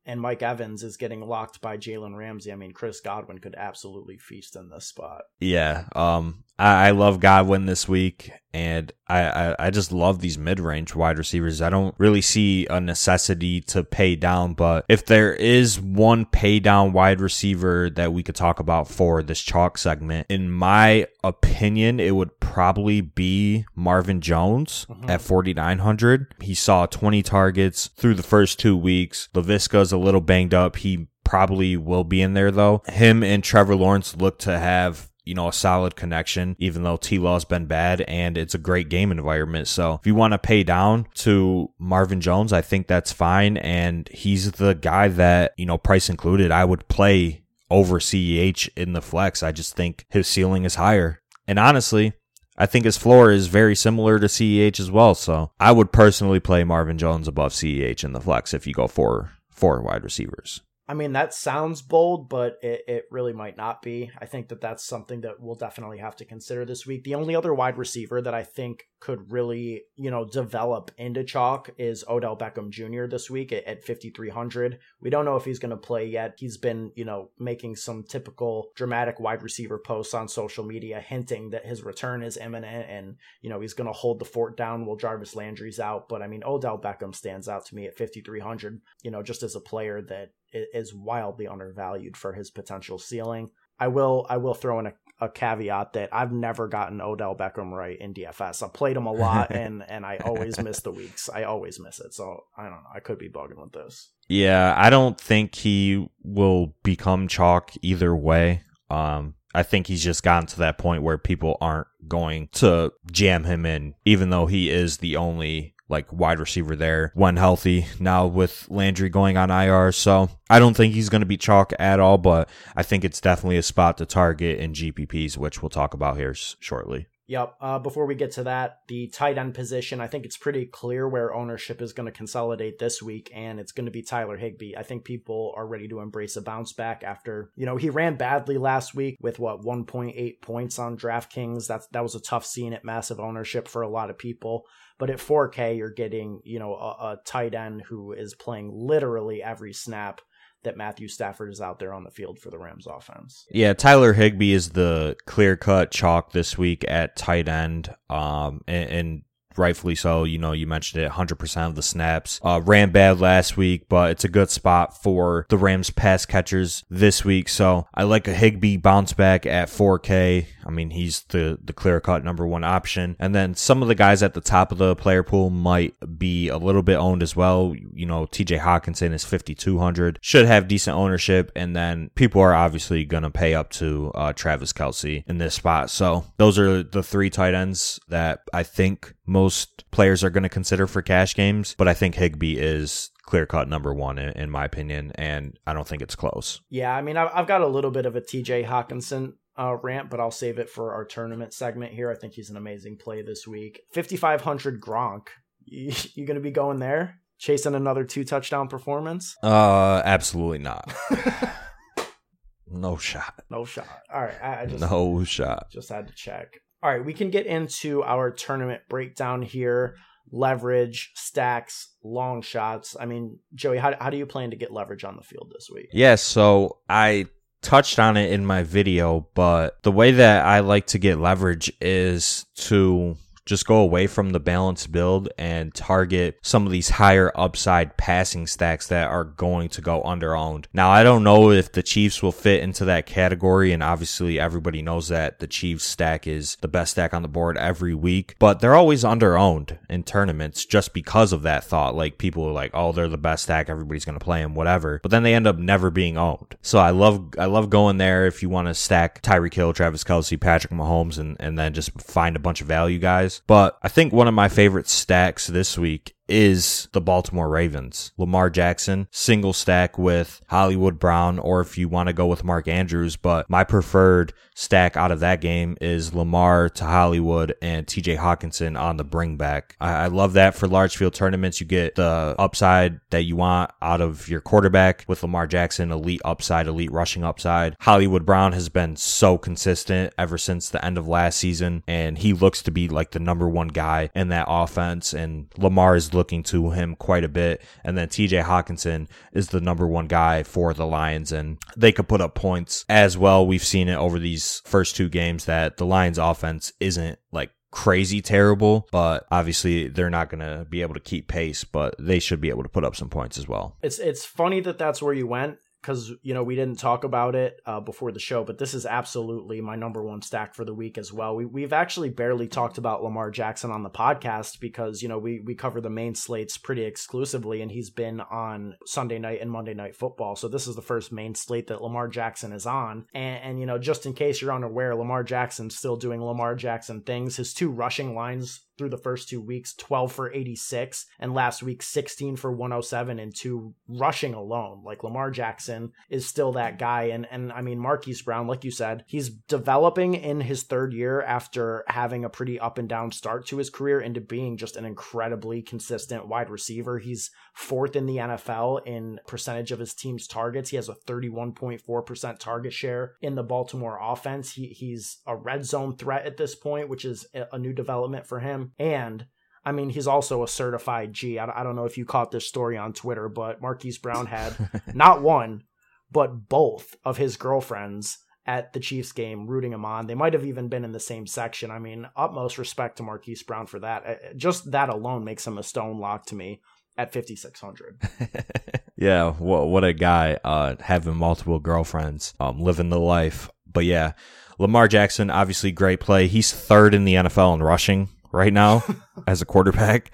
and 0.07 0.21
Mike 0.21 0.43
Evans 0.43 0.83
is 0.83 0.97
getting 0.97 1.21
locked 1.21 1.61
by 1.61 1.77
Jalen 1.77 2.17
Ramsey, 2.17 2.53
I 2.53 2.57
mean, 2.57 2.73
Chris 2.73 3.01
Godwin 3.01 3.38
could 3.38 3.55
absolutely 3.57 4.19
feast 4.19 4.57
in 4.57 4.69
this 4.69 4.87
spot. 4.87 5.23
Yeah. 5.40 5.85
Um, 5.95 6.45
I, 6.59 6.88
I 6.88 6.90
love 6.90 7.21
Godwin 7.21 7.67
this 7.67 7.88
week, 7.88 8.31
and 8.53 8.93
I, 9.09 9.21
I, 9.21 9.57
I 9.67 9.71
just 9.71 9.93
love 9.93 10.21
these 10.21 10.38
mid 10.38 10.61
range 10.61 10.95
wide 10.95 11.19
receivers. 11.19 11.61
I 11.61 11.71
don't 11.71 11.95
really 11.99 12.21
see 12.21 12.67
a 12.67 12.81
necessity 12.81 13.61
to 13.62 13.83
pay 13.83 14.17
down, 14.17 14.55
but 14.55 14.85
if 14.88 15.05
there 15.05 15.35
is 15.35 15.81
one 15.81 16.25
pay 16.25 16.61
down 16.61 16.93
wide 16.93 17.21
receiver 17.21 17.90
that 17.90 18.12
we 18.12 18.23
could 18.23 18.37
talk 18.37 18.61
about 18.61 18.88
for 18.88 19.23
this 19.23 19.43
chalk 19.43 19.79
segment, 19.79 20.27
in 20.31 20.51
my 20.51 21.07
opinion, 21.23 21.99
it 21.99 22.14
would 22.14 22.38
probably 22.40 23.01
be 23.01 23.64
Marvin 23.75 24.21
Jones 24.21 24.87
mm-hmm. 24.88 25.11
at 25.11 25.21
4,900. 25.21 26.35
He 26.40 26.55
saw 26.55 26.87
20 26.87 27.23
targets 27.23 27.88
through 27.97 28.14
the 28.14 28.23
first 28.23 28.61
two 28.61 28.77
weeks. 28.77 29.29
Laviska's 29.35 29.93
a 29.93 29.99
little 29.99 30.21
banged 30.21 30.55
up. 30.55 30.77
He 30.77 31.09
probably 31.25 31.77
will 31.77 32.05
be 32.05 32.23
in 32.23 32.35
there 32.35 32.51
though. 32.51 32.83
Him 32.87 33.25
and 33.25 33.43
Trevor 33.43 33.75
Lawrence 33.75 34.17
look 34.17 34.38
to 34.40 34.59
have 34.59 35.11
you 35.25 35.35
know, 35.35 35.49
a 35.49 35.53
solid 35.53 35.97
connection, 35.97 36.57
even 36.59 36.83
though 36.83 36.97
T 36.97 37.19
Law's 37.19 37.45
been 37.45 37.67
bad 37.67 38.03
and 38.03 38.37
it's 38.37 38.55
a 38.55 38.59
great 38.59 38.89
game 38.89 39.11
environment. 39.11 39.69
So 39.69 39.95
if 39.95 40.07
you 40.07 40.15
want 40.15 40.33
to 40.33 40.39
pay 40.39 40.63
down 40.63 41.07
to 41.15 41.71
Marvin 41.79 42.21
Jones, 42.21 42.53
I 42.53 42.61
think 42.61 42.87
that's 42.87 43.13
fine. 43.13 43.57
And 43.57 44.09
he's 44.09 44.53
the 44.53 44.75
guy 44.75 45.09
that, 45.09 45.53
you 45.57 45.67
know, 45.67 45.79
price 45.79 46.09
included, 46.09 46.51
I 46.51 46.65
would 46.65 46.89
play 46.89 47.43
over 47.71 47.99
CEH 47.99 48.69
in 48.77 48.93
the 48.93 49.03
flex. 49.03 49.43
I 49.43 49.53
just 49.53 49.75
think 49.75 50.07
his 50.11 50.29
ceiling 50.29 50.65
is 50.65 50.77
higher. 50.77 51.21
And 51.47 51.59
honestly, 51.59 52.13
I 52.57 52.67
think 52.67 52.85
his 52.85 52.97
floor 52.97 53.31
is 53.31 53.49
very 53.49 53.75
similar 53.75 54.19
to 54.19 54.27
CEH 54.27 54.79
as 54.79 54.91
well. 54.91 55.15
So 55.15 55.51
I 55.59 55.73
would 55.73 55.93
personally 55.93 56.41
play 56.41 56.65
Marvin 56.65 56.99
Jones 56.99 57.27
above 57.27 57.53
CEH 57.53 58.05
in 58.05 58.13
the 58.13 58.21
flex 58.21 58.55
if 58.55 58.67
you 58.67 58.75
go 58.75 58.87
for 58.87 59.33
four 59.51 59.83
wide 59.83 60.05
receivers. 60.05 60.61
I 60.87 60.92
mean, 60.92 61.12
that 61.12 61.33
sounds 61.33 61.81
bold, 61.81 62.29
but 62.29 62.59
it, 62.62 62.83
it 62.87 63.05
really 63.11 63.33
might 63.33 63.57
not 63.57 63.81
be. 63.81 64.11
I 64.20 64.27
think 64.27 64.49
that 64.49 64.61
that's 64.61 64.85
something 64.85 65.23
that 65.23 65.40
we'll 65.40 65.55
definitely 65.55 65.99
have 65.99 66.16
to 66.16 66.27
consider 66.27 66.66
this 66.66 66.87
week. 66.87 67.05
The 67.05 67.14
only 67.14 67.35
other 67.35 67.55
wide 67.55 67.79
receiver 67.79 68.20
that 68.20 68.35
I 68.35 68.42
think 68.42 68.85
could 69.01 69.33
really, 69.33 69.85
you 69.97 70.11
know, 70.11 70.27
develop 70.27 70.90
into 70.99 71.25
chalk 71.25 71.70
is 71.79 72.05
Odell 72.07 72.37
Beckham 72.37 72.68
Jr. 72.70 73.07
this 73.07 73.31
week 73.31 73.51
at, 73.53 73.64
at 73.64 73.85
5,300. 73.85 74.79
We 75.01 75.09
don't 75.09 75.25
know 75.25 75.37
if 75.37 75.44
he's 75.47 75.59
going 75.59 75.70
to 75.70 75.77
play 75.77 76.07
yet. 76.07 76.35
He's 76.38 76.59
been, 76.59 76.92
you 76.94 77.07
know, 77.07 77.31
making 77.38 77.77
some 77.77 78.03
typical 78.03 78.70
dramatic 78.77 79.18
wide 79.18 79.42
receiver 79.42 79.79
posts 79.79 80.12
on 80.12 80.29
social 80.29 80.64
media 80.64 81.01
hinting 81.01 81.51
that 81.51 81.66
his 81.66 81.83
return 81.83 82.23
is 82.23 82.37
imminent 82.37 82.90
and, 82.90 83.16
you 83.40 83.49
know, 83.49 83.61
he's 83.61 83.75
going 83.75 83.87
to 83.88 83.92
hold 83.92 84.18
the 84.18 84.25
fort 84.27 84.57
down 84.57 84.85
while 84.85 84.97
Jarvis 84.97 85.35
Landry's 85.35 85.81
out. 85.81 86.11
But 86.11 86.20
I 86.20 86.27
mean, 86.27 86.42
Odell 86.44 86.79
Beckham 86.79 87.14
stands 87.14 87.49
out 87.49 87.64
to 87.66 87.75
me 87.75 87.87
at 87.87 87.97
5,300, 87.97 88.81
you 89.03 89.11
know, 89.11 89.23
just 89.23 89.42
as 89.42 89.55
a 89.55 89.61
player 89.61 90.03
that 90.03 90.33
is 90.55 90.95
wildly 90.95 91.47
undervalued 91.47 92.17
for 92.17 92.33
his 92.33 92.51
potential 92.51 92.99
ceiling. 92.99 93.51
I 93.79 93.88
will 93.88 94.27
I 94.29 94.37
will 94.37 94.55
throw 94.55 94.79
in 94.79 94.87
a, 94.87 94.93
a 95.21 95.29
caveat 95.29 95.95
that 95.95 96.11
I've 96.12 96.33
never 96.33 96.69
gotten 96.69 97.01
Odell 97.01 97.35
Beckham 97.35 97.73
right 97.73 97.99
in 97.99 98.14
DFS. 98.14 98.62
I 98.62 98.69
played 98.69 98.97
him 98.97 99.07
a 99.07 99.12
lot 99.12 99.51
and 99.55 99.85
and 99.88 100.07
I 100.07 100.19
always 100.25 100.61
miss 100.61 100.81
the 100.81 100.93
weeks. 100.93 101.29
I 101.29 101.45
always 101.45 101.81
miss 101.81 102.01
it. 102.01 102.14
So 102.14 102.45
I 102.57 102.64
don't 102.64 102.73
know. 102.73 102.90
I 102.95 103.01
could 103.01 103.19
be 103.19 103.29
bugging 103.29 103.61
with 103.61 103.73
this. 103.73 104.11
Yeah, 104.29 104.75
I 104.77 104.90
don't 104.90 105.21
think 105.21 105.55
he 105.55 106.07
will 106.23 106.75
become 106.83 107.29
chalk 107.29 107.73
either 107.83 108.14
way. 108.14 108.62
Um 108.90 109.35
I 109.57 109.62
think 109.62 109.87
he's 109.87 110.03
just 110.03 110.25
gotten 110.25 110.49
to 110.49 110.59
that 110.59 110.79
point 110.79 111.05
where 111.05 111.17
people 111.17 111.57
aren't 111.61 111.87
going 112.09 112.49
to 112.55 112.93
jam 113.12 113.45
him 113.45 113.64
in, 113.64 113.95
even 114.05 114.31
though 114.31 114.47
he 114.47 114.69
is 114.69 114.99
the 114.99 115.17
only 115.17 115.74
like 115.88 116.12
wide 116.12 116.38
receiver 116.38 116.77
there 116.77 117.12
when 117.14 117.37
healthy. 117.37 117.87
Now 118.01 118.27
with 118.27 118.66
Landry 118.70 119.09
going 119.09 119.37
on 119.37 119.51
IR, 119.51 119.92
so 119.92 120.31
I 120.49 120.59
don't 120.59 120.77
think 120.77 120.94
he's 120.94 121.09
going 121.09 121.23
to 121.23 121.27
be 121.27 121.37
chalk 121.37 121.73
at 121.79 122.01
all, 122.01 122.18
but 122.18 122.49
I 122.75 122.83
think 122.83 123.05
it's 123.05 123.20
definitely 123.20 123.59
a 123.59 123.62
spot 123.62 123.99
to 123.99 124.07
target 124.07 124.59
in 124.59 124.73
GPPs, 124.73 125.37
which 125.37 125.62
we'll 125.62 125.70
talk 125.70 125.94
about 125.94 126.16
here 126.16 126.35
shortly. 126.35 127.07
Yep. 127.27 127.55
Uh, 127.59 127.79
before 127.79 128.05
we 128.05 128.15
get 128.15 128.33
to 128.33 128.45
that, 128.45 128.81
the 128.87 129.07
tight 129.09 129.39
end 129.39 129.55
position, 129.55 130.01
I 130.01 130.09
think 130.09 130.27
it's 130.27 130.37
pretty 130.37 130.67
clear 130.67 131.09
where 131.09 131.35
ownership 131.35 131.81
is 131.81 131.95
going 131.95 132.05
to 132.05 132.13
consolidate 132.13 132.79
this 132.79 133.03
week, 133.03 133.31
and 133.35 133.59
it's 133.59 133.73
going 133.73 133.87
to 133.87 133.93
be 133.93 134.03
Tyler 134.03 134.37
Higbee. 134.37 134.77
I 134.77 134.83
think 134.83 135.05
people 135.05 135.55
are 135.57 135.67
ready 135.67 135.89
to 135.89 136.01
embrace 136.01 136.37
a 136.37 136.43
bounce 136.43 136.75
back 136.75 137.03
after, 137.03 137.51
you 137.57 137.65
know, 137.65 137.77
he 137.77 137.89
ran 137.89 138.17
badly 138.17 138.59
last 138.59 138.95
week 138.95 139.17
with 139.21 139.39
what 139.39 139.63
1.8 139.63 140.43
points 140.43 140.79
on 140.79 140.99
DraftKings. 140.99 141.67
That's 141.67 141.87
that 141.89 142.03
was 142.03 142.15
a 142.15 142.21
tough 142.21 142.45
scene 142.45 142.75
at 142.75 142.85
massive 142.85 143.21
ownership 143.21 143.69
for 143.69 143.81
a 143.81 143.89
lot 143.89 144.11
of 144.11 144.19
people. 144.19 144.67
But 144.99 145.11
at 145.11 145.19
4K, 145.19 145.79
you're 145.79 145.91
getting, 145.91 146.41
you 146.45 146.59
know, 146.59 146.75
a, 146.75 147.13
a 147.13 147.21
tight 147.25 147.55
end 147.55 147.83
who 147.89 148.13
is 148.13 148.35
playing 148.35 148.71
literally 148.73 149.43
every 149.43 149.73
snap 149.73 150.21
that 150.64 150.77
Matthew 150.77 151.09
Stafford 151.09 151.50
is 151.50 151.61
out 151.61 151.79
there 151.79 151.94
on 151.94 152.05
the 152.05 152.11
field 152.11 152.38
for 152.38 152.50
the 152.50 152.59
Rams 152.59 152.87
offense. 152.87 153.46
Yeah, 153.50 153.72
Tyler 153.74 154.12
Higbee 154.12 154.53
is 154.53 154.70
the 154.70 155.16
clear 155.27 155.57
cut 155.57 155.90
chalk 155.90 156.33
this 156.33 156.59
week 156.59 156.85
at 156.88 157.16
tight 157.16 157.48
end. 157.48 157.94
Um, 158.11 158.62
and, 158.66 158.90
and 158.90 159.22
rightfully 159.59 159.94
so. 159.94 160.24
You 160.24 160.38
know, 160.38 160.53
you 160.53 160.66
mentioned 160.66 161.03
it 161.03 161.11
100% 161.11 161.66
of 161.66 161.74
the 161.74 161.83
snaps. 161.83 162.40
Uh, 162.42 162.61
ran 162.64 162.90
bad 162.90 163.20
last 163.20 163.57
week, 163.57 163.88
but 163.88 164.11
it's 164.11 164.24
a 164.24 164.29
good 164.29 164.50
spot 164.50 165.00
for 165.03 165.46
the 165.48 165.59
Rams 165.59 165.90
pass 165.90 166.27
catchers 166.27 166.85
this 166.90 167.24
week. 167.24 167.48
So 167.48 167.87
I 167.94 168.05
like 168.05 168.29
a 168.29 168.35
Higbee 168.35 168.77
bounce 168.77 169.12
back 169.12 169.46
at 169.46 169.68
4K. 169.68 170.46
I 170.66 170.70
mean, 170.70 170.90
he's 170.90 171.22
the, 171.24 171.59
the 171.62 171.72
clear 171.72 172.00
cut 172.00 172.24
number 172.24 172.46
one 172.46 172.64
option. 172.64 173.16
And 173.18 173.35
then 173.35 173.55
some 173.55 173.83
of 173.83 173.88
the 173.88 173.94
guys 173.94 174.22
at 174.22 174.35
the 174.35 174.40
top 174.40 174.72
of 174.72 174.79
the 174.79 174.96
player 174.96 175.22
pool 175.22 175.50
might 175.50 175.94
be 176.18 176.48
a 176.48 176.59
little 176.59 176.83
bit 176.83 176.96
owned 176.96 177.22
as 177.22 177.37
well. 177.37 177.74
You 177.92 178.07
know, 178.07 178.27
TJ 178.27 178.61
Hockenson 178.61 179.12
is 179.12 179.24
5,200, 179.24 180.18
should 180.20 180.46
have 180.46 180.68
decent 180.68 180.96
ownership. 180.96 181.53
And 181.55 181.74
then 181.74 182.11
people 182.14 182.40
are 182.40 182.55
obviously 182.55 183.05
going 183.05 183.22
to 183.22 183.31
pay 183.31 183.55
up 183.55 183.70
to 183.72 184.11
uh, 184.14 184.33
Travis 184.33 184.72
Kelce 184.72 185.24
in 185.27 185.38
this 185.38 185.55
spot. 185.55 185.90
So 185.90 186.24
those 186.37 186.59
are 186.59 186.83
the 186.83 187.03
three 187.03 187.31
tight 187.31 187.55
ends 187.55 188.00
that 188.09 188.40
I 188.53 188.62
think 188.62 189.14
most 189.27 189.90
players 189.90 190.22
are 190.24 190.31
going 190.31 190.42
to 190.42 190.48
consider 190.48 190.87
for 190.87 191.03
cash 191.03 191.35
games, 191.35 191.74
but 191.79 191.88
I 191.88 191.94
think 191.94 192.14
Higbee 192.16 192.59
is 192.59 193.11
clear 193.22 193.46
cut 193.46 193.68
number 193.68 193.92
one 193.92 194.18
in, 194.18 194.31
in, 194.31 194.50
my 194.50 194.64
opinion, 194.64 195.12
and 195.14 195.59
I 195.66 195.72
don't 195.72 195.87
think 195.87 196.03
it's 196.03 196.14
close. 196.14 196.61
Yeah, 196.68 196.94
I 196.94 197.03
mean, 197.03 197.16
I've 197.16 197.46
got 197.46 197.62
a 197.62 197.66
little 197.66 197.90
bit 197.90 198.07
of 198.07 198.16
a 198.16 198.20
TJ 198.20 198.66
Hockenson 198.66 199.35
uh, 199.57 199.77
rant, 199.83 200.11
but 200.11 200.21
I'll 200.21 200.31
save 200.31 200.59
it 200.59 200.69
for 200.69 200.95
our 200.95 201.05
tournament 201.05 201.53
segment 201.53 201.93
here. 201.93 202.11
I 202.11 202.14
think 202.14 202.35
he's 202.35 202.51
an 202.51 202.57
amazing 202.57 202.97
play 202.97 203.23
this 203.23 203.47
week. 203.47 203.83
5,500 203.93 204.81
Gronk. 204.81 205.29
You, 205.67 205.95
you 206.14 206.27
going 206.27 206.35
to 206.35 206.43
be 206.43 206.51
going 206.51 206.79
there? 206.79 207.21
Chasing 207.38 207.75
another 207.75 208.05
two 208.05 208.23
touchdown 208.23 208.69
performance? 208.69 209.35
Uh, 209.43 210.03
absolutely 210.05 210.59
not. 210.59 210.93
no 212.71 212.99
shot. 212.99 213.43
No 213.49 213.64
shot. 213.64 213.88
All 214.12 214.21
right. 214.21 214.43
I, 214.43 214.61
I 214.61 214.67
just 214.67 214.83
no 214.83 215.25
shot. 215.25 215.71
Just 215.73 215.88
had 215.88 216.09
to 216.09 216.14
check. 216.14 216.61
All 216.83 216.90
right, 216.90 217.03
we 217.03 217.14
can 217.14 217.31
get 217.31 217.47
into 217.47 218.03
our 218.03 218.31
tournament 218.31 218.83
breakdown 218.90 219.40
here. 219.40 219.97
Leverage, 220.31 221.12
stacks, 221.14 221.95
long 222.03 222.43
shots. 222.43 222.95
I 223.01 223.07
mean, 223.07 223.38
Joey, 223.55 223.79
how, 223.79 223.95
how 223.99 224.11
do 224.11 224.19
you 224.19 224.27
plan 224.27 224.51
to 224.51 224.57
get 224.57 224.71
leverage 224.71 225.03
on 225.03 225.17
the 225.17 225.23
field 225.23 225.51
this 225.55 225.71
week? 225.73 225.88
Yes, 225.93 225.97
yeah, 225.97 226.14
so 226.17 226.81
I 226.87 227.25
touched 227.64 227.98
on 227.98 228.16
it 228.16 228.31
in 228.31 228.46
my 228.46 228.62
video, 228.62 229.27
but 229.35 229.83
the 229.83 229.90
way 229.90 230.12
that 230.12 230.44
I 230.44 230.61
like 230.61 230.87
to 230.88 230.98
get 230.98 231.18
leverage 231.18 231.72
is 231.81 232.46
to 232.57 233.16
just 233.47 233.67
go 233.67 233.77
away 233.77 234.07
from 234.07 234.31
the 234.31 234.41
balanced 234.41 234.91
build 234.91 235.29
and 235.39 235.75
target 235.75 236.39
some 236.43 236.67
of 236.67 236.73
these 236.73 236.89
higher 236.91 237.31
upside 237.35 237.97
passing 237.97 238.47
stacks 238.47 238.89
that 238.89 239.09
are 239.09 239.25
going 239.25 239.69
to 239.69 239.81
go 239.81 240.03
under 240.03 240.35
owned. 240.35 240.67
Now, 240.73 240.91
I 240.91 241.03
don't 241.03 241.25
know 241.25 241.51
if 241.51 241.73
the 241.73 241.83
Chiefs 241.83 242.23
will 242.23 242.33
fit 242.33 242.63
into 242.63 242.85
that 242.87 243.07
category, 243.07 243.73
and 243.73 243.83
obviously 243.83 244.41
everybody 244.41 244.83
knows 244.83 245.09
that 245.09 245.39
the 245.39 245.47
Chiefs 245.47 245.85
stack 245.85 246.27
is 246.27 246.57
the 246.61 246.69
best 246.69 246.93
stack 246.93 247.13
on 247.13 247.23
the 247.23 247.29
board 247.29 247.57
every 247.59 247.95
week, 247.95 248.37
but 248.39 248.61
they're 248.61 248.75
always 248.75 249.05
under 249.05 249.37
owned 249.37 249.79
in 249.91 250.03
tournaments 250.03 250.65
just 250.65 250.95
because 250.95 251.33
of 251.33 251.43
that 251.43 251.65
thought. 251.65 251.95
Like 251.95 252.19
people 252.19 252.45
are 252.45 252.53
like, 252.53 252.71
oh, 252.75 252.93
they're 252.93 253.09
the 253.09 253.19
best 253.19 253.45
stack, 253.45 253.69
everybody's 253.69 254.05
going 254.05 254.19
to 254.19 254.25
play 254.25 254.41
them, 254.41 254.55
whatever. 254.55 255.01
But 255.03 255.11
then 255.11 255.23
they 255.23 255.35
end 255.35 255.47
up 255.47 255.59
never 255.59 255.91
being 255.91 256.17
owned. 256.17 256.57
So 256.63 256.79
I 256.79 256.91
love, 256.91 257.35
I 257.39 257.47
love 257.47 257.71
going 257.71 257.99
there 257.99 258.27
if 258.27 258.43
you 258.43 258.49
want 258.49 258.69
to 258.69 258.75
stack 258.75 259.23
Tyreek 259.23 259.55
Hill, 259.55 259.73
Travis 259.73 260.05
Kelce, 260.05 260.41
Patrick 260.41 260.73
Mahomes, 260.73 261.19
and, 261.19 261.37
and 261.39 261.59
then 261.59 261.75
just 261.75 262.01
find 262.01 262.37
a 262.37 262.41
bunch 262.41 262.61
of 262.61 262.67
value 262.67 262.99
guys. 262.99 263.34
But 263.47 263.79
I 263.83 263.88
think 263.88 264.12
one 264.12 264.29
of 264.29 264.35
my 264.35 264.49
favorite 264.49 264.88
stacks 264.88 265.47
this 265.47 265.79
week 265.79 266.14
is 266.29 266.89
the 266.93 267.01
Baltimore 267.01 267.49
Ravens. 267.49 268.13
Lamar 268.17 268.51
Jackson, 268.51 269.09
single 269.11 269.53
stack 269.53 269.99
with 269.99 270.43
Hollywood 270.49 270.99
Brown, 270.99 271.39
or 271.39 271.61
if 271.61 271.77
you 271.77 271.89
want 271.89 272.09
to 272.09 272.13
go 272.13 272.27
with 272.27 272.45
Mark 272.45 272.69
Andrews. 272.69 273.17
But 273.17 273.49
my 273.51 273.65
preferred 273.65 274.33
stack 274.55 274.97
out 274.97 275.11
of 275.11 275.21
that 275.21 275.41
game 275.41 275.77
is 275.81 276.15
Lamar 276.15 276.69
to 276.71 276.85
Hollywood 276.85 277.55
and 277.61 277.87
TJ 277.87 278.19
Hockenson 278.19 278.81
on 278.81 278.97
the 278.97 279.05
bring 279.05 279.37
back. 279.37 279.77
I, 279.81 280.05
I 280.05 280.07
love 280.07 280.35
that 280.35 280.55
for 280.55 280.67
large 280.67 280.97
field 280.97 281.15
tournaments. 281.15 281.61
You 281.61 281.67
get 281.67 281.97
the 281.97 282.35
upside 282.39 283.01
that 283.11 283.25
you 283.25 283.37
want 283.37 283.71
out 283.83 284.01
of 284.01 284.29
your 284.29 284.41
quarterback 284.41 285.05
with 285.09 285.23
Lamar 285.23 285.47
Jackson, 285.47 285.91
elite 285.91 286.23
upside, 286.25 286.67
elite 286.67 286.93
rushing 286.93 287.25
upside. 287.25 287.77
Hollywood 287.81 288.25
Brown 288.25 288.53
has 288.53 288.69
been 288.69 288.97
so 288.97 289.37
consistent 289.37 290.15
ever 290.17 290.39
since 290.39 290.71
the 290.71 290.85
end 290.85 290.99
of 290.99 291.09
last 291.09 291.39
season, 291.39 291.83
and 291.87 292.19
he 292.19 292.33
looks 292.33 292.63
to 292.63 292.71
be 292.71 292.89
like 292.89 293.11
the 293.11 293.19
number 293.19 293.49
one 293.49 293.69
guy 293.69 294.11
in 294.15 294.29
that 294.29 294.47
offense. 294.49 295.13
And 295.13 295.49
Lamar 295.59 295.97
is 295.97 296.13
looking 296.14 296.42
to 296.44 296.70
him 296.70 296.96
quite 296.96 297.24
a 297.24 297.29
bit. 297.29 297.62
And 297.85 297.96
then 297.96 298.09
TJ 298.09 298.44
Hockenson 298.44 299.09
is 299.33 299.48
the 299.48 299.61
number 299.61 299.87
one 299.87 300.07
guy 300.07 300.42
for 300.42 300.72
the 300.74 300.87
Lions, 300.87 301.33
and 301.33 301.59
they 301.77 301.92
could 301.92 302.09
put 302.09 302.20
up 302.20 302.35
points 302.35 302.85
as 302.88 303.18
well. 303.18 303.46
We've 303.46 303.64
seen 303.64 303.88
it 303.88 303.96
over 303.96 304.18
these 304.18 304.62
first 304.64 304.96
two 304.96 305.09
games 305.09 305.44
that 305.46 305.77
the 305.77 305.87
Lions 305.87 306.18
offense 306.18 306.72
isn't 306.81 307.18
like 307.33 307.50
crazy 307.74 308.22
terrible, 308.22 308.87
but 308.92 309.27
obviously 309.33 309.88
they're 309.88 310.09
not 310.09 310.31
going 310.31 310.40
to 310.40 310.64
be 310.64 310.81
able 310.81 310.94
to 310.94 311.00
keep 311.00 311.27
pace, 311.27 311.64
but 311.64 311.94
they 311.98 312.20
should 312.20 312.40
be 312.40 312.48
able 312.48 312.62
to 312.62 312.68
put 312.68 312.85
up 312.85 312.94
some 312.94 313.11
points 313.11 313.37
as 313.37 313.48
well. 313.48 313.77
It's 313.83 313.98
it's 313.98 314.24
funny 314.24 314.61
that 314.61 314.79
that's 314.79 315.03
where 315.03 315.12
you 315.12 315.27
went 315.27 315.59
because 315.85 316.12
you 316.23 316.33
know 316.33 316.42
we 316.42 316.57
didn't 316.57 316.79
talk 316.79 317.05
about 317.05 317.35
it 317.35 317.61
uh, 317.66 317.81
before 317.81 318.11
the 318.11 318.18
show, 318.18 318.42
but 318.42 318.57
this 318.57 318.73
is 318.73 318.87
absolutely 318.87 319.61
my 319.61 319.77
number 319.77 320.03
one 320.03 320.23
stack 320.23 320.55
for 320.55 320.64
the 320.64 320.73
week 320.73 320.97
as 320.97 321.12
well. 321.12 321.37
We 321.37 321.44
we've 321.44 321.75
actually 321.75 322.09
barely 322.09 322.49
talked 322.49 322.79
about 322.79 323.05
Lamar 323.05 323.31
Jackson 323.31 323.70
on 323.70 323.83
the 323.83 323.90
podcast 323.90 324.61
because 324.61 325.03
you 325.03 325.09
know 325.09 325.18
we 325.18 325.40
we 325.40 325.55
cover 325.55 325.83
the 325.83 325.90
main 325.90 326.14
slates 326.14 326.57
pretty 326.57 326.85
exclusively, 326.85 327.61
and 327.61 327.70
he's 327.70 327.90
been 327.90 328.20
on 328.23 328.77
Sunday 328.87 329.18
night 329.18 329.42
and 329.42 329.51
Monday 329.51 329.75
night 329.75 329.94
football. 329.94 330.37
So 330.37 330.49
this 330.49 330.66
is 330.66 330.75
the 330.75 330.83
first 330.83 331.12
main 331.12 331.35
slate 331.35 331.66
that 331.66 331.83
Lamar 331.83 332.09
Jackson 332.09 332.53
is 332.53 332.64
on, 332.64 333.07
and, 333.12 333.42
and 333.42 333.61
you 333.61 333.66
know 333.66 333.79
just 333.79 334.07
in 334.07 334.14
case 334.14 334.40
you're 334.40 334.55
unaware, 334.55 334.94
Lamar 334.94 335.23
Jackson's 335.23 335.77
still 335.77 335.97
doing 335.97 336.23
Lamar 336.23 336.55
Jackson 336.55 337.03
things. 337.03 337.37
His 337.37 337.53
two 337.53 337.70
rushing 337.70 338.14
lines 338.14 338.61
through 338.77 338.91
the 338.91 338.99
first 338.99 339.29
two 339.29 339.41
weeks 339.41 339.75
12 339.75 340.13
for 340.13 340.33
86 340.33 341.07
and 341.19 341.35
last 341.35 341.63
week 341.63 341.83
16 341.83 342.37
for 342.37 342.53
107 342.53 343.19
and 343.19 343.35
two 343.35 343.75
rushing 343.89 344.35
alone. 344.35 344.83
Like 344.85 345.05
lamar 345.05 345.31
jackson 345.31 345.93
is 346.09 346.27
still 346.27 346.53
that 346.53 346.79
guy 346.79 347.05
and 347.05 347.27
and 347.31 347.53
i 347.53 347.61
mean 347.61 347.79
marquise 347.79 348.23
brown 348.23 348.47
like 348.47 348.65
you 348.65 348.71
said 348.71 349.05
he's 349.07 349.31
developing 349.31 350.15
in 350.15 350.41
his 350.41 350.63
third 350.63 350.93
year 350.93 351.23
after 351.23 351.85
having 351.89 352.25
a 352.25 352.31
pretty 352.31 352.59
up 352.59 352.79
and 352.79 352.89
down 352.89 353.13
start 353.13 353.47
to 353.47 353.59
his 353.59 353.71
career 353.71 354.01
into 354.01 354.21
being 354.21 354.57
just 354.57 354.77
an 354.77 354.85
incredibly 354.85 355.63
consistent 355.63 356.27
wide 356.27 356.51
receiver. 356.51 356.99
He's 356.99 357.31
fourth 357.55 357.97
in 357.97 358.07
the 358.07 358.17
nfl 358.17 358.85
in 358.87 359.21
percentage 359.27 359.73
of 359.73 359.79
his 359.79 359.95
team's 359.95 360.27
targets. 360.27 360.71
He 360.71 360.77
has 360.77 360.89
a 360.89 360.97
31.4% 361.07 362.39
target 362.39 362.73
share 362.73 363.15
in 363.21 363.35
the 363.35 363.43
baltimore 363.43 363.99
offense. 364.01 364.53
He, 364.53 364.67
he's 364.69 365.19
a 365.27 365.37
red 365.37 365.65
zone 365.65 365.97
threat 365.97 366.27
at 366.27 366.37
this 366.37 366.55
point 366.55 366.89
which 366.89 367.05
is 367.05 367.27
a 367.53 367.59
new 367.59 367.73
development 367.73 368.27
for 368.27 368.41
him 368.41 368.63
and 368.79 369.27
I 369.64 369.72
mean, 369.72 369.90
he's 369.90 370.07
also 370.07 370.42
a 370.42 370.48
certified 370.48 371.12
G. 371.12 371.38
I, 371.38 371.61
I 371.61 371.62
don't 371.62 371.77
know 371.77 371.87
if 371.87 371.96
you 371.96 372.05
caught 372.05 372.31
this 372.31 372.46
story 372.46 372.77
on 372.77 372.92
Twitter, 372.92 373.29
but 373.29 373.62
Marquise 373.62 373.98
Brown 373.98 374.27
had 374.27 374.55
not 374.94 375.22
one, 375.22 375.62
but 376.11 376.48
both 376.48 376.94
of 377.05 377.16
his 377.16 377.37
girlfriends 377.37 378.18
at 378.46 378.74
the 378.74 378.81
Chiefs 378.81 379.12
game 379.12 379.46
rooting 379.46 379.72
him 379.72 379.87
on. 379.87 380.07
They 380.07 380.14
might 380.14 380.35
have 380.35 380.44
even 380.44 380.68
been 380.68 380.85
in 380.85 380.92
the 380.92 381.00
same 381.00 381.27
section. 381.27 381.70
I 381.70 381.79
mean, 381.79 382.07
utmost 382.14 382.59
respect 382.59 382.98
to 382.98 383.03
Marquise 383.03 383.42
Brown 383.42 383.66
for 383.66 383.79
that. 383.79 384.07
Uh, 384.07 384.14
just 384.37 384.70
that 384.72 384.90
alone 384.90 385.24
makes 385.24 385.46
him 385.46 385.57
a 385.57 385.62
stone 385.62 385.98
lock 385.98 386.27
to 386.27 386.35
me 386.35 386.61
at 386.96 387.12
5600 387.12 388.00
yeah 388.96 389.33
what, 389.33 389.66
what 389.68 389.85
a 389.85 389.92
guy 389.92 390.38
uh 390.44 390.77
having 390.81 391.16
multiple 391.16 391.59
girlfriends 391.59 392.35
um 392.38 392.61
living 392.61 392.88
the 392.88 393.00
life 393.00 393.50
but 393.70 393.85
yeah 393.85 394.12
lamar 394.59 394.87
jackson 394.87 395.31
obviously 395.31 395.72
great 395.72 395.98
play 395.98 396.27
he's 396.27 396.53
third 396.53 396.94
in 396.94 397.05
the 397.05 397.14
nfl 397.14 397.55
in 397.55 397.62
rushing 397.62 398.09
right 398.35 398.53
now 398.53 398.83
as 399.27 399.40
a 399.40 399.47
quarterback. 399.47 400.11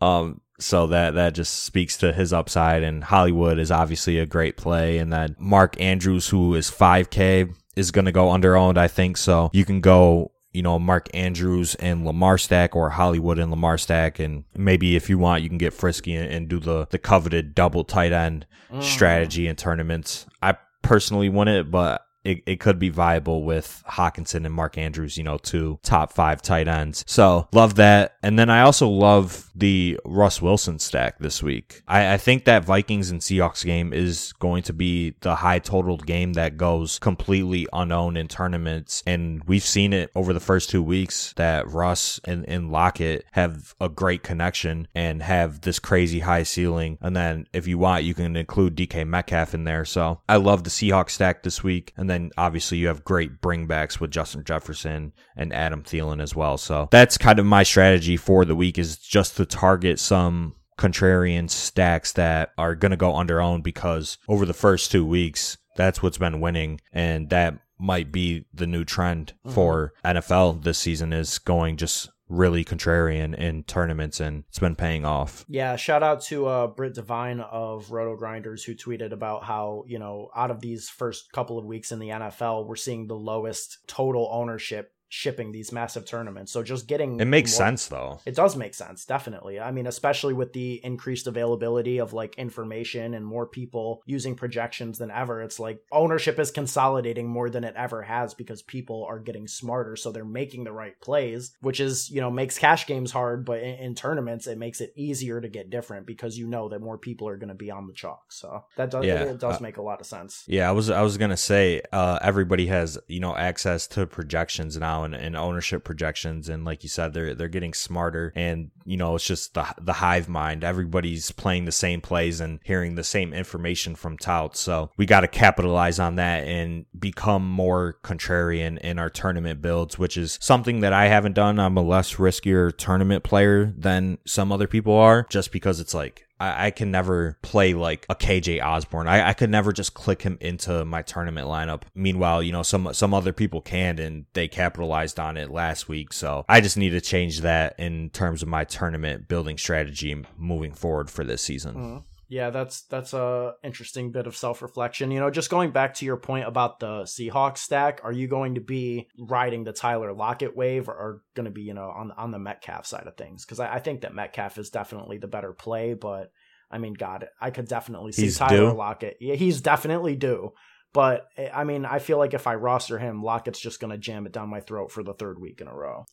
Um, 0.00 0.40
so 0.58 0.86
that 0.88 1.14
that 1.14 1.34
just 1.34 1.64
speaks 1.64 1.96
to 1.98 2.12
his 2.12 2.32
upside. 2.32 2.82
And 2.82 3.04
Hollywood 3.04 3.58
is 3.58 3.70
obviously 3.70 4.18
a 4.18 4.26
great 4.26 4.56
play. 4.56 4.98
And 4.98 5.12
then 5.12 5.36
Mark 5.38 5.80
Andrews, 5.80 6.28
who 6.28 6.54
is 6.54 6.70
5K, 6.70 7.54
is 7.76 7.90
going 7.90 8.04
to 8.04 8.12
go 8.12 8.30
under 8.30 8.56
owned, 8.56 8.78
I 8.78 8.88
think. 8.88 9.16
So 9.16 9.50
you 9.52 9.64
can 9.64 9.80
go, 9.80 10.32
you 10.52 10.62
know, 10.62 10.78
Mark 10.78 11.08
Andrews 11.12 11.74
and 11.76 12.06
Lamar 12.06 12.38
stack 12.38 12.76
or 12.76 12.90
Hollywood 12.90 13.38
and 13.38 13.50
Lamar 13.50 13.76
stack. 13.78 14.18
And 14.18 14.44
maybe 14.56 14.94
if 14.96 15.10
you 15.10 15.18
want, 15.18 15.42
you 15.42 15.48
can 15.48 15.58
get 15.58 15.74
frisky 15.74 16.14
and, 16.14 16.32
and 16.32 16.48
do 16.48 16.60
the, 16.60 16.86
the 16.90 16.98
coveted 16.98 17.54
double 17.54 17.82
tight 17.82 18.12
end 18.12 18.46
mm. 18.72 18.82
strategy 18.82 19.48
in 19.48 19.56
tournaments. 19.56 20.26
I 20.40 20.56
personally 20.82 21.28
won 21.28 21.48
it, 21.48 21.70
but 21.70 22.03
it, 22.24 22.42
it 22.46 22.60
could 22.60 22.78
be 22.78 22.88
viable 22.88 23.44
with 23.44 23.82
Hockenson 23.88 24.44
and 24.46 24.54
Mark 24.54 24.78
Andrews, 24.78 25.16
you 25.16 25.24
know, 25.24 25.38
two 25.38 25.78
top 25.82 26.12
five 26.12 26.42
tight 26.42 26.68
ends. 26.68 27.04
So 27.06 27.48
love 27.52 27.74
that. 27.76 28.16
And 28.22 28.38
then 28.38 28.50
I 28.50 28.62
also 28.62 28.88
love 28.88 29.50
the 29.54 29.98
Russ 30.04 30.40
Wilson 30.40 30.78
stack 30.78 31.18
this 31.18 31.42
week. 31.42 31.82
I, 31.86 32.14
I 32.14 32.16
think 32.16 32.44
that 32.44 32.64
Vikings 32.64 33.10
and 33.10 33.20
Seahawks 33.20 33.64
game 33.64 33.92
is 33.92 34.32
going 34.34 34.62
to 34.64 34.72
be 34.72 35.14
the 35.20 35.36
high 35.36 35.58
totaled 35.58 36.06
game 36.06 36.32
that 36.34 36.56
goes 36.56 36.98
completely 36.98 37.66
unknown 37.72 38.16
in 38.16 38.28
tournaments. 38.28 39.02
And 39.06 39.44
we've 39.44 39.62
seen 39.62 39.92
it 39.92 40.10
over 40.14 40.32
the 40.32 40.40
first 40.40 40.70
two 40.70 40.82
weeks 40.82 41.34
that 41.36 41.68
Russ 41.68 42.20
and, 42.24 42.48
and 42.48 42.70
Lockett 42.70 43.26
have 43.32 43.74
a 43.80 43.88
great 43.88 44.22
connection 44.22 44.88
and 44.94 45.22
have 45.22 45.60
this 45.60 45.78
crazy 45.78 46.20
high 46.20 46.42
ceiling. 46.42 46.98
And 47.00 47.14
then 47.14 47.46
if 47.52 47.66
you 47.66 47.78
want, 47.78 48.04
you 48.04 48.14
can 48.14 48.36
include 48.36 48.76
DK 48.76 49.06
Metcalf 49.06 49.54
in 49.54 49.64
there. 49.64 49.84
So 49.84 50.20
I 50.28 50.36
love 50.36 50.64
the 50.64 50.70
Seahawks 50.70 51.10
stack 51.10 51.42
this 51.42 51.62
week. 51.62 51.92
And 51.96 52.08
then 52.08 52.13
then 52.14 52.30
obviously 52.38 52.78
you 52.78 52.86
have 52.86 53.04
great 53.04 53.40
bringbacks 53.40 54.00
with 54.00 54.10
Justin 54.10 54.44
Jefferson 54.44 55.12
and 55.36 55.52
Adam 55.52 55.82
Thielen 55.82 56.22
as 56.22 56.34
well. 56.34 56.56
So 56.56 56.88
that's 56.90 57.18
kind 57.18 57.38
of 57.38 57.46
my 57.46 57.62
strategy 57.62 58.16
for 58.16 58.44
the 58.44 58.54
week 58.54 58.78
is 58.78 58.96
just 58.96 59.36
to 59.36 59.44
target 59.44 59.98
some 59.98 60.54
contrarian 60.78 61.50
stacks 61.50 62.12
that 62.12 62.50
are 62.56 62.74
going 62.74 62.90
to 62.90 62.96
go 62.96 63.14
under 63.16 63.40
own 63.40 63.62
because 63.62 64.18
over 64.28 64.46
the 64.46 64.54
first 64.54 64.90
two 64.90 65.04
weeks, 65.04 65.56
that's 65.76 66.02
what's 66.02 66.18
been 66.18 66.40
winning. 66.40 66.80
And 66.92 67.30
that 67.30 67.58
might 67.78 68.12
be 68.12 68.46
the 68.54 68.66
new 68.66 68.84
trend 68.84 69.34
mm-hmm. 69.44 69.54
for 69.54 69.92
NFL 70.04 70.62
this 70.62 70.78
season 70.78 71.12
is 71.12 71.38
going 71.38 71.76
just 71.76 72.10
really 72.34 72.64
contrarian 72.64 73.34
in 73.34 73.62
tournaments 73.64 74.20
and 74.20 74.44
it's 74.48 74.58
been 74.58 74.76
paying 74.76 75.04
off. 75.04 75.44
Yeah, 75.48 75.76
shout 75.76 76.02
out 76.02 76.22
to 76.24 76.46
uh 76.46 76.66
Britt 76.66 76.94
Devine 76.94 77.40
of 77.40 77.86
RotoGrinders 77.88 78.64
who 78.64 78.74
tweeted 78.74 79.12
about 79.12 79.44
how, 79.44 79.84
you 79.86 79.98
know, 79.98 80.30
out 80.34 80.50
of 80.50 80.60
these 80.60 80.88
first 80.88 81.32
couple 81.32 81.58
of 81.58 81.64
weeks 81.64 81.92
in 81.92 81.98
the 81.98 82.08
NFL, 82.08 82.66
we're 82.66 82.76
seeing 82.76 83.06
the 83.06 83.16
lowest 83.16 83.78
total 83.86 84.28
ownership 84.32 84.93
shipping 85.14 85.52
these 85.52 85.70
massive 85.70 86.04
tournaments. 86.04 86.50
So 86.50 86.62
just 86.62 86.88
getting 86.88 87.20
it 87.20 87.26
makes 87.26 87.52
more, 87.52 87.66
sense 87.66 87.86
though. 87.86 88.20
It 88.26 88.34
does 88.34 88.56
make 88.56 88.74
sense, 88.74 89.04
definitely. 89.04 89.60
I 89.60 89.70
mean, 89.70 89.86
especially 89.86 90.34
with 90.34 90.52
the 90.52 90.84
increased 90.84 91.28
availability 91.28 91.98
of 91.98 92.12
like 92.12 92.34
information 92.34 93.14
and 93.14 93.24
more 93.24 93.46
people 93.46 94.02
using 94.06 94.34
projections 94.34 94.98
than 94.98 95.12
ever. 95.12 95.40
It's 95.40 95.60
like 95.60 95.80
ownership 95.92 96.38
is 96.40 96.50
consolidating 96.50 97.28
more 97.28 97.48
than 97.48 97.62
it 97.62 97.74
ever 97.76 98.02
has 98.02 98.34
because 98.34 98.60
people 98.62 99.06
are 99.08 99.20
getting 99.20 99.46
smarter, 99.46 99.94
so 99.94 100.10
they're 100.10 100.24
making 100.24 100.64
the 100.64 100.72
right 100.72 101.00
plays, 101.00 101.52
which 101.60 101.78
is 101.78 102.10
you 102.10 102.20
know 102.20 102.30
makes 102.30 102.58
cash 102.58 102.86
games 102.86 103.12
hard, 103.12 103.44
but 103.44 103.60
in, 103.60 103.74
in 103.76 103.94
tournaments 103.94 104.48
it 104.48 104.58
makes 104.58 104.80
it 104.80 104.92
easier 104.96 105.40
to 105.40 105.48
get 105.48 105.70
different 105.70 106.06
because 106.06 106.36
you 106.36 106.48
know 106.48 106.68
that 106.68 106.80
more 106.80 106.98
people 106.98 107.28
are 107.28 107.36
going 107.36 107.48
to 107.48 107.54
be 107.54 107.70
on 107.70 107.86
the 107.86 107.92
chalk. 107.92 108.32
So 108.32 108.64
that 108.76 108.90
does 108.90 109.04
yeah, 109.04 109.22
it, 109.22 109.28
it 109.28 109.38
does 109.38 109.58
uh, 109.58 109.62
make 109.62 109.76
a 109.76 109.82
lot 109.82 110.00
of 110.00 110.06
sense. 110.06 110.42
Yeah, 110.48 110.68
I 110.68 110.72
was 110.72 110.90
I 110.90 111.02
was 111.02 111.16
gonna 111.16 111.36
say 111.36 111.82
uh, 111.92 112.18
everybody 112.20 112.66
has 112.66 112.98
you 113.06 113.20
know 113.20 113.36
access 113.36 113.86
to 113.88 114.06
projections 114.06 114.76
now 114.76 115.03
and, 115.04 115.14
and 115.14 115.36
ownership 115.36 115.84
projections. 115.84 116.48
And 116.48 116.64
like 116.64 116.82
you 116.82 116.88
said, 116.88 117.14
they're 117.14 117.34
they're 117.34 117.48
getting 117.48 117.74
smarter. 117.74 118.32
And 118.34 118.70
you 118.84 118.96
know, 118.96 119.14
it's 119.14 119.24
just 119.24 119.54
the 119.54 119.66
the 119.80 119.94
hive 119.94 120.28
mind. 120.28 120.64
Everybody's 120.64 121.30
playing 121.30 121.64
the 121.64 121.72
same 121.72 122.00
plays 122.00 122.40
and 122.40 122.60
hearing 122.64 122.94
the 122.94 123.04
same 123.04 123.32
information 123.32 123.94
from 123.94 124.18
touts. 124.18 124.60
So 124.60 124.90
we 124.96 125.06
got 125.06 125.20
to 125.20 125.28
capitalize 125.28 125.98
on 125.98 126.16
that 126.16 126.44
and 126.44 126.86
become 126.98 127.48
more 127.48 127.98
contrarian 128.02 128.78
in 128.78 128.98
our 128.98 129.10
tournament 129.10 129.62
builds, 129.62 129.98
which 129.98 130.16
is 130.16 130.38
something 130.40 130.80
that 130.80 130.92
I 130.92 131.06
haven't 131.06 131.34
done. 131.34 131.58
I'm 131.58 131.76
a 131.76 131.82
less 131.82 132.14
riskier 132.14 132.76
tournament 132.76 133.24
player 133.24 133.72
than 133.76 134.18
some 134.26 134.52
other 134.52 134.66
people 134.66 134.94
are, 134.94 135.26
just 135.30 135.52
because 135.52 135.80
it's 135.80 135.94
like 135.94 136.23
I, 136.44 136.66
I 136.66 136.70
can 136.70 136.90
never 136.90 137.38
play 137.42 137.74
like 137.74 138.06
a 138.08 138.14
KJ 138.14 138.64
Osborn. 138.64 139.08
I, 139.08 139.30
I 139.30 139.32
could 139.32 139.50
never 139.50 139.72
just 139.72 139.94
click 139.94 140.22
him 140.22 140.38
into 140.40 140.84
my 140.84 141.02
tournament 141.02 141.46
lineup. 141.48 141.82
Meanwhile, 141.94 142.42
you 142.42 142.52
know, 142.52 142.62
some 142.62 142.92
some 142.92 143.14
other 143.14 143.32
people 143.32 143.60
can 143.60 143.98
and 143.98 144.26
they 144.34 144.48
capitalized 144.48 145.18
on 145.18 145.36
it 145.36 145.50
last 145.50 145.88
week. 145.88 146.12
So 146.12 146.44
I 146.48 146.60
just 146.60 146.76
need 146.76 146.90
to 146.90 147.00
change 147.00 147.40
that 147.40 147.74
in 147.78 148.10
terms 148.10 148.42
of 148.42 148.48
my 148.48 148.64
tournament 148.64 149.28
building 149.28 149.58
strategy 149.58 150.24
moving 150.36 150.72
forward 150.72 151.10
for 151.10 151.24
this 151.24 151.42
season. 151.42 151.74
Mm-hmm. 151.74 151.96
Yeah, 152.34 152.50
that's 152.50 152.82
that's 152.82 153.14
a 153.14 153.54
interesting 153.62 154.10
bit 154.10 154.26
of 154.26 154.36
self 154.36 154.60
reflection. 154.60 155.12
You 155.12 155.20
know, 155.20 155.30
just 155.30 155.50
going 155.50 155.70
back 155.70 155.94
to 155.94 156.04
your 156.04 156.16
point 156.16 156.48
about 156.48 156.80
the 156.80 157.02
Seahawks 157.02 157.58
stack, 157.58 158.00
are 158.02 158.10
you 158.10 158.26
going 158.26 158.56
to 158.56 158.60
be 158.60 159.08
riding 159.16 159.62
the 159.62 159.72
Tyler 159.72 160.12
Lockett 160.12 160.56
wave, 160.56 160.88
or, 160.88 160.94
or 160.94 161.22
going 161.36 161.44
to 161.44 161.52
be 161.52 161.62
you 161.62 161.74
know 161.74 161.88
on 161.90 162.10
on 162.10 162.32
the 162.32 162.40
Metcalf 162.40 162.86
side 162.86 163.06
of 163.06 163.16
things? 163.16 163.44
Because 163.44 163.60
I, 163.60 163.74
I, 163.74 163.78
think 163.78 164.00
that 164.00 164.16
Metcalf 164.16 164.58
is 164.58 164.70
definitely 164.70 165.18
the 165.18 165.28
better 165.28 165.52
play, 165.52 165.94
but 165.94 166.32
I 166.72 166.78
mean, 166.78 166.94
God, 166.94 167.28
I 167.40 167.52
could 167.52 167.68
definitely 167.68 168.10
see 168.10 168.22
he's 168.22 168.36
Tyler 168.36 168.70
due. 168.70 168.76
Lockett. 168.76 169.18
Yeah, 169.20 169.36
he's 169.36 169.60
definitely 169.60 170.16
due. 170.16 170.54
But 170.94 171.28
eh, 171.36 171.50
I 171.52 171.64
mean, 171.64 171.84
I 171.84 171.98
feel 171.98 172.16
like 172.16 172.32
if 172.32 172.46
I 172.46 172.54
roster 172.54 172.98
him, 172.98 173.22
Lockett's 173.22 173.60
just 173.60 173.80
going 173.80 173.90
to 173.90 173.98
jam 173.98 174.24
it 174.24 174.32
down 174.32 174.48
my 174.48 174.60
throat 174.60 174.90
for 174.90 175.02
the 175.02 175.12
third 175.12 175.38
week 175.38 175.60
in 175.60 175.66
a 175.66 175.74
row. 175.74 176.06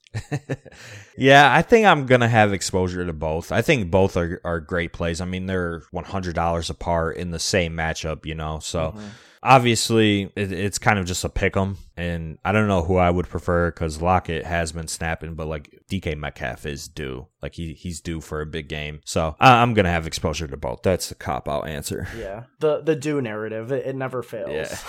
yeah, 1.17 1.53
I 1.53 1.61
think 1.61 1.85
I'm 1.85 2.05
going 2.05 2.21
to 2.21 2.27
have 2.27 2.51
exposure 2.51 3.05
to 3.05 3.13
both. 3.13 3.53
I 3.53 3.61
think 3.61 3.89
both 3.89 4.17
are, 4.17 4.41
are 4.43 4.59
great 4.59 4.91
plays. 4.91 5.21
I 5.21 5.25
mean, 5.25 5.45
they're 5.45 5.83
$100 5.93 6.69
apart 6.69 7.15
in 7.15 7.31
the 7.31 7.39
same 7.39 7.73
matchup, 7.73 8.25
you 8.25 8.35
know? 8.35 8.59
So. 8.59 8.87
Mm-hmm 8.91 9.07
obviously 9.43 10.31
it, 10.35 10.51
it's 10.51 10.77
kind 10.77 10.99
of 10.99 11.05
just 11.05 11.23
a 11.23 11.29
pick 11.29 11.57
'em, 11.57 11.77
and 12.01 12.39
I 12.43 12.51
don't 12.51 12.67
know 12.67 12.81
who 12.81 12.97
I 12.97 13.11
would 13.11 13.29
prefer 13.29 13.69
because 13.69 14.01
Lockett 14.01 14.43
has 14.43 14.71
been 14.71 14.87
snapping, 14.87 15.35
but 15.35 15.47
like 15.47 15.83
DK 15.89 16.17
Metcalf 16.17 16.65
is 16.65 16.87
due, 16.87 17.27
like 17.43 17.53
he 17.53 17.73
he's 17.73 18.01
due 18.01 18.21
for 18.21 18.41
a 18.41 18.45
big 18.45 18.67
game, 18.67 19.01
so 19.05 19.35
I, 19.39 19.61
I'm 19.61 19.75
gonna 19.75 19.91
have 19.91 20.07
exposure 20.07 20.47
to 20.47 20.57
both. 20.57 20.81
That's 20.81 21.09
the 21.09 21.15
cop 21.15 21.47
out 21.47 21.67
answer. 21.67 22.07
Yeah, 22.17 22.45
the 22.59 22.81
the 22.81 22.95
due 22.95 23.21
narrative 23.21 23.71
it, 23.71 23.85
it 23.85 23.95
never 23.95 24.23
fails. 24.23 24.49
Yeah. 24.51 24.77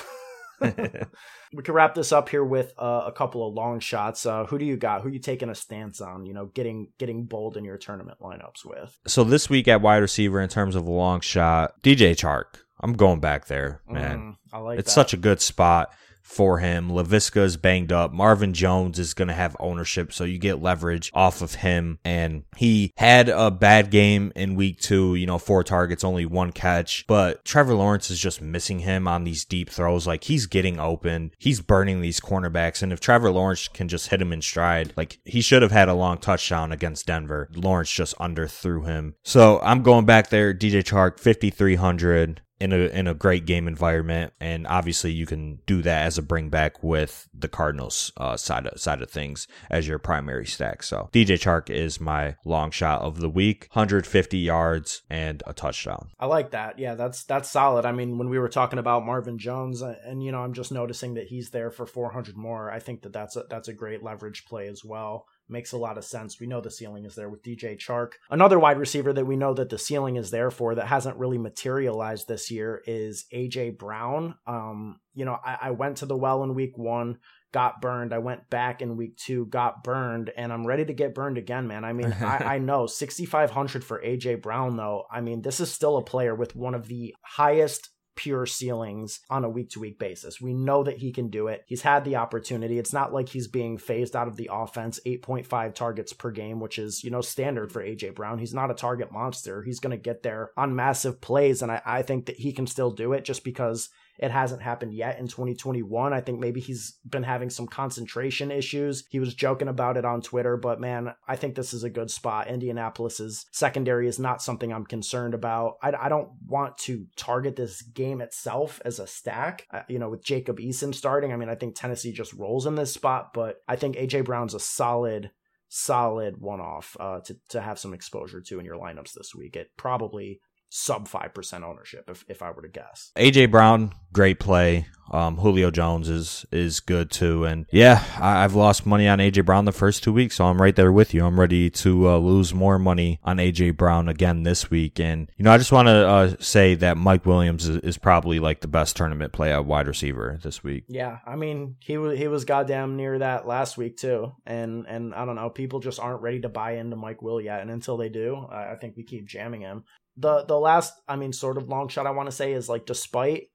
we 1.53 1.63
can 1.65 1.75
wrap 1.75 1.93
this 1.95 2.13
up 2.13 2.29
here 2.29 2.45
with 2.45 2.73
uh, 2.79 3.03
a 3.07 3.11
couple 3.11 3.47
of 3.47 3.53
long 3.53 3.81
shots. 3.81 4.25
Uh, 4.25 4.45
who 4.45 4.59
do 4.59 4.65
you 4.65 4.77
got? 4.77 5.03
Who 5.03 5.09
you 5.09 5.19
taking 5.19 5.51
a 5.51 5.57
stance 5.57 6.01
on? 6.01 6.25
You 6.25 6.33
know, 6.33 6.47
getting 6.47 6.93
getting 6.99 7.25
bold 7.25 7.57
in 7.57 7.65
your 7.65 7.79
tournament 7.79 8.19
lineups 8.21 8.65
with. 8.65 8.97
So 9.07 9.25
this 9.25 9.51
week 9.51 9.69
at 9.69 9.83
wide 9.83 9.99
receiver, 9.99 10.41
in 10.41 10.49
terms 10.49 10.77
of 10.77 10.87
a 10.87 10.91
long 10.91 11.21
shot, 11.21 11.83
DJ 11.83 12.13
Chark. 12.13 12.61
I'm 12.81 12.95
going 12.95 13.21
back 13.21 13.47
there, 13.47 13.81
man. 13.89 14.19
Mm, 14.19 14.37
I 14.53 14.59
like 14.59 14.79
it's 14.79 14.89
that. 14.89 14.95
such 14.95 15.13
a 15.13 15.17
good 15.17 15.41
spot 15.41 15.93
for 16.23 16.59
him. 16.59 16.91
Laviska 16.91 17.43
is 17.43 17.57
banged 17.57 17.93
up. 17.93 18.13
Marvin 18.13 18.53
Jones 18.53 18.99
is 18.99 19.15
going 19.15 19.29
to 19.29 19.35
have 19.35 19.57
ownership, 19.61 20.13
so 20.13 20.25
you 20.25 20.39
get 20.39 20.63
leverage 20.63 21.11
off 21.15 21.43
of 21.43 21.57
him. 21.57 21.99
And 22.05 22.45
he 22.57 22.93
had 22.97 23.29
a 23.29 23.51
bad 23.51 23.91
game 23.91 24.33
in 24.35 24.55
week 24.55 24.81
two, 24.81 25.15
you 25.15 25.27
know, 25.27 25.39
four 25.39 25.63
targets, 25.65 26.05
only 26.05 26.27
one 26.27 26.53
catch. 26.53 27.07
But 27.07 27.45
Trevor 27.45 27.75
Lawrence 27.75 28.11
is 28.11 28.19
just 28.19 28.41
missing 28.41 28.81
him 28.81 29.07
on 29.07 29.25
these 29.25 29.45
deep 29.45 29.71
throws. 29.71 30.07
Like 30.07 30.25
he's 30.25 30.47
getting 30.47 30.79
open, 30.79 31.33
he's 31.39 31.61
burning 31.61 32.01
these 32.01 32.21
cornerbacks. 32.21 32.83
And 32.83 32.93
if 32.93 33.01
Trevor 33.01 33.31
Lawrence 33.31 33.69
can 33.69 33.89
just 33.89 34.09
hit 34.09 34.23
him 34.23 34.33
in 34.33 34.43
stride, 34.43 34.93
like 34.97 35.19
he 35.25 35.41
should 35.41 35.63
have 35.63 35.73
had 35.73 35.89
a 35.89 35.95
long 35.95 36.19
touchdown 36.19 36.73
against 36.73 37.07
Denver. 37.07 37.49
Lawrence 37.55 37.91
just 37.91 38.17
underthrew 38.19 38.87
him. 38.87 39.15
So 39.23 39.61
I'm 39.63 39.83
going 39.83 40.07
back 40.07 40.31
there. 40.31 40.55
DJ 40.55 40.83
Chark, 40.83 41.19
5,300 41.19 42.43
in 42.63 42.73
a 42.73 42.77
in 42.77 43.09
a 43.09 43.15
great 43.15 43.45
game 43.45 43.67
environment, 43.67 44.33
and 44.41 44.69
obviously 44.69 45.11
you 45.11 45.27
can 45.27 45.59
do 45.67 45.83
that 45.83 46.07
as 46.07 46.17
a 46.17 46.23
bring 46.23 46.49
back 46.49 46.81
with 46.83 47.29
the 47.35 47.49
Cardinals 47.49 48.13
uh, 48.17 48.37
side 48.37 48.69
of, 48.69 48.81
side 48.81 49.03
of 49.03 49.11
things 49.11 49.49
as 49.69 49.89
your 49.89 49.99
primary 49.99 50.47
stack. 50.47 50.85
So 50.85 51.11
DJ 51.13 51.35
Chark 51.41 51.69
is 51.69 52.01
my 52.01 52.37
long 52.45 52.71
shot 52.71 53.03
of 53.03 53.19
the 53.19 53.29
week, 53.29 53.69
150 53.73 54.39
yards 54.39 55.03
and 55.11 55.43
a 55.45 55.53
touchdown. 55.53 56.11
I 56.21 56.27
like 56.27 56.53
that. 56.53 56.79
Yeah, 56.79 56.95
that's 56.95 57.25
that's 57.25 57.51
solid. 57.51 57.85
I 57.85 57.91
mean, 57.91 58.17
when 58.17 58.29
we 58.29 58.39
were 58.39 58.49
talking 58.49 58.79
about 58.79 59.05
Marvin 59.05 59.39
Jones, 59.39 59.83
uh, 59.83 59.97
and 60.05 60.23
you 60.23 60.31
know, 60.31 60.43
I'm 60.43 60.55
just 60.55 60.71
noticing 60.71 61.15
that 61.15 61.27
he's 61.27 61.51
there 61.51 61.71
for 61.71 61.85
400 61.85 62.37
more. 62.37 62.71
I 62.71 62.79
think 62.79 63.03
that 63.03 63.13
that's 63.13 63.35
a, 63.35 63.43
that's 63.51 63.67
a 63.67 63.73
great 63.73 64.05
leverage 64.05 64.45
play 64.45 64.69
as 64.69 64.85
well 64.85 65.27
makes 65.53 65.73
a 65.73 65.79
lot 65.79 65.99
of 65.99 66.05
sense. 66.05 66.41
We 66.41 66.47
know 66.47 66.61
the 66.61 66.71
ceiling 66.71 67.05
is 67.05 67.15
there 67.15 67.29
with 67.29 67.43
DJ 67.43 67.79
Chark. 67.79 68.13
Another 68.31 68.59
wide 68.59 68.79
receiver 68.79 69.13
that 69.13 69.27
we 69.27 69.37
know 69.37 69.55
that 69.55 69.69
the 69.69 69.79
ceiling 69.79 70.17
is 70.17 70.31
there 70.31 70.51
for 70.51 70.75
that 70.75 70.89
hasn't 70.89 71.19
really 71.19 71.39
materialized 71.39 72.27
this 72.27 72.51
year 72.51 72.83
is 72.87 73.27
AJ 73.33 73.79
Brown. 73.79 74.35
Um, 74.47 74.99
you 75.15 75.25
know, 75.25 75.39
I, 75.45 75.59
I 75.63 75.71
went 75.71 75.99
to 75.99 76.07
the 76.07 76.17
well 76.17 76.43
in 76.43 76.55
week 76.55 76.77
one 76.77 77.19
got 77.53 77.81
burned. 77.81 78.13
I 78.13 78.19
went 78.19 78.49
back 78.51 78.83
in 78.83 78.97
week 78.97 79.17
two, 79.17 79.47
got 79.47 79.85
burned, 79.85 80.31
and 80.37 80.53
I'm 80.53 80.67
ready 80.67 80.85
to 80.87 80.93
get 80.93 81.15
burned 81.15 81.39
again, 81.39 81.69
man. 81.69 81.85
I 81.85 81.93
mean, 81.93 82.13
I, 82.21 82.55
I 82.55 82.59
know 82.59 82.87
6,500 82.87 83.85
for 83.85 84.03
AJ 84.03 84.43
Brown, 84.43 84.77
though. 84.77 85.05
I 85.11 85.21
mean, 85.21 85.43
this 85.43 85.61
is 85.61 85.71
still 85.71 85.99
a 85.99 86.05
player 86.05 86.35
with 86.35 86.57
one 86.57 86.75
of 86.75 86.89
the 86.89 87.15
highest 87.23 87.91
pure 88.15 88.47
ceilings 88.47 89.21
on 89.31 89.45
a 89.45 89.49
week 89.49 89.71
to 89.71 89.81
week 89.81 89.99
basis. 89.99 90.41
We 90.41 90.55
know 90.55 90.83
that 90.85 90.99
he 90.99 91.13
can 91.13 91.29
do 91.29 91.49
it. 91.49 91.65
He's 91.67 91.83
had 91.83 92.05
the 92.05 92.17
opportunity. 92.17 92.79
It's 92.79 92.93
not 92.93 93.13
like 93.13 93.29
he's 93.29 93.49
being 93.49 93.79
phased 93.79 94.15
out 94.15 94.29
of 94.29 94.37
the 94.37 94.51
offense, 94.53 95.01
8.5 95.07 95.75
targets 95.75 96.13
per 96.13 96.31
game, 96.31 96.61
which 96.61 96.79
is, 96.79 97.03
you 97.03 97.11
know, 97.11 97.21
standard 97.21 97.73
for 97.73 97.83
AJ 97.83 98.15
Brown. 98.15 98.39
He's 98.39 98.55
not 98.55 98.71
a 98.71 98.75
target 98.75 99.13
monster. 99.13 99.63
He's 99.63 99.81
going 99.81 99.97
to 99.97 100.03
get 100.03 100.23
there 100.23 100.51
on 100.57 100.77
massive 100.77 101.21
plays. 101.21 101.63
And 101.63 101.73
I, 101.73 101.81
I 101.85 102.03
think 102.03 102.27
that 102.27 102.37
he 102.37 102.53
can 102.53 102.67
still 102.67 102.91
do 102.91 103.13
it 103.13 103.25
just 103.25 103.45
because 103.45 103.89
it 104.19 104.31
hasn't 104.31 104.63
happened 104.63 104.95
yet 104.95 105.19
in 105.19 105.27
2021. 105.27 106.13
I 106.13 106.21
think 106.21 106.39
maybe 106.39 106.61
he's 106.61 106.99
been 107.09 107.23
having 107.23 107.51
some 107.51 107.67
concentration 107.67 108.51
issues. 108.51 109.05
He 109.11 109.19
was 109.19 109.35
joking 109.35 109.69
about 109.69 109.97
it 109.97 110.05
on 110.05 110.21
Twitter, 110.21 110.57
but 110.57 110.81
man, 110.81 111.15
I 111.27 111.37
think 111.37 111.55
this 111.55 111.73
is 111.73 111.85
a 111.85 111.91
good 111.91 112.11
spot. 112.11 112.49
Indianapolis's 112.49 113.47
secondary 113.53 114.09
is 114.09 114.19
not 114.19 114.43
something 114.43 114.73
I'm 114.73 114.87
concerned 114.87 115.35
about. 115.35 115.77
I, 115.83 115.93
I 115.93 116.09
don't 116.09 116.31
want 116.47 116.79
to 116.79 117.07
target 117.17 117.57
this 117.57 117.83
game 117.83 118.21
itself 118.21 118.81
as 118.85 118.99
a 118.99 119.07
stack. 119.07 119.67
Uh, 119.71 119.83
you 119.89 119.99
know, 119.99 120.11
with 120.11 120.25
Jacob 120.25 120.59
Eason 120.59 120.95
starting, 120.95 121.33
I 121.33 121.37
mean, 121.37 121.49
I 121.49 121.55
think 121.55 121.75
Tennessee 121.75 122.13
just 122.13 122.35
rolls 122.35 122.67
in 122.67 122.75
this 122.75 122.93
spot, 122.93 123.33
but 123.33 123.57
I 123.67 123.77
think 123.77 123.97
AJ 123.97 124.25
Brown's 124.25 124.55
a 124.55 124.61
solid 124.61 125.31
solid 125.75 126.37
one 126.39 126.61
off 126.61 126.99
uh, 127.01 127.19
to, 127.21 127.35
to 127.49 127.59
have 127.59 127.79
some 127.79 127.95
exposure 127.95 128.43
to 128.43 128.59
in 128.59 128.65
your 128.67 128.77
lineups 128.77 129.15
this 129.15 129.35
week. 129.35 129.57
It 129.57 129.71
probably 129.79 130.39
sub 130.75 131.07
5% 131.07 131.63
ownership 131.63 132.09
if, 132.09 132.25
if 132.29 132.43
I 132.43 132.51
were 132.51 132.63
to 132.63 132.69
guess. 132.69 133.13
AJ 133.17 133.51
Brown, 133.51 133.93
great 134.11 134.41
play. 134.41 134.87
Um, 135.11 135.37
Julio 135.37 135.71
Jones 135.71 136.09
is 136.09 136.47
is 136.51 136.81
good 136.81 137.11
too, 137.11 137.45
and 137.45 137.67
yeah, 137.71 138.03
I, 138.19 138.41
have 138.41 138.55
lost 138.55 138.87
money 138.87 139.07
on 139.07 139.19
AJ 139.19 139.45
Brown 139.45 139.67
the 139.67 139.73
first 139.73 140.03
two 140.03 140.13
weeks, 140.13 140.37
so 140.37 140.47
I'm 140.47 140.63
right 140.63 140.75
there 140.75 140.91
with 140.91 141.13
you. 141.13 141.27
I'm 141.27 141.39
ready 141.39 141.69
to 141.69 142.09
uh, 142.09 142.17
lose 142.17 142.55
more 142.55 142.79
money 142.79 143.21
on 143.23 143.37
AJ 143.37 143.77
Brown 143.77 144.09
again 144.09 144.45
this 144.45 144.71
week, 144.71 144.99
and 144.99 145.31
you 145.37 145.45
know 145.45 145.53
I 145.53 145.59
just 145.59 145.73
want 145.73 145.89
to 145.89 146.09
uh, 146.09 146.35
say 146.41 146.77
that 146.77 146.97
Mike 146.97 147.27
Williams 147.27 147.69
is, 147.69 147.77
is, 147.83 147.99
probably 147.99 148.39
like 148.39 148.61
the 148.61 148.69
best 148.69 148.97
tournament 148.97 149.35
play 149.35 149.53
at 149.53 149.67
wide 149.67 149.87
receiver 149.87 150.39
this 150.43 150.65
week. 150.65 150.85
Yeah, 150.89 151.19
I 151.27 151.37
mean 151.37 151.77
he 151.81 151.99
was 151.99 152.19
he 152.19 152.29
was 152.29 152.47
goddamn 152.47 152.97
near 152.97 153.19
that 153.19 153.47
last 153.47 153.77
week 153.77 153.99
too, 153.99 154.33
and 154.47 154.87
and 154.87 155.15
I 155.15 155.27
don't 155.27 155.37
know, 155.37 155.51
people 155.51 155.81
just 155.81 156.01
aren't 156.01 156.23
ready 156.23 156.41
to 156.41 156.49
buy 156.49 156.77
into 156.77 156.97
Mike 156.97 157.21
Will 157.21 157.41
yet, 157.41 157.61
and 157.61 157.71
until 157.71 157.99
they 157.99 158.09
do, 158.09 158.47
I, 158.51 158.73
I 158.73 158.77
think 158.77 158.97
we 158.97 159.03
keep 159.03 159.27
jamming 159.27 159.61
him 159.61 159.85
the 160.17 160.45
the 160.45 160.59
last 160.59 160.95
i 161.09 161.17
mean 161.17 161.33
sort 161.33 161.57
of 161.57 161.69
long 161.69 161.89
shot 161.89 162.07
i 162.07 162.11
want 162.11 162.29
to 162.29 162.35
say 162.35 162.53
is 162.53 162.69
like 162.69 162.87
despite 162.87 163.49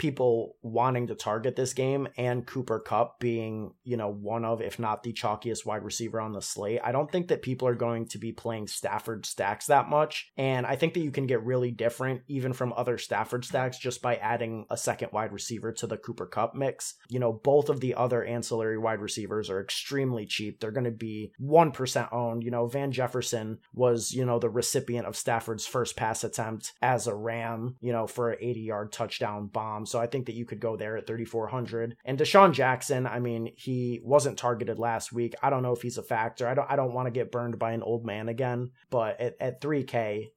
people 0.00 0.56
wanting 0.62 1.08
to 1.08 1.14
target 1.14 1.56
this 1.56 1.74
game 1.74 2.08
and 2.16 2.46
Cooper 2.46 2.80
Kupp 2.80 3.20
being, 3.20 3.74
you 3.84 3.98
know, 3.98 4.10
one 4.10 4.46
of, 4.46 4.62
if 4.62 4.78
not 4.78 5.02
the 5.02 5.12
chalkiest 5.12 5.66
wide 5.66 5.84
receiver 5.84 6.18
on 6.18 6.32
the 6.32 6.40
slate, 6.40 6.80
I 6.82 6.90
don't 6.90 7.12
think 7.12 7.28
that 7.28 7.42
people 7.42 7.68
are 7.68 7.74
going 7.74 8.06
to 8.06 8.18
be 8.18 8.32
playing 8.32 8.68
Stafford 8.68 9.26
stacks 9.26 9.66
that 9.66 9.90
much. 9.90 10.32
And 10.38 10.64
I 10.66 10.74
think 10.76 10.94
that 10.94 11.00
you 11.00 11.10
can 11.10 11.26
get 11.26 11.44
really 11.44 11.70
different 11.70 12.22
even 12.28 12.54
from 12.54 12.72
other 12.72 12.96
Stafford 12.96 13.44
stacks 13.44 13.78
just 13.78 14.00
by 14.00 14.16
adding 14.16 14.64
a 14.70 14.76
second 14.78 15.10
wide 15.12 15.34
receiver 15.34 15.70
to 15.72 15.86
the 15.86 15.98
Cooper 15.98 16.24
Kupp 16.24 16.54
mix. 16.54 16.94
You 17.10 17.20
know, 17.20 17.34
both 17.34 17.68
of 17.68 17.80
the 17.80 17.94
other 17.94 18.24
ancillary 18.24 18.78
wide 18.78 19.00
receivers 19.00 19.50
are 19.50 19.60
extremely 19.60 20.24
cheap. 20.24 20.60
They're 20.60 20.70
going 20.70 20.84
to 20.84 20.90
be 20.90 21.34
1% 21.42 22.12
owned. 22.12 22.42
You 22.42 22.50
know, 22.50 22.66
Van 22.68 22.90
Jefferson 22.90 23.58
was, 23.74 24.12
you 24.12 24.24
know, 24.24 24.38
the 24.38 24.48
recipient 24.48 25.06
of 25.06 25.14
Stafford's 25.14 25.66
first 25.66 25.94
pass 25.94 26.24
attempt 26.24 26.72
as 26.80 27.06
a 27.06 27.14
Ram, 27.14 27.76
you 27.82 27.92
know, 27.92 28.06
for 28.06 28.30
an 28.30 28.38
80 28.40 28.60
yard 28.60 28.92
touchdown 28.92 29.48
bomb. 29.48 29.84
So 29.90 29.98
I 30.00 30.06
think 30.06 30.26
that 30.26 30.34
you 30.34 30.44
could 30.44 30.60
go 30.60 30.76
there 30.76 30.96
at 30.96 31.06
3,400. 31.06 31.96
And 32.04 32.18
DeSean 32.18 32.52
Jackson, 32.52 33.06
I 33.06 33.18
mean, 33.18 33.52
he 33.56 34.00
wasn't 34.02 34.38
targeted 34.38 34.78
last 34.78 35.12
week. 35.12 35.34
I 35.42 35.50
don't 35.50 35.62
know 35.62 35.72
if 35.72 35.82
he's 35.82 35.98
a 35.98 36.02
factor. 36.02 36.46
I 36.46 36.54
don't. 36.54 36.70
I 36.70 36.76
don't 36.76 36.94
want 36.94 37.06
to 37.06 37.10
get 37.10 37.32
burned 37.32 37.58
by 37.58 37.72
an 37.72 37.82
old 37.82 38.06
man 38.06 38.28
again. 38.28 38.70
But 38.90 39.20
at, 39.20 39.36
at 39.40 39.60
3K, 39.60 40.28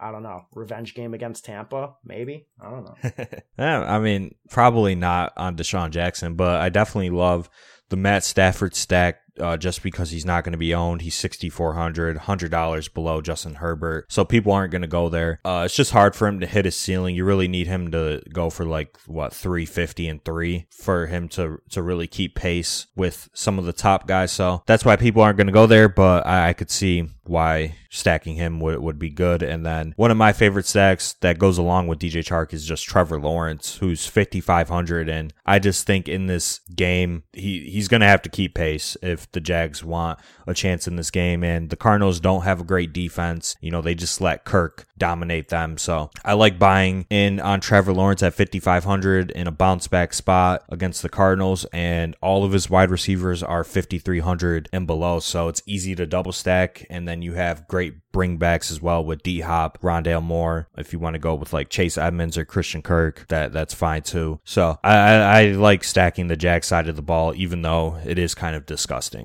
I 0.00 0.12
don't 0.12 0.22
know. 0.22 0.42
Revenge 0.52 0.94
game 0.94 1.14
against 1.14 1.44
Tampa, 1.44 1.94
maybe. 2.04 2.46
I 2.60 2.70
don't 2.70 2.84
know. 2.84 3.26
yeah, 3.58 3.80
I 3.82 3.98
mean, 3.98 4.34
probably 4.50 4.94
not 4.94 5.32
on 5.36 5.56
DeSean 5.56 5.90
Jackson, 5.90 6.34
but 6.34 6.60
I 6.60 6.68
definitely 6.68 7.10
love 7.10 7.48
the 7.88 7.96
Matt 7.96 8.24
Stafford 8.24 8.76
stack 8.76 9.20
uh, 9.40 9.56
just 9.56 9.82
because 9.82 10.10
he's 10.10 10.24
not 10.24 10.44
going 10.44 10.52
to 10.52 10.58
be 10.58 10.74
owned. 10.74 11.02
He's 11.02 11.14
sixty 11.14 11.48
four 11.48 11.74
hundred, 11.74 12.16
hundred 12.18 12.50
dollars 12.50 12.88
below 12.88 13.20
Justin 13.20 13.56
Herbert, 13.56 14.06
so 14.10 14.24
people 14.24 14.52
aren't 14.52 14.72
going 14.72 14.82
to 14.82 14.88
go 14.88 15.08
there. 15.08 15.40
Uh, 15.44 15.62
it's 15.64 15.76
just 15.76 15.92
hard 15.92 16.14
for 16.14 16.26
him 16.26 16.40
to 16.40 16.46
hit 16.46 16.64
his 16.64 16.76
ceiling. 16.76 17.14
You 17.14 17.24
really 17.24 17.48
need 17.48 17.66
him 17.66 17.90
to 17.92 18.22
go 18.32 18.50
for 18.50 18.64
like 18.64 18.98
what 19.06 19.32
three 19.32 19.66
fifty 19.66 20.08
and 20.08 20.24
three 20.24 20.66
for 20.70 21.06
him 21.06 21.28
to 21.30 21.60
to 21.70 21.82
really 21.82 22.06
keep 22.06 22.34
pace 22.34 22.86
with 22.96 23.28
some 23.32 23.58
of 23.58 23.64
the 23.64 23.72
top 23.72 24.06
guys. 24.06 24.32
So 24.32 24.62
that's 24.66 24.84
why 24.84 24.96
people 24.96 25.22
aren't 25.22 25.36
going 25.36 25.46
to 25.46 25.52
go 25.52 25.66
there. 25.66 25.88
But 25.88 26.26
I, 26.26 26.50
I 26.50 26.52
could 26.52 26.70
see 26.70 27.08
why 27.28 27.74
stacking 27.90 28.36
him 28.36 28.60
would, 28.60 28.78
would 28.80 28.98
be 28.98 29.10
good. 29.10 29.42
And 29.42 29.64
then 29.64 29.92
one 29.96 30.10
of 30.10 30.16
my 30.16 30.32
favorite 30.32 30.66
stacks 30.66 31.14
that 31.20 31.38
goes 31.38 31.58
along 31.58 31.86
with 31.86 31.98
DJ 31.98 32.24
Chark 32.24 32.52
is 32.52 32.64
just 32.64 32.86
Trevor 32.86 33.20
Lawrence, 33.20 33.76
who's 33.78 34.06
5,500. 34.06 35.08
And 35.08 35.32
I 35.46 35.58
just 35.58 35.86
think 35.86 36.08
in 36.08 36.26
this 36.26 36.60
game, 36.74 37.24
he, 37.32 37.70
he's 37.70 37.88
going 37.88 38.00
to 38.00 38.06
have 38.06 38.22
to 38.22 38.28
keep 38.28 38.54
pace 38.54 38.96
if 39.02 39.27
the 39.32 39.40
Jags 39.40 39.84
want 39.84 40.18
a 40.46 40.54
chance 40.54 40.86
in 40.86 40.96
this 40.96 41.10
game. 41.10 41.44
And 41.44 41.70
the 41.70 41.76
Cardinals 41.76 42.20
don't 42.20 42.42
have 42.42 42.60
a 42.60 42.64
great 42.64 42.92
defense. 42.92 43.56
You 43.60 43.70
know, 43.70 43.82
they 43.82 43.94
just 43.94 44.20
let 44.20 44.44
Kirk 44.44 44.86
dominate 44.96 45.48
them. 45.48 45.78
So 45.78 46.10
I 46.24 46.34
like 46.34 46.58
buying 46.58 47.06
in 47.10 47.40
on 47.40 47.60
Trevor 47.60 47.92
Lawrence 47.92 48.22
at 48.22 48.34
5,500 48.34 49.30
in 49.30 49.46
a 49.46 49.52
bounce 49.52 49.88
back 49.88 50.12
spot 50.12 50.64
against 50.68 51.02
the 51.02 51.08
Cardinals. 51.08 51.64
And 51.72 52.16
all 52.20 52.44
of 52.44 52.52
his 52.52 52.70
wide 52.70 52.90
receivers 52.90 53.42
are 53.42 53.64
5,300 53.64 54.68
and 54.72 54.86
below. 54.86 55.20
So 55.20 55.48
it's 55.48 55.62
easy 55.66 55.94
to 55.94 56.06
double 56.06 56.32
stack. 56.32 56.86
And 56.90 57.06
then 57.06 57.22
you 57.22 57.34
have 57.34 57.68
great 57.68 57.94
bringbacks 58.12 58.70
as 58.70 58.80
well 58.80 59.04
with 59.04 59.22
D 59.22 59.40
Hop, 59.40 59.80
Rondale 59.80 60.22
Moore. 60.22 60.68
If 60.76 60.92
you 60.92 60.98
want 60.98 61.14
to 61.14 61.20
go 61.20 61.34
with 61.34 61.52
like 61.52 61.68
Chase 61.68 61.98
Edmonds 61.98 62.36
or 62.36 62.44
Christian 62.44 62.82
Kirk, 62.82 63.26
that 63.28 63.52
that's 63.52 63.74
fine 63.74 64.02
too. 64.02 64.40
So 64.44 64.78
I, 64.82 64.96
I, 64.96 65.40
I 65.40 65.46
like 65.52 65.84
stacking 65.84 66.28
the 66.28 66.36
Jack 66.36 66.64
side 66.64 66.88
of 66.88 66.96
the 66.96 67.02
ball, 67.02 67.34
even 67.36 67.62
though 67.62 67.98
it 68.04 68.18
is 68.18 68.34
kind 68.34 68.56
of 68.56 68.66
disgusting. 68.66 69.17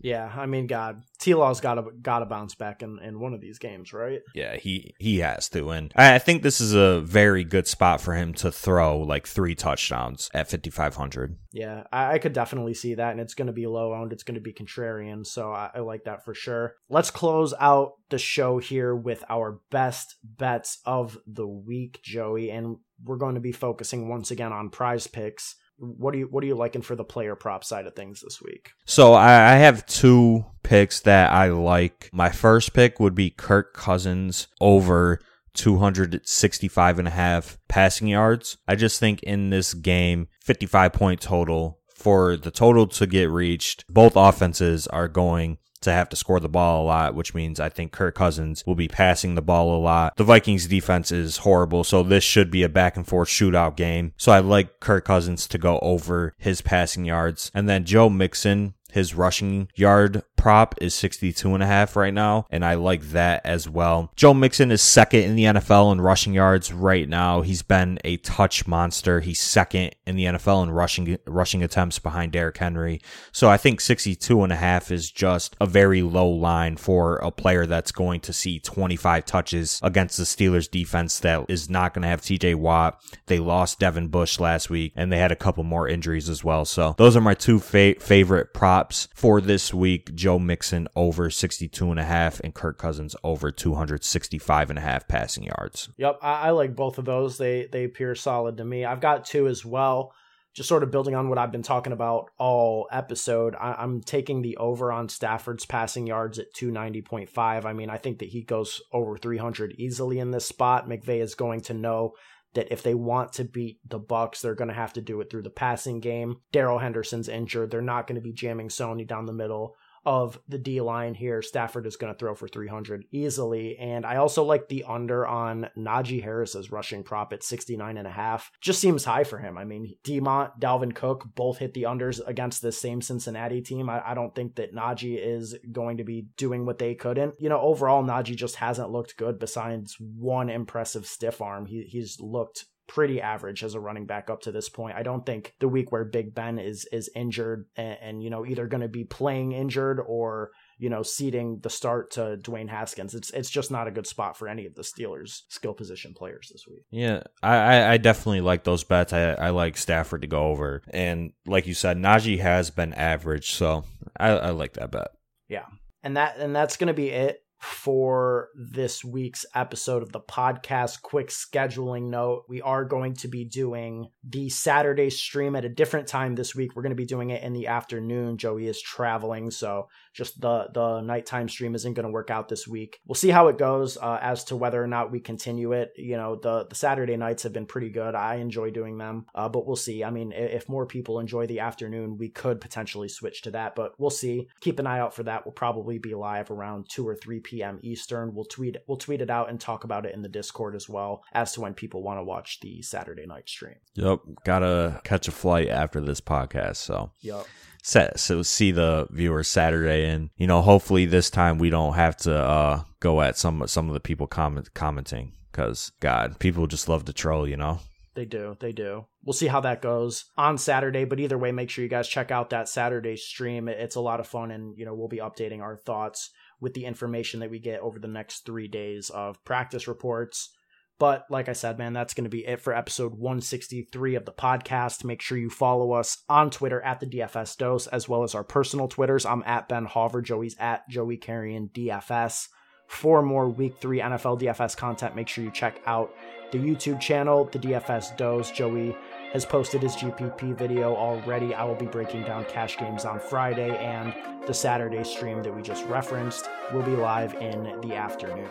Yeah, 0.00 0.32
I 0.36 0.46
mean, 0.46 0.66
God, 0.66 1.02
T 1.18 1.34
Law's 1.34 1.60
got 1.60 1.74
to 1.74 1.90
got 2.00 2.20
to 2.20 2.26
bounce 2.26 2.54
back 2.54 2.82
in, 2.82 2.98
in 3.00 3.18
one 3.18 3.34
of 3.34 3.40
these 3.40 3.58
games, 3.58 3.92
right? 3.92 4.20
Yeah, 4.34 4.56
he 4.56 4.94
he 4.98 5.18
has 5.18 5.48
to, 5.50 5.70
and 5.70 5.92
I 5.96 6.18
think 6.18 6.42
this 6.42 6.60
is 6.60 6.74
a 6.74 7.00
very 7.00 7.44
good 7.44 7.66
spot 7.66 8.00
for 8.00 8.14
him 8.14 8.32
to 8.34 8.52
throw 8.52 8.98
like 8.98 9.26
three 9.26 9.54
touchdowns 9.54 10.30
at 10.32 10.48
fifty 10.48 10.70
five 10.70 10.96
hundred. 10.96 11.36
Yeah, 11.52 11.84
I, 11.92 12.14
I, 12.14 12.18
could 12.18 12.32
definitely 12.32 12.74
see 12.74 12.94
that, 12.94 13.10
and 13.12 13.20
it's 13.20 13.34
going 13.34 13.46
to 13.46 13.52
be 13.52 13.66
low 13.66 13.92
owned. 13.92 14.12
It's 14.12 14.22
going 14.22 14.36
to 14.36 14.40
be 14.40 14.52
contrarian, 14.52 15.26
so 15.26 15.50
I, 15.50 15.70
I 15.74 15.80
like 15.80 16.04
that 16.04 16.24
for 16.24 16.34
sure. 16.34 16.74
Let's 16.88 17.10
close 17.10 17.52
out 17.58 17.94
the 18.10 18.18
show 18.18 18.58
here 18.58 18.94
with 18.94 19.24
our 19.28 19.60
best 19.70 20.16
bets 20.22 20.78
of 20.84 21.18
the 21.26 21.48
week, 21.48 22.00
Joey, 22.02 22.50
and 22.50 22.76
we're 23.02 23.16
going 23.16 23.34
to 23.34 23.40
be 23.40 23.52
focusing 23.52 24.08
once 24.08 24.30
again 24.30 24.52
on 24.52 24.70
PrizePicks 24.70 25.54
what 25.78 26.14
are 26.14 26.18
you 26.18 26.26
what 26.26 26.42
are 26.42 26.46
you 26.46 26.54
liking 26.54 26.82
for 26.82 26.96
the 26.96 27.04
player 27.04 27.34
prop 27.34 27.64
side 27.64 27.86
of 27.86 27.94
things 27.94 28.20
this 28.20 28.42
week? 28.42 28.70
So 28.84 29.14
I, 29.14 29.52
I 29.52 29.56
have 29.56 29.86
two 29.86 30.44
picks 30.62 31.00
that 31.00 31.32
I 31.32 31.48
like. 31.48 32.10
My 32.12 32.30
first 32.30 32.74
pick 32.74 32.98
would 33.00 33.14
be 33.14 33.30
Kirk 33.30 33.74
Cousins 33.74 34.48
over 34.60 35.20
265 35.54 36.98
and 36.98 37.08
a 37.08 37.12
half 37.12 37.58
passing 37.68 38.08
yards. 38.08 38.58
I 38.66 38.76
just 38.76 39.00
think 39.00 39.22
in 39.22 39.50
this 39.50 39.74
game, 39.74 40.28
55 40.42 40.92
point 40.92 41.20
total 41.20 41.78
for 41.94 42.36
the 42.36 42.50
total 42.50 42.86
to 42.86 43.06
get 43.06 43.28
reached, 43.28 43.84
both 43.88 44.12
offenses 44.14 44.86
are 44.86 45.08
going 45.08 45.58
to 45.80 45.92
have 45.92 46.08
to 46.10 46.16
score 46.16 46.40
the 46.40 46.48
ball 46.48 46.82
a 46.82 46.86
lot, 46.86 47.14
which 47.14 47.34
means 47.34 47.60
I 47.60 47.68
think 47.68 47.92
Kirk 47.92 48.14
Cousins 48.14 48.64
will 48.66 48.74
be 48.74 48.88
passing 48.88 49.34
the 49.34 49.42
ball 49.42 49.76
a 49.76 49.80
lot. 49.80 50.16
The 50.16 50.24
Vikings 50.24 50.66
defense 50.66 51.12
is 51.12 51.38
horrible, 51.38 51.84
so 51.84 52.02
this 52.02 52.24
should 52.24 52.50
be 52.50 52.62
a 52.62 52.68
back 52.68 52.96
and 52.96 53.06
forth 53.06 53.28
shootout 53.28 53.76
game. 53.76 54.12
So 54.16 54.32
I 54.32 54.40
like 54.40 54.80
Kirk 54.80 55.04
Cousins 55.04 55.46
to 55.48 55.58
go 55.58 55.78
over 55.80 56.34
his 56.38 56.60
passing 56.60 57.04
yards. 57.04 57.50
And 57.54 57.68
then 57.68 57.84
Joe 57.84 58.08
Mixon 58.08 58.74
his 58.92 59.14
rushing 59.14 59.68
yard 59.74 60.22
prop 60.36 60.74
is 60.80 60.94
62 60.94 61.52
and 61.52 61.62
a 61.62 61.66
half 61.66 61.96
right 61.96 62.14
now, 62.14 62.46
and 62.50 62.64
I 62.64 62.74
like 62.74 63.02
that 63.10 63.44
as 63.44 63.68
well. 63.68 64.10
Joe 64.16 64.32
Mixon 64.32 64.70
is 64.70 64.80
second 64.80 65.22
in 65.22 65.36
the 65.36 65.44
NFL 65.44 65.92
in 65.92 66.00
rushing 66.00 66.32
yards 66.32 66.72
right 66.72 67.08
now. 67.08 67.42
He's 67.42 67.62
been 67.62 67.98
a 68.04 68.16
touch 68.18 68.66
monster. 68.66 69.20
He's 69.20 69.40
second 69.40 69.94
in 70.06 70.16
the 70.16 70.24
NFL 70.24 70.62
in 70.62 70.70
rushing 70.70 71.18
rushing 71.26 71.62
attempts 71.62 71.98
behind 71.98 72.32
Derrick 72.32 72.56
Henry. 72.56 73.00
So 73.32 73.50
I 73.50 73.56
think 73.56 73.80
62 73.80 74.42
and 74.42 74.52
a 74.52 74.56
half 74.56 74.90
is 74.90 75.10
just 75.10 75.56
a 75.60 75.66
very 75.66 76.02
low 76.02 76.28
line 76.28 76.76
for 76.76 77.16
a 77.16 77.30
player 77.30 77.66
that's 77.66 77.92
going 77.92 78.20
to 78.20 78.32
see 78.32 78.60
25 78.60 79.24
touches 79.26 79.80
against 79.82 80.16
the 80.16 80.24
Steelers 80.24 80.70
defense 80.70 81.18
that 81.20 81.44
is 81.48 81.68
not 81.68 81.92
going 81.92 82.02
to 82.02 82.08
have 82.08 82.22
TJ 82.22 82.54
Watt. 82.54 83.00
They 83.26 83.38
lost 83.38 83.80
Devin 83.80 84.08
Bush 84.08 84.38
last 84.38 84.70
week 84.70 84.92
and 84.94 85.12
they 85.12 85.18
had 85.18 85.32
a 85.32 85.36
couple 85.36 85.64
more 85.64 85.88
injuries 85.88 86.28
as 86.28 86.44
well. 86.44 86.64
So 86.64 86.94
those 86.96 87.16
are 87.16 87.20
my 87.20 87.34
two 87.34 87.58
fa- 87.58 87.96
favorite 88.00 88.54
props 88.54 88.77
for 89.14 89.40
this 89.40 89.72
week. 89.72 90.14
Joe 90.14 90.38
Mixon 90.38 90.88
over 90.96 91.30
62 91.30 91.90
and 91.90 92.00
a 92.00 92.04
half 92.04 92.40
and 92.40 92.54
Kirk 92.54 92.78
Cousins 92.78 93.14
over 93.22 93.50
265 93.50 94.70
and 94.70 94.78
a 94.78 94.82
half 94.82 95.08
passing 95.08 95.44
yards. 95.44 95.88
Yep, 95.96 96.18
I, 96.22 96.32
I 96.32 96.50
like 96.50 96.76
both 96.76 96.98
of 96.98 97.04
those. 97.04 97.38
They 97.38 97.68
they 97.70 97.84
appear 97.84 98.14
solid 98.14 98.56
to 98.58 98.64
me. 98.64 98.84
I've 98.84 99.00
got 99.00 99.24
two 99.24 99.46
as 99.48 99.64
well. 99.64 100.12
Just 100.54 100.68
sort 100.68 100.82
of 100.82 100.90
building 100.90 101.14
on 101.14 101.28
what 101.28 101.38
I've 101.38 101.52
been 101.52 101.62
talking 101.62 101.92
about 101.92 102.30
all 102.38 102.88
episode, 102.90 103.54
I, 103.54 103.82
am 103.82 104.00
taking 104.00 104.42
the 104.42 104.56
over 104.56 104.90
on 104.90 105.08
Stafford's 105.08 105.66
passing 105.66 106.06
yards 106.06 106.38
at 106.38 106.52
290.5. 106.54 107.64
I 107.64 107.72
mean, 107.72 107.90
I 107.90 107.98
think 107.98 108.18
that 108.18 108.30
he 108.30 108.42
goes 108.42 108.80
over 108.92 109.16
300 109.16 109.74
easily 109.78 110.18
in 110.18 110.32
this 110.32 110.46
spot. 110.46 110.88
McVay 110.88 111.20
is 111.20 111.36
going 111.36 111.60
to 111.62 111.74
know 111.74 112.14
that 112.54 112.72
if 112.72 112.82
they 112.82 112.94
want 112.94 113.32
to 113.34 113.44
beat 113.44 113.78
the 113.86 114.00
Bucs, 114.00 114.40
they're 114.40 114.54
going 114.54 114.68
to 114.68 114.74
have 114.74 114.92
to 114.94 115.00
do 115.00 115.20
it 115.20 115.30
through 115.30 115.42
the 115.42 115.50
passing 115.50 116.00
game. 116.00 116.36
Darrell 116.52 116.78
Henderson's 116.78 117.28
injured. 117.28 117.70
They're 117.70 117.80
not 117.80 118.06
going 118.06 118.16
to 118.16 118.22
be 118.22 118.32
jamming 118.32 118.68
Sony 118.68 119.06
down 119.06 119.26
the 119.26 119.32
middle 119.32 119.76
of 120.08 120.40
the 120.48 120.56
D 120.56 120.80
line 120.80 121.12
here. 121.12 121.42
Stafford 121.42 121.86
is 121.86 121.96
going 121.96 122.10
to 122.10 122.18
throw 122.18 122.34
for 122.34 122.48
300 122.48 123.04
easily. 123.12 123.76
And 123.76 124.06
I 124.06 124.16
also 124.16 124.42
like 124.42 124.66
the 124.68 124.84
under 124.88 125.26
on 125.26 125.68
Najee 125.76 126.22
Harris's 126.22 126.72
rushing 126.72 127.02
prop 127.02 127.34
at 127.34 127.42
69 127.42 127.98
and 127.98 128.06
a 128.06 128.10
half. 128.10 128.50
Just 128.62 128.80
seems 128.80 129.04
high 129.04 129.24
for 129.24 129.36
him. 129.36 129.58
I 129.58 129.64
mean, 129.64 129.96
Demont, 130.04 130.58
Dalvin 130.58 130.94
Cook 130.94 131.26
both 131.34 131.58
hit 131.58 131.74
the 131.74 131.82
unders 131.82 132.26
against 132.26 132.62
the 132.62 132.72
same 132.72 133.02
Cincinnati 133.02 133.60
team. 133.60 133.90
I, 133.90 134.12
I 134.12 134.14
don't 134.14 134.34
think 134.34 134.54
that 134.54 134.74
Najee 134.74 135.18
is 135.22 135.54
going 135.70 135.98
to 135.98 136.04
be 136.04 136.28
doing 136.38 136.64
what 136.64 136.78
they 136.78 136.94
couldn't. 136.94 137.34
You 137.38 137.50
know, 137.50 137.60
overall, 137.60 138.02
Najee 138.02 138.34
just 138.34 138.56
hasn't 138.56 138.90
looked 138.90 139.18
good 139.18 139.38
besides 139.38 139.94
one 140.00 140.48
impressive 140.48 141.04
stiff 141.04 141.42
arm. 141.42 141.66
He, 141.66 141.82
he's 141.82 142.18
looked 142.18 142.64
pretty 142.88 143.20
average 143.20 143.62
as 143.62 143.74
a 143.74 143.80
running 143.80 144.06
back 144.06 144.30
up 144.30 144.40
to 144.40 144.50
this 144.50 144.68
point. 144.68 144.96
I 144.96 145.02
don't 145.02 145.24
think 145.24 145.54
the 145.60 145.68
week 145.68 145.92
where 145.92 146.04
Big 146.04 146.34
Ben 146.34 146.58
is 146.58 146.86
is 146.90 147.08
injured 147.14 147.66
and, 147.76 147.98
and 148.02 148.22
you 148.22 148.30
know 148.30 148.44
either 148.44 148.66
going 148.66 148.80
to 148.80 148.88
be 148.88 149.04
playing 149.04 149.52
injured 149.52 150.00
or 150.04 150.50
you 150.78 150.88
know 150.88 151.02
ceding 151.02 151.60
the 151.62 151.70
start 151.70 152.12
to 152.12 152.38
Dwayne 152.42 152.68
Haskins. 152.68 153.14
It's 153.14 153.30
it's 153.30 153.50
just 153.50 153.70
not 153.70 153.86
a 153.86 153.92
good 153.92 154.06
spot 154.06 154.36
for 154.36 154.48
any 154.48 154.66
of 154.66 154.74
the 154.74 154.82
Steelers 154.82 155.42
skill 155.48 155.74
position 155.74 156.14
players 156.14 156.48
this 156.50 156.64
week. 156.66 156.84
Yeah, 156.90 157.22
I 157.42 157.92
I 157.92 157.96
definitely 157.98 158.40
like 158.40 158.64
those 158.64 158.82
bets. 158.82 159.12
I 159.12 159.32
I 159.32 159.50
like 159.50 159.76
Stafford 159.76 160.22
to 160.22 160.28
go 160.28 160.46
over, 160.46 160.82
and 160.90 161.32
like 161.46 161.66
you 161.66 161.74
said, 161.74 161.98
Najee 161.98 162.40
has 162.40 162.70
been 162.70 162.94
average, 162.94 163.52
so 163.52 163.84
I 164.16 164.30
I 164.30 164.50
like 164.50 164.72
that 164.74 164.90
bet. 164.90 165.08
Yeah, 165.48 165.66
and 166.02 166.16
that 166.16 166.38
and 166.38 166.56
that's 166.56 166.78
going 166.78 166.88
to 166.88 166.94
be 166.94 167.10
it 167.10 167.42
for 167.58 168.50
this 168.54 169.04
week's 169.04 169.44
episode 169.54 170.02
of 170.02 170.12
the 170.12 170.20
podcast. 170.20 171.02
Quick 171.02 171.28
scheduling 171.28 172.10
note 172.10 172.44
we 172.48 172.62
are 172.62 172.84
going 172.84 173.14
to 173.14 173.28
be 173.28 173.44
doing 173.44 174.08
the 174.22 174.48
Saturday 174.48 175.10
stream 175.10 175.56
at 175.56 175.64
a 175.64 175.68
different 175.68 176.06
time 176.06 176.34
this 176.34 176.54
week. 176.54 176.74
We're 176.74 176.82
going 176.82 176.90
to 176.90 176.96
be 176.96 177.06
doing 177.06 177.30
it 177.30 177.42
in 177.42 177.52
the 177.52 177.66
afternoon. 177.66 178.38
Joey 178.38 178.66
is 178.66 178.80
traveling, 178.80 179.50
so 179.50 179.88
just 180.14 180.40
the 180.40 180.68
the 180.72 181.00
nighttime 181.00 181.48
stream 181.48 181.74
isn't 181.74 181.94
going 181.94 182.06
to 182.06 182.12
work 182.12 182.30
out 182.30 182.48
this 182.48 182.68
week. 182.68 183.00
We'll 183.06 183.14
see 183.14 183.30
how 183.30 183.48
it 183.48 183.58
goes 183.58 183.96
uh, 183.96 184.18
as 184.20 184.44
to 184.44 184.56
whether 184.56 184.82
or 184.82 184.86
not 184.86 185.10
we 185.10 185.20
continue 185.20 185.72
it. 185.72 185.92
You 185.96 186.16
know, 186.16 186.36
the 186.36 186.66
the 186.66 186.74
Saturday 186.74 187.16
nights 187.16 187.42
have 187.42 187.52
been 187.52 187.66
pretty 187.66 187.90
good. 187.90 188.14
I 188.14 188.36
enjoy 188.36 188.70
doing 188.70 188.98
them, 188.98 189.26
uh, 189.34 189.48
but 189.48 189.66
we'll 189.66 189.76
see. 189.76 190.04
I 190.04 190.10
mean, 190.10 190.32
if 190.32 190.68
more 190.68 190.86
people 190.86 191.18
enjoy 191.18 191.46
the 191.46 191.60
afternoon, 191.60 192.18
we 192.18 192.28
could 192.28 192.60
potentially 192.60 193.08
switch 193.08 193.42
to 193.42 193.50
that, 193.52 193.74
but 193.74 193.92
we'll 193.98 194.10
see. 194.10 194.48
Keep 194.60 194.78
an 194.78 194.86
eye 194.86 195.00
out 195.00 195.14
for 195.14 195.24
that. 195.24 195.44
We'll 195.44 195.52
probably 195.52 195.98
be 195.98 196.14
live 196.14 196.50
around 196.50 196.88
two 196.88 197.06
or 197.06 197.16
three 197.16 197.40
p.m. 197.48 197.80
Eastern. 197.82 198.34
We'll 198.34 198.44
tweet 198.44 198.76
we'll 198.86 198.98
tweet 198.98 199.20
it 199.20 199.30
out 199.30 199.48
and 199.48 199.60
talk 199.60 199.84
about 199.84 200.06
it 200.06 200.14
in 200.14 200.22
the 200.22 200.28
Discord 200.28 200.74
as 200.74 200.88
well 200.88 201.22
as 201.32 201.52
to 201.52 201.60
when 201.60 201.74
people 201.74 202.02
want 202.02 202.18
to 202.18 202.24
watch 202.24 202.60
the 202.60 202.82
Saturday 202.82 203.26
night 203.26 203.48
stream. 203.48 203.76
Yep, 203.94 204.20
gotta 204.44 205.00
catch 205.04 205.28
a 205.28 205.32
flight 205.32 205.68
after 205.68 206.00
this 206.00 206.20
podcast. 206.20 206.76
So 206.76 207.12
yep 207.20 207.46
set 207.82 208.18
so 208.18 208.42
see 208.42 208.70
the 208.70 209.06
viewers 209.10 209.48
Saturday 209.48 210.06
and 210.08 210.30
you 210.36 210.46
know 210.46 210.60
hopefully 210.60 211.06
this 211.06 211.30
time 211.30 211.58
we 211.58 211.70
don't 211.70 211.94
have 211.94 212.16
to 212.16 212.34
uh 212.36 212.82
go 213.00 213.20
at 213.20 213.36
some 213.36 213.66
some 213.66 213.88
of 213.88 213.94
the 213.94 214.00
people 214.00 214.26
comment 214.26 214.74
commenting 214.74 215.32
because 215.50 215.92
God 216.00 216.38
people 216.38 216.66
just 216.66 216.88
love 216.88 217.04
to 217.06 217.12
troll 217.12 217.48
you 217.48 217.56
know 217.56 217.80
they 218.14 218.24
do 218.24 218.56
they 218.60 218.72
do 218.72 219.06
we'll 219.24 219.32
see 219.32 219.46
how 219.46 219.60
that 219.60 219.80
goes 219.80 220.26
on 220.36 220.58
Saturday 220.58 221.04
but 221.04 221.20
either 221.20 221.38
way 221.38 221.52
make 221.52 221.70
sure 221.70 221.82
you 221.82 221.88
guys 221.88 222.08
check 222.08 222.30
out 222.30 222.50
that 222.50 222.68
Saturday 222.68 223.16
stream 223.16 223.68
it's 223.68 223.96
a 223.96 224.00
lot 224.00 224.20
of 224.20 224.26
fun 224.26 224.50
and 224.50 224.76
you 224.76 224.84
know 224.84 224.94
we'll 224.94 225.08
be 225.08 225.18
updating 225.18 225.62
our 225.62 225.76
thoughts 225.76 226.30
with 226.60 226.74
the 226.74 226.84
information 226.84 227.40
that 227.40 227.50
we 227.50 227.58
get 227.58 227.80
over 227.80 227.98
the 227.98 228.08
next 228.08 228.44
three 228.44 228.68
days 228.68 229.10
of 229.10 229.42
practice 229.44 229.88
reports 229.88 230.50
but 230.98 231.26
like 231.30 231.48
I 231.48 231.52
said, 231.52 231.78
man, 231.78 231.92
that's 231.92 232.12
going 232.12 232.24
to 232.24 232.30
be 232.30 232.44
it 232.44 232.60
for 232.60 232.74
episode 232.74 233.12
163 233.12 234.16
of 234.16 234.24
the 234.24 234.32
podcast. 234.32 235.04
Make 235.04 235.22
sure 235.22 235.38
you 235.38 235.48
follow 235.48 235.92
us 235.92 236.24
on 236.28 236.50
Twitter 236.50 236.80
at 236.82 236.98
the 236.98 237.06
DFS 237.06 237.56
Dose, 237.56 237.86
as 237.86 238.08
well 238.08 238.24
as 238.24 238.34
our 238.34 238.42
personal 238.42 238.88
Twitters. 238.88 239.24
I'm 239.24 239.44
at 239.46 239.68
Ben 239.68 239.86
Hauver. 239.86 240.22
Joey's 240.22 240.56
at 240.58 240.88
Joey 240.88 241.16
Carrion 241.16 241.70
DFS. 241.72 242.48
For 242.88 243.22
more 243.22 243.48
week 243.48 243.76
three 243.80 244.00
NFL 244.00 244.40
DFS 244.40 244.76
content, 244.76 245.14
make 245.14 245.28
sure 245.28 245.44
you 245.44 245.50
check 245.50 245.80
out 245.86 246.12
the 246.50 246.58
YouTube 246.58 247.00
channel, 247.00 247.44
the 247.52 247.58
DFS 247.58 248.16
Dose. 248.16 248.50
Joey 248.50 248.96
has 249.32 249.44
posted 249.44 249.82
his 249.82 249.94
GPP 249.96 250.56
video 250.56 250.94
already. 250.94 251.54
I 251.54 251.64
will 251.64 251.74
be 251.74 251.86
breaking 251.86 252.22
down 252.24 252.44
cash 252.46 252.78
games 252.78 253.04
on 253.04 253.20
Friday, 253.20 253.76
and 253.76 254.14
the 254.46 254.54
Saturday 254.54 255.04
stream 255.04 255.42
that 255.42 255.54
we 255.54 255.62
just 255.62 255.84
referenced 255.86 256.48
will 256.72 256.82
be 256.82 256.96
live 256.96 257.34
in 257.34 257.80
the 257.82 257.94
afternoon. 257.94 258.48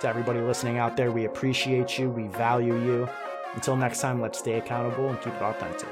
To 0.00 0.08
everybody 0.08 0.40
listening 0.40 0.78
out 0.78 0.96
there, 0.96 1.10
we 1.10 1.24
appreciate 1.24 1.98
you, 1.98 2.10
we 2.10 2.28
value 2.28 2.74
you. 2.84 3.08
Until 3.54 3.76
next 3.76 4.00
time, 4.00 4.20
let's 4.20 4.38
stay 4.38 4.58
accountable 4.58 5.08
and 5.08 5.20
keep 5.20 5.34
it 5.34 5.42
authentic. 5.42 5.88